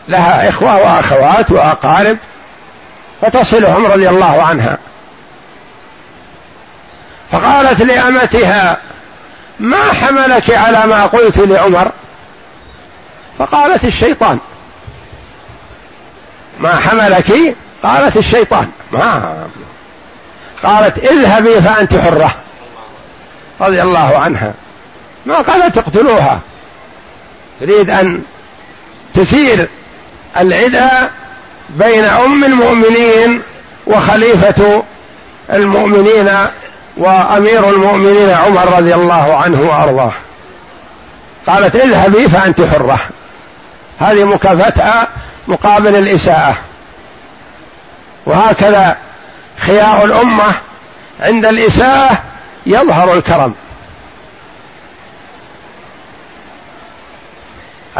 لها 0.09 0.49
إخوة 0.49 0.77
وأخوات 0.77 1.51
وأقارب 1.51 2.19
فتصلهم 3.21 3.87
رضي 3.87 4.09
الله 4.09 4.43
عنها. 4.43 4.79
فقالت 7.33 7.83
لأمتها 7.83 8.79
ما 9.61 9.93
حملك 9.93 10.51
على 10.51 10.87
ما 10.87 11.07
قلت 11.07 11.39
لعمر؟ 11.39 11.93
فقالت 13.39 13.85
الشيطان. 13.85 14.39
ما 16.61 16.81
حملك؟ 16.81 17.57
قالت 17.83 18.17
الشيطان. 18.17 18.69
ما 18.93 19.47
قالت 20.63 20.99
اذهبي 20.99 21.61
فأنت 21.61 21.95
حرة. 21.95 22.35
رضي 23.61 23.83
الله 23.83 24.19
عنها. 24.19 24.55
ما 25.27 25.35
قالت 25.35 25.79
اقتلوها. 25.79 26.41
تريد 27.61 27.91
أن 27.91 28.23
تثير 29.15 29.69
العداء 30.37 31.11
بين 31.71 32.05
أم 32.05 32.45
المؤمنين 32.45 33.43
وخليفة 33.87 34.85
المؤمنين 35.53 36.31
وأمير 36.99 37.71
المؤمنين 37.71 38.31
عمر 38.31 38.77
رضي 38.77 38.95
الله 38.95 39.37
عنه 39.37 39.61
وأرضاه. 39.61 40.13
قالت 41.47 41.77
اذهبي 41.77 42.29
فأنت 42.29 42.61
حرة. 42.61 42.99
هذه 44.01 44.25
مكافاتها 44.25 45.09
مقابل 45.49 45.97
الإساءة. 45.97 46.57
وهكذا 48.27 48.97
خيار 49.59 50.05
الأمة 50.05 50.55
عند 51.21 51.47
الإساءة 51.47 52.23
يظهر 52.67 53.15
الكرم. 53.15 53.55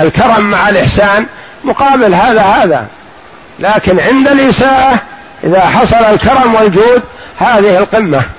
الكرم 0.01 0.51
مع 0.51 0.69
الإحسان 0.69 1.27
مقابل 1.65 2.15
هذا 2.15 2.43
هذا. 2.43 2.87
لكن 3.59 4.01
عند 4.01 4.29
الإساءة 4.29 4.99
إذا 5.45 5.61
حصل 5.61 5.97
الكرم 5.97 6.55
والجود 6.55 7.03
هذه 7.39 7.79
القمة. 7.79 8.38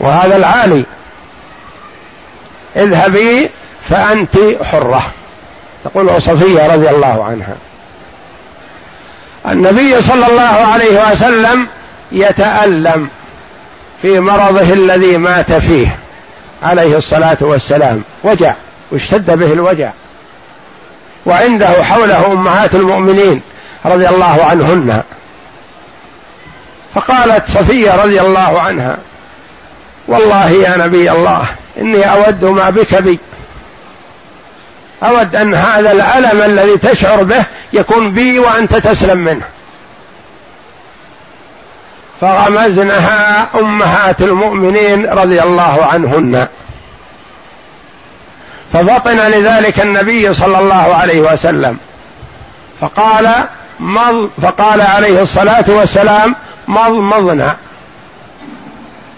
وهذا 0.00 0.36
العالي. 0.36 0.84
اذهبي 2.76 3.50
فأنت 3.88 4.38
حرة. 4.62 5.06
تقول 5.84 6.22
صفية 6.22 6.74
رضي 6.74 6.90
الله 6.90 7.24
عنها. 7.24 7.56
النبي 9.46 10.02
صلى 10.02 10.26
الله 10.26 10.42
عليه 10.42 11.12
وسلم 11.12 11.68
يتألم 12.12 13.08
في 14.02 14.20
مرضه 14.20 14.72
الذي 14.72 15.16
مات 15.16 15.52
فيه. 15.52 15.98
عليه 16.62 16.96
الصلاة 16.96 17.38
والسلام. 17.40 18.02
وجع. 18.24 18.54
واشتد 18.90 19.30
به 19.30 19.52
الوجع. 19.52 19.90
وعنده 21.26 21.82
حوله 21.82 22.32
أمهات 22.32 22.74
المؤمنين 22.74 23.40
رضي 23.84 24.08
الله 24.08 24.44
عنهن. 24.44 25.02
فقالت 26.94 27.48
صفية 27.48 28.02
رضي 28.04 28.20
الله 28.20 28.60
عنها 28.60 28.98
والله 30.08 30.50
يا 30.50 30.76
نبي 30.76 31.10
الله 31.10 31.46
إني 31.78 32.12
أود 32.12 32.44
ما 32.44 32.70
بك 32.70 32.94
بي. 32.94 33.20
أود 35.02 35.36
أن 35.36 35.54
هذا 35.54 35.92
الألم 35.92 36.42
الذي 36.42 36.78
تشعر 36.78 37.22
به 37.22 37.44
يكون 37.72 38.12
بي 38.12 38.38
وأنت 38.38 38.76
تسلم 38.76 39.18
منه. 39.18 39.44
فغمزنها 42.20 43.48
أمهات 43.54 44.22
المؤمنين 44.22 45.06
رضي 45.06 45.42
الله 45.42 45.84
عنهن. 45.84 46.46
ففطن 48.72 49.16
لذلك 49.16 49.80
النبي 49.80 50.34
صلى 50.34 50.58
الله 50.58 50.94
عليه 50.94 51.20
وسلم. 51.20 51.78
فقال 52.80 53.48
مض 53.80 54.30
فقال 54.42 54.80
عليه 54.80 55.22
الصلاة 55.22 55.64
والسلام 55.68 56.36
مضمضنا. 56.68 57.56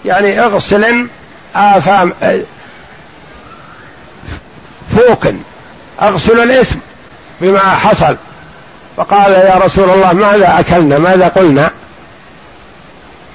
يعني 0.05 0.39
اغسل 0.39 1.07
آفام 1.55 2.13
فوكا 4.97 5.39
اغسل 6.01 6.39
الإثم 6.39 6.77
بما 7.41 7.59
حصل. 7.59 8.17
فقال 8.97 9.31
يا 9.31 9.55
رسول 9.65 9.89
الله 9.89 10.13
ماذا 10.13 10.59
أكلنا؟ 10.59 10.97
ماذا 10.97 11.27
قلنا؟ 11.27 11.71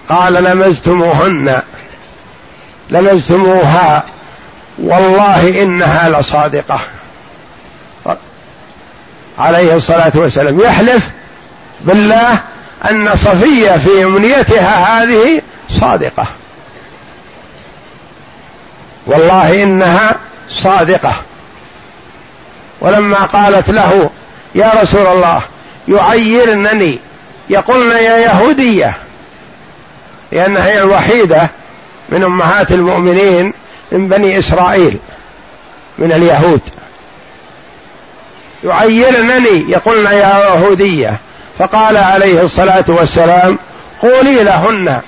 قال 0.09 0.33
لمزتموهن. 0.33 1.63
لمزتموها. 2.91 4.05
والله 4.79 5.63
إنها 5.63 6.21
لصادقة. 6.21 6.81
عليه 9.39 9.77
الصلاة 9.77 10.13
والسلام. 10.15 10.61
يحلف 10.61 11.11
بالله 11.81 12.41
أن 12.91 13.17
صفية 13.17 13.71
في 13.71 14.05
أمنيتها 14.05 15.03
هذه 15.03 15.43
صادقة. 15.71 16.27
والله 19.07 19.63
إنها 19.63 20.17
صادقة. 20.49 21.15
ولما 22.81 23.19
قالت 23.19 23.71
له 23.71 24.11
يا 24.55 24.73
رسول 24.83 25.07
الله 25.07 25.43
يعيرنني 25.89 26.99
يقولن 27.51 27.97
يا 27.97 28.19
يهودية. 28.19 28.97
لأنها 30.33 30.67
هي 30.67 30.83
الوحيدة 30.83 31.51
من 32.09 32.25
أمهات 32.25 32.73
المؤمنين 32.73 33.53
من 33.93 34.09
بني 34.09 34.39
إسرائيل 34.39 34.99
من 35.99 36.13
اليهود. 36.13 36.61
يعيرنني 38.65 39.71
يقولن 39.71 40.07
يا 40.07 40.39
يهودية. 40.39 41.19
فقال 41.59 41.97
عليه 41.97 42.43
الصلاة 42.43 42.85
والسلام 42.89 43.59
قولي 44.03 44.45
لهن 44.45 45.01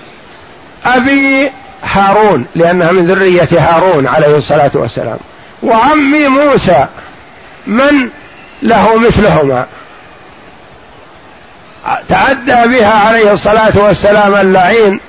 أبي 0.85 1.53
هارون 1.93 2.47
لأنها 2.55 2.93
من 2.93 3.07
ذرية 3.07 3.49
هارون 3.53 4.07
عليه 4.07 4.37
الصلاة 4.37 4.71
والسلام. 4.75 5.19
وعمي 5.63 6.29
موسى 6.29 6.87
من 7.67 8.09
له 8.63 8.97
مثلهما. 8.97 9.67
تعدى 12.09 12.79
بها 12.79 13.09
عليه 13.09 13.33
الصلاة 13.33 13.73
والسلام 13.75 14.35
اللعين 14.35 15.01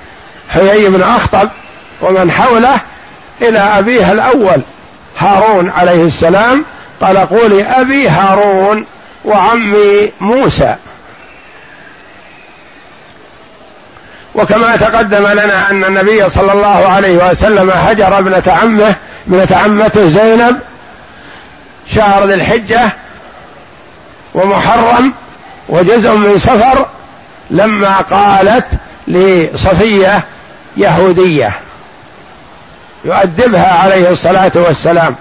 حيي 0.48 0.88
بن 0.88 1.02
أخطب 1.02 1.48
ومن 2.00 2.30
حوله 2.30 2.80
إلى 3.42 3.58
أبيها 3.58 4.12
الأول 4.12 4.62
هارون 5.18 5.70
عليه 5.70 6.02
السلام. 6.02 6.64
قال 7.00 7.16
قولي 7.16 7.62
أبي 7.62 8.08
هارون 8.08 8.86
وعمي 9.24 10.10
موسى. 10.20 10.74
وكما 14.38 14.76
تقدم 14.76 15.26
لنا 15.26 15.70
أن 15.70 15.84
النبي 15.84 16.30
صلى 16.30 16.52
الله 16.52 16.88
عليه 16.88 17.30
وسلم 17.30 17.70
هجر 17.70 18.18
ابنة 18.18 18.42
عمه 18.46 18.94
ابنة 19.28 19.48
عمته 19.50 20.08
زينب 20.08 20.58
شهر 21.94 22.26
ذي 22.26 22.34
الحجة 22.34 22.92
ومحرم 24.34 25.12
وجزء 25.68 26.12
من 26.12 26.38
سفر 26.38 26.86
لما 27.50 27.96
قالت 27.96 28.66
لصفية 29.08 30.24
يهودية 30.76 31.52
يؤدبها 33.04 33.72
عليه 33.72 34.10
الصلاة 34.10 34.52
والسلام. 34.54 35.14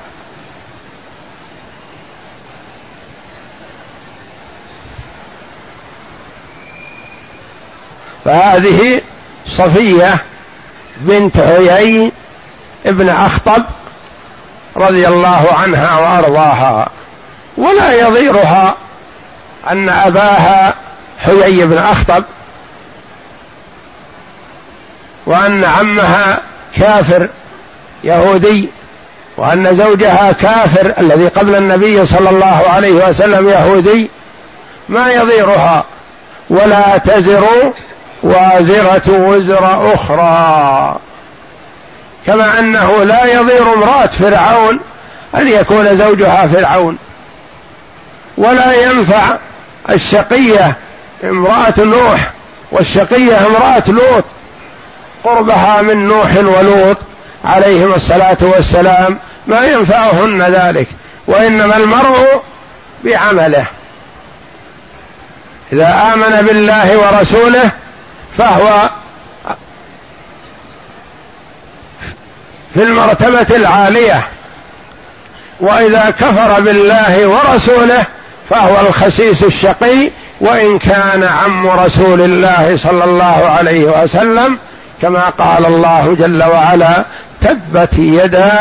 فهذه 8.27 9.01
صفية 9.47 10.17
بنت 10.97 11.37
عيي 11.37 12.11
ابن 12.85 13.09
أخطب 13.09 13.63
رضي 14.77 15.07
الله 15.07 15.47
عنها 15.53 15.99
وأرضاها. 15.99 16.89
ولا 17.57 17.93
يضيرها 17.93 18.75
أن 19.69 19.89
أباها 19.89 20.75
حيي 21.25 21.65
بن 21.65 21.77
أخطب 21.77 22.23
وأن 25.25 25.63
عمها 25.63 26.39
كافر 26.75 27.29
يهودي 28.03 28.69
وأن 29.37 29.75
زوجها 29.75 30.31
كافر 30.31 30.93
الذي 30.99 31.27
قبل 31.27 31.55
النبي 31.55 32.05
صلى 32.05 32.29
الله 32.29 32.63
عليه 32.67 33.07
وسلم 33.07 33.49
يهودي. 33.49 34.09
ما 34.89 35.11
يضيرها 35.11 35.83
ولا 36.49 36.97
تزر 36.97 37.73
وازرة 38.27 39.01
وزر 39.07 39.93
أخرى. 39.93 40.99
كما 42.25 42.59
أنه 42.59 43.03
لا 43.03 43.25
يضير 43.25 43.73
امرأة 43.73 44.05
فرعون 44.05 44.79
أن 45.35 45.47
يكون 45.47 45.97
زوجها 45.97 46.47
فرعون. 46.47 46.97
ولا 48.37 48.73
ينفع 48.73 49.37
الشقية 49.89 50.75
امرأة 51.23 51.73
نوح 51.77 52.31
والشقية 52.71 53.47
امرأة 53.47 53.83
لوط. 53.87 54.23
قربها 55.23 55.81
من 55.81 56.05
نوح 56.05 56.37
ولوط 56.37 56.97
عليهم 57.45 57.93
الصلاة 57.93 58.37
والسلام 58.41 59.17
ما 59.47 59.65
ينفعهن 59.65 60.41
ذلك 60.41 60.87
وإنما 61.27 61.77
المرء 61.77 62.41
بعمله. 63.03 63.65
إذا 65.73 66.13
آمن 66.13 66.47
بالله 66.47 66.97
ورسوله 66.97 67.71
فهو 68.37 68.89
في 72.73 72.83
المرتبة 72.83 73.55
العالية. 73.55 74.27
وإذا 75.59 76.13
كفر 76.19 76.59
بالله 76.61 77.27
ورسوله 77.27 78.05
فهو 78.49 78.87
الخسيس 78.87 79.43
الشقي 79.43 80.11
وإن 80.41 80.79
كان 80.79 81.23
عم 81.23 81.67
رسول 81.67 82.21
الله 82.21 82.77
صلى 82.77 83.03
الله 83.03 83.49
عليه 83.49 84.03
وسلم 84.03 84.57
كما 85.01 85.29
قال 85.29 85.65
الله 85.65 86.15
جل 86.19 86.43
وعلا 86.43 87.05
تبت 87.41 87.93
يدا 87.93 88.51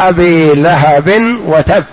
أبي 0.00 0.54
لهب 0.54 1.38
وتب 1.46 1.84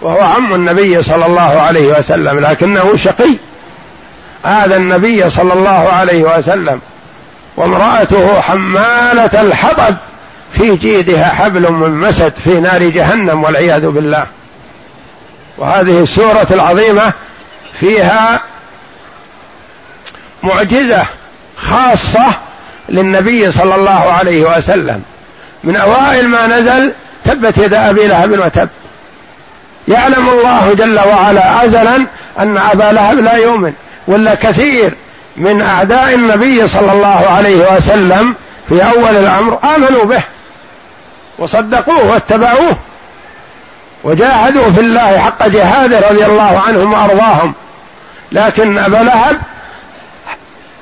وهو 0.00 0.20
عم 0.20 0.54
النبي 0.54 1.02
صلى 1.02 1.26
الله 1.26 1.60
عليه 1.60 1.98
وسلم 1.98 2.40
لكنه 2.40 2.96
شقي. 2.96 3.36
هذا 4.42 4.76
النبي 4.76 5.30
صلى 5.30 5.52
الله 5.52 5.88
عليه 5.88 6.22
وسلم 6.22 6.80
وامرأته 7.56 8.40
حمالة 8.40 9.40
الحطب 9.40 9.96
في 10.54 10.76
جيدها 10.76 11.24
حبل 11.24 11.72
من 11.72 11.90
مسد 11.90 12.32
في 12.44 12.60
نار 12.60 12.82
جهنم 12.82 13.44
والعياذ 13.44 13.88
بالله. 13.88 14.26
وهذه 15.58 16.02
السورة 16.02 16.46
العظيمة 16.50 17.12
فيها 17.80 18.40
معجزة 20.42 21.04
خاصة 21.56 22.26
للنبي 22.88 23.52
صلى 23.52 23.74
الله 23.74 24.12
عليه 24.12 24.56
وسلم. 24.56 25.02
من 25.64 25.76
أوائل 25.76 26.28
ما 26.28 26.46
نزل 26.46 26.92
تبت 27.24 27.58
يد 27.58 27.74
أبي 27.74 28.06
لهب 28.06 28.30
وتب. 28.30 28.68
يعلم 29.88 30.28
الله 30.28 30.74
جل 30.74 30.98
وعلا 30.98 31.64
أزلا 31.64 32.06
أن 32.38 32.56
أبا 32.56 32.92
لهب 32.92 33.18
لا 33.18 33.34
يؤمن. 33.36 33.72
ولا 34.08 34.34
كثير 34.34 34.94
من 35.36 35.62
أعداء 35.62 36.14
النبي 36.14 36.68
صلى 36.68 36.92
الله 36.92 37.28
عليه 37.28 37.76
وسلم 37.76 38.34
في 38.68 38.82
أول 38.82 39.16
الأمر 39.16 39.58
آمنوا 39.76 40.04
به 40.04 40.22
وصدقوه 41.38 42.04
واتبعوه 42.04 42.76
وجاهدوا 44.04 44.70
في 44.70 44.80
الله 44.80 45.18
حق 45.18 45.48
جهاده 45.48 46.08
رضي 46.10 46.26
الله 46.26 46.62
عنهم 46.66 46.92
وأرضاهم. 46.92 47.54
لكن 48.32 48.78
أبا 48.78 48.96
لهب 48.96 49.36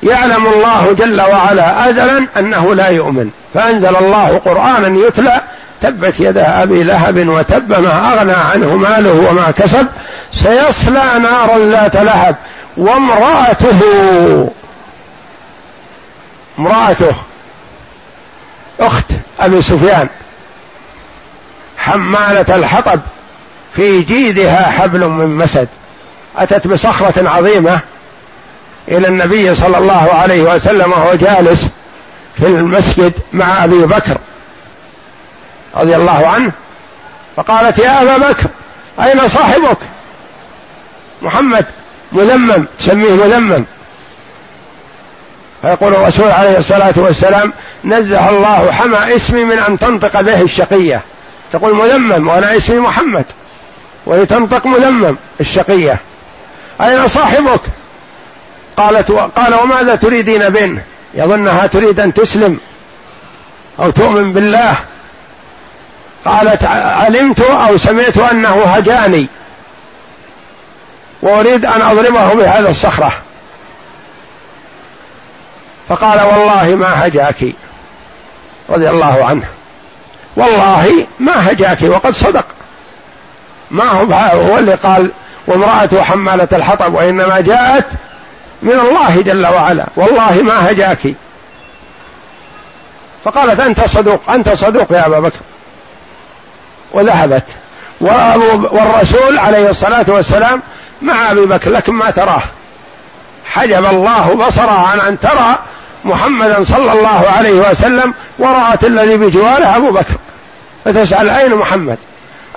يعلم 0.03 0.47
الله 0.47 0.93
جل 0.93 1.21
وعلا 1.21 1.89
أزلا 1.89 2.27
أنه 2.37 2.75
لا 2.75 2.89
يؤمن. 2.89 3.31
فأنزل 3.55 3.97
الله 3.97 4.41
قرآنا 4.45 5.07
يتلى 5.07 5.41
تبت 5.83 6.21
يدا 6.21 6.63
أبي 6.63 6.83
لهب 6.83 7.29
وتب 7.29 7.71
ما 7.71 8.13
أغنى 8.13 8.33
عنه 8.33 8.77
ماله 8.77 9.31
وما 9.31 9.51
كسب 9.51 9.87
سيصلى 10.33 11.05
نارا 11.23 11.59
ذات 11.59 11.97
لهب. 11.97 12.37
وامرأته. 12.77 14.51
امرأته. 16.59 17.15
أخت 18.81 19.05
أبي 19.41 19.63
سفيان. 19.63 20.09
حمالة 21.79 22.57
الحطب. 22.57 23.01
في 23.75 24.03
جيدها 24.03 24.71
حبل 24.71 25.09
من 25.09 25.37
مسد. 25.37 25.69
أتت 26.37 26.67
بصخرة 26.67 27.29
عظيمة. 27.29 27.81
إلى 28.89 29.09
النبي 29.09 29.55
صلى 29.55 29.79
الله 29.79 30.15
عليه 30.15 30.43
وسلم 30.43 30.93
وهو 30.93 31.15
جالس 31.15 31.69
في 32.37 32.47
المسجد 32.47 33.13
مع 33.33 33.65
أبي 33.65 33.87
بكر 33.87 34.19
رضي 35.77 35.97
الله 35.97 36.27
عنه. 36.27 36.53
فقالت 37.37 37.79
يا 37.79 38.03
أبا 38.03 38.31
بكر 38.31 38.49
أين 39.05 39.29
صاحبك؟ 39.29 39.79
محمد. 41.23 41.67
مذمم 42.17 42.67
تسميه 42.79 43.13
مذمم 43.13 43.65
فيقول 45.63 45.95
الرسول 45.95 46.31
عليه 46.31 46.59
الصلاة 46.59 46.95
والسلام 46.97 47.53
نزه 47.85 48.29
الله 48.29 48.73
حمى 48.73 49.17
اسمي 49.17 49.45
من 49.45 49.59
أن 49.59 49.79
تنطق 49.79 50.21
به 50.21 50.43
الشقية. 50.43 51.01
تقول 51.53 51.75
مذمم 51.75 52.29
وأنا 52.29 52.57
اسمي 52.57 52.79
محمد. 52.79 53.25
وهي 54.07 54.27
تنطق 54.27 54.67
مذمم 54.67 55.17
الشقية. 55.41 55.99
أين 56.81 57.09
صاحبك؟ 57.09 57.61
قالت. 58.77 59.11
قال 59.13 59.55
وماذا 59.55 59.95
تريدين 59.95 60.49
بنه 60.49 60.83
يظنها 61.15 61.67
تريد 61.67 62.01
أن 62.01 62.15
تسلم 62.15 62.59
أو 63.79 63.91
تؤمن 63.91 64.33
بالله. 64.33 64.75
قالت 66.25 66.65
علمت 66.65 67.41
أو 67.41 67.77
سمعت 67.77 68.19
أنه 68.19 68.65
هجاني. 68.65 69.29
وأريد 71.23 71.65
أن 71.65 71.83
أضربه 71.83 72.35
بهذا 72.35 72.69
الصخرة. 72.69 73.13
فقال 75.89 76.21
والله 76.27 76.75
ما 76.75 77.07
هجاك 77.07 77.55
رضي 78.71 78.91
الله 78.91 79.25
عنه. 79.25 79.47
والله 80.37 81.07
ما 81.19 81.51
هجاك 81.51 81.83
وقد 81.83 82.11
صدق. 82.11 82.45
ما 83.71 83.85
هو 83.85 84.13
هو 84.41 84.59
اللي 84.59 84.75
قال 84.75 85.11
وامرأته 85.47 86.03
حمالة 86.03 86.49
الحطب 86.53 86.95
وإنما 86.95 87.41
جاءت 87.41 87.87
من 88.63 88.73
الله 88.73 89.23
جل 89.23 89.47
وعلا. 89.47 89.87
والله 89.97 90.43
ما 90.43 90.71
هجاك. 90.71 91.15
فقالت 93.25 93.61
أنت 93.61 93.85
صدوق 93.85 94.31
أنت 94.31 94.49
صدوق 94.49 94.93
يا 94.93 95.07
أبا 95.07 95.21
بكر. 95.21 95.41
وذهبت. 96.93 97.45
والرسول 98.01 99.39
عليه 99.39 99.71
الصلاة 99.71 100.05
والسلام 100.09 100.63
مع 101.03 101.31
أبي 101.31 101.47
بكر 101.47 101.71
لكن 101.71 101.95
ما 101.95 102.11
تراه. 102.11 102.43
حجب 103.47 103.87
الله 103.87 104.35
بصرها 104.35 104.87
عن 104.87 105.01
أن 105.01 105.21
ترى 105.21 105.59
محمدا 106.05 106.65
صلى 106.65 106.93
الله 106.93 107.31
عليه 107.37 107.71
وسلم 107.71 108.15
ورأت 108.39 108.85
الذي 108.85 109.17
بجواره 109.17 109.77
أبو 109.77 109.91
بكر. 109.91 110.15
فتسأل 110.85 111.31
أين 111.31 111.55
محمد؟ 111.55 111.99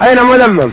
أين 0.01 0.23
مذمم؟ 0.23 0.71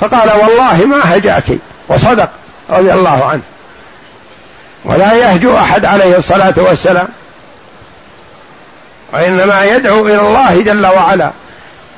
فقال 0.00 0.30
والله 0.30 0.86
ما 0.86 1.16
هجأك 1.16 1.58
وصدق 1.88 2.30
رضي 2.70 2.92
الله 2.92 3.24
عنه. 3.24 3.42
ولا 4.84 5.12
يهجو 5.12 5.58
أحد 5.58 5.86
عليه 5.86 6.16
الصلاة 6.16 6.54
والسلام. 6.56 7.08
وإنما 9.12 9.64
يدعو 9.64 10.06
إلى 10.06 10.20
الله 10.20 10.62
جل 10.62 10.86
وعلا. 10.86 11.30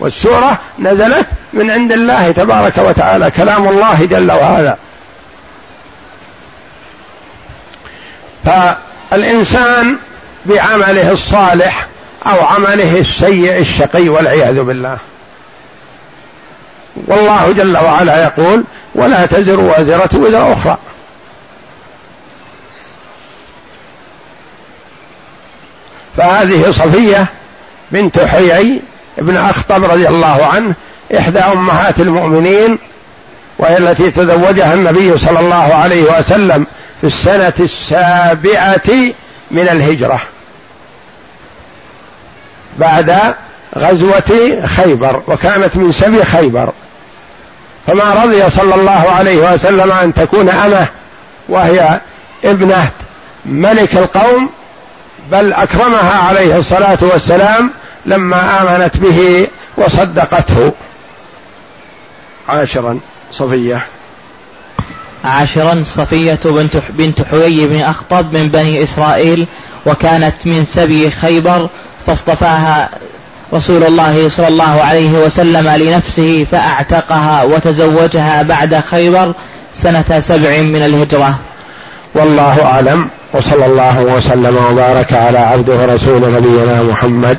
والسورة 0.03 0.59
نزلت 0.79 1.27
من 1.53 1.71
عند 1.71 1.93
الله 1.93 2.31
تبارك 2.31 2.79
وتعالى 2.79 3.31
كلام 3.31 3.69
الله 3.69 4.05
جل 4.05 4.33
وعلا. 4.33 4.77
فالإنسان 8.45 9.99
بعمله 10.47 11.11
الصالح 11.11 11.87
أو 12.27 12.45
عمله 12.45 12.99
السيء 12.99 13.59
الشقي 13.59 14.09
والعياذ 14.09 14.63
بالله. 14.63 14.99
والله 17.07 17.53
جل 17.53 17.77
وعلا 17.77 18.23
يقول 18.23 18.65
ولا 18.95 19.27
تزر 19.27 19.61
وازرة 19.61 20.11
وزر 20.15 20.53
أخرى. 20.53 20.79
فهذه 26.17 26.71
صفية 26.71 27.27
بنت 27.91 28.21
حيي 28.21 28.83
ابن 29.19 29.37
أخطب 29.37 29.85
رضي 29.85 30.09
الله 30.09 30.47
عنه 30.47 30.75
إحدى 31.19 31.39
أمهات 31.39 32.01
المؤمنين 32.01 32.79
وهي 33.59 33.79
التي 33.79 34.11
تزوجها 34.11 34.75
النبي 34.75 35.19
صلى 35.19 35.41
الله 35.41 35.75
عليه 35.75 36.19
وسلم 36.19 36.67
في 37.01 37.07
السنة 37.07 37.53
السابعة 37.61 39.13
من 39.51 39.69
الهجرة 39.69 40.23
بعد 42.79 43.35
غزوة 43.79 44.63
خيبر 44.67 45.23
وكانت 45.29 45.77
من 45.77 45.93
سبي 45.93 46.25
خيبر. 46.25 46.73
فما 47.87 48.25
رضي 48.25 48.51
صلى 48.51 48.75
الله 48.75 49.11
عليه 49.11 49.53
وسلم 49.53 49.93
أن 49.93 50.15
تكون 50.15 50.49
أمة 50.49 50.89
وهي 51.49 52.01
ابنة 52.45 52.91
ملك 53.45 53.97
القوم 53.97 54.51
بل 55.31 55.53
أكرمها 55.53 56.19
عليه 56.29 56.57
الصلاة 56.57 56.99
والسلام 57.01 57.71
لما 58.07 58.61
آمنت 58.63 58.97
به 58.97 59.47
وصدقته. 59.77 60.73
عاشرا 62.49 62.99
صفية. 63.33 63.87
عاشرا 65.25 65.83
صفية 65.87 66.39
بنت 66.45 66.77
بنت 66.91 67.23
حيي 67.23 67.67
بن 67.67 67.81
أخطب 67.81 68.33
من 68.33 68.49
بني 68.49 68.83
إسرائيل 68.83 69.47
وكانت 69.87 70.35
من 70.45 70.65
سبي 70.65 71.11
خيبر 71.11 71.69
فاصطفاها 72.07 72.89
رسول 73.55 73.85
الله 73.85 74.29
صلى 74.29 74.49
الله 74.49 74.83
عليه 74.83 75.13
وسلم 75.13 75.69
لنفسه 75.69 76.47
فأعتقها 76.51 77.43
وتزوجها 77.43 78.43
بعد 78.43 78.81
خيبر 78.91 79.33
سنة 79.75 80.21
سبع 80.21 80.63
من 80.63 80.83
الهجرة. 80.83 81.39
والله 82.15 82.65
أعلم 82.65 83.09
وصلى 83.33 83.67
الله 83.67 84.03
وسلم 84.03 84.57
وبارك 84.57 85.13
على 85.13 85.39
عبده 85.39 85.77
ورسول 85.77 86.33
نبينا 86.33 86.83
محمد. 86.83 87.39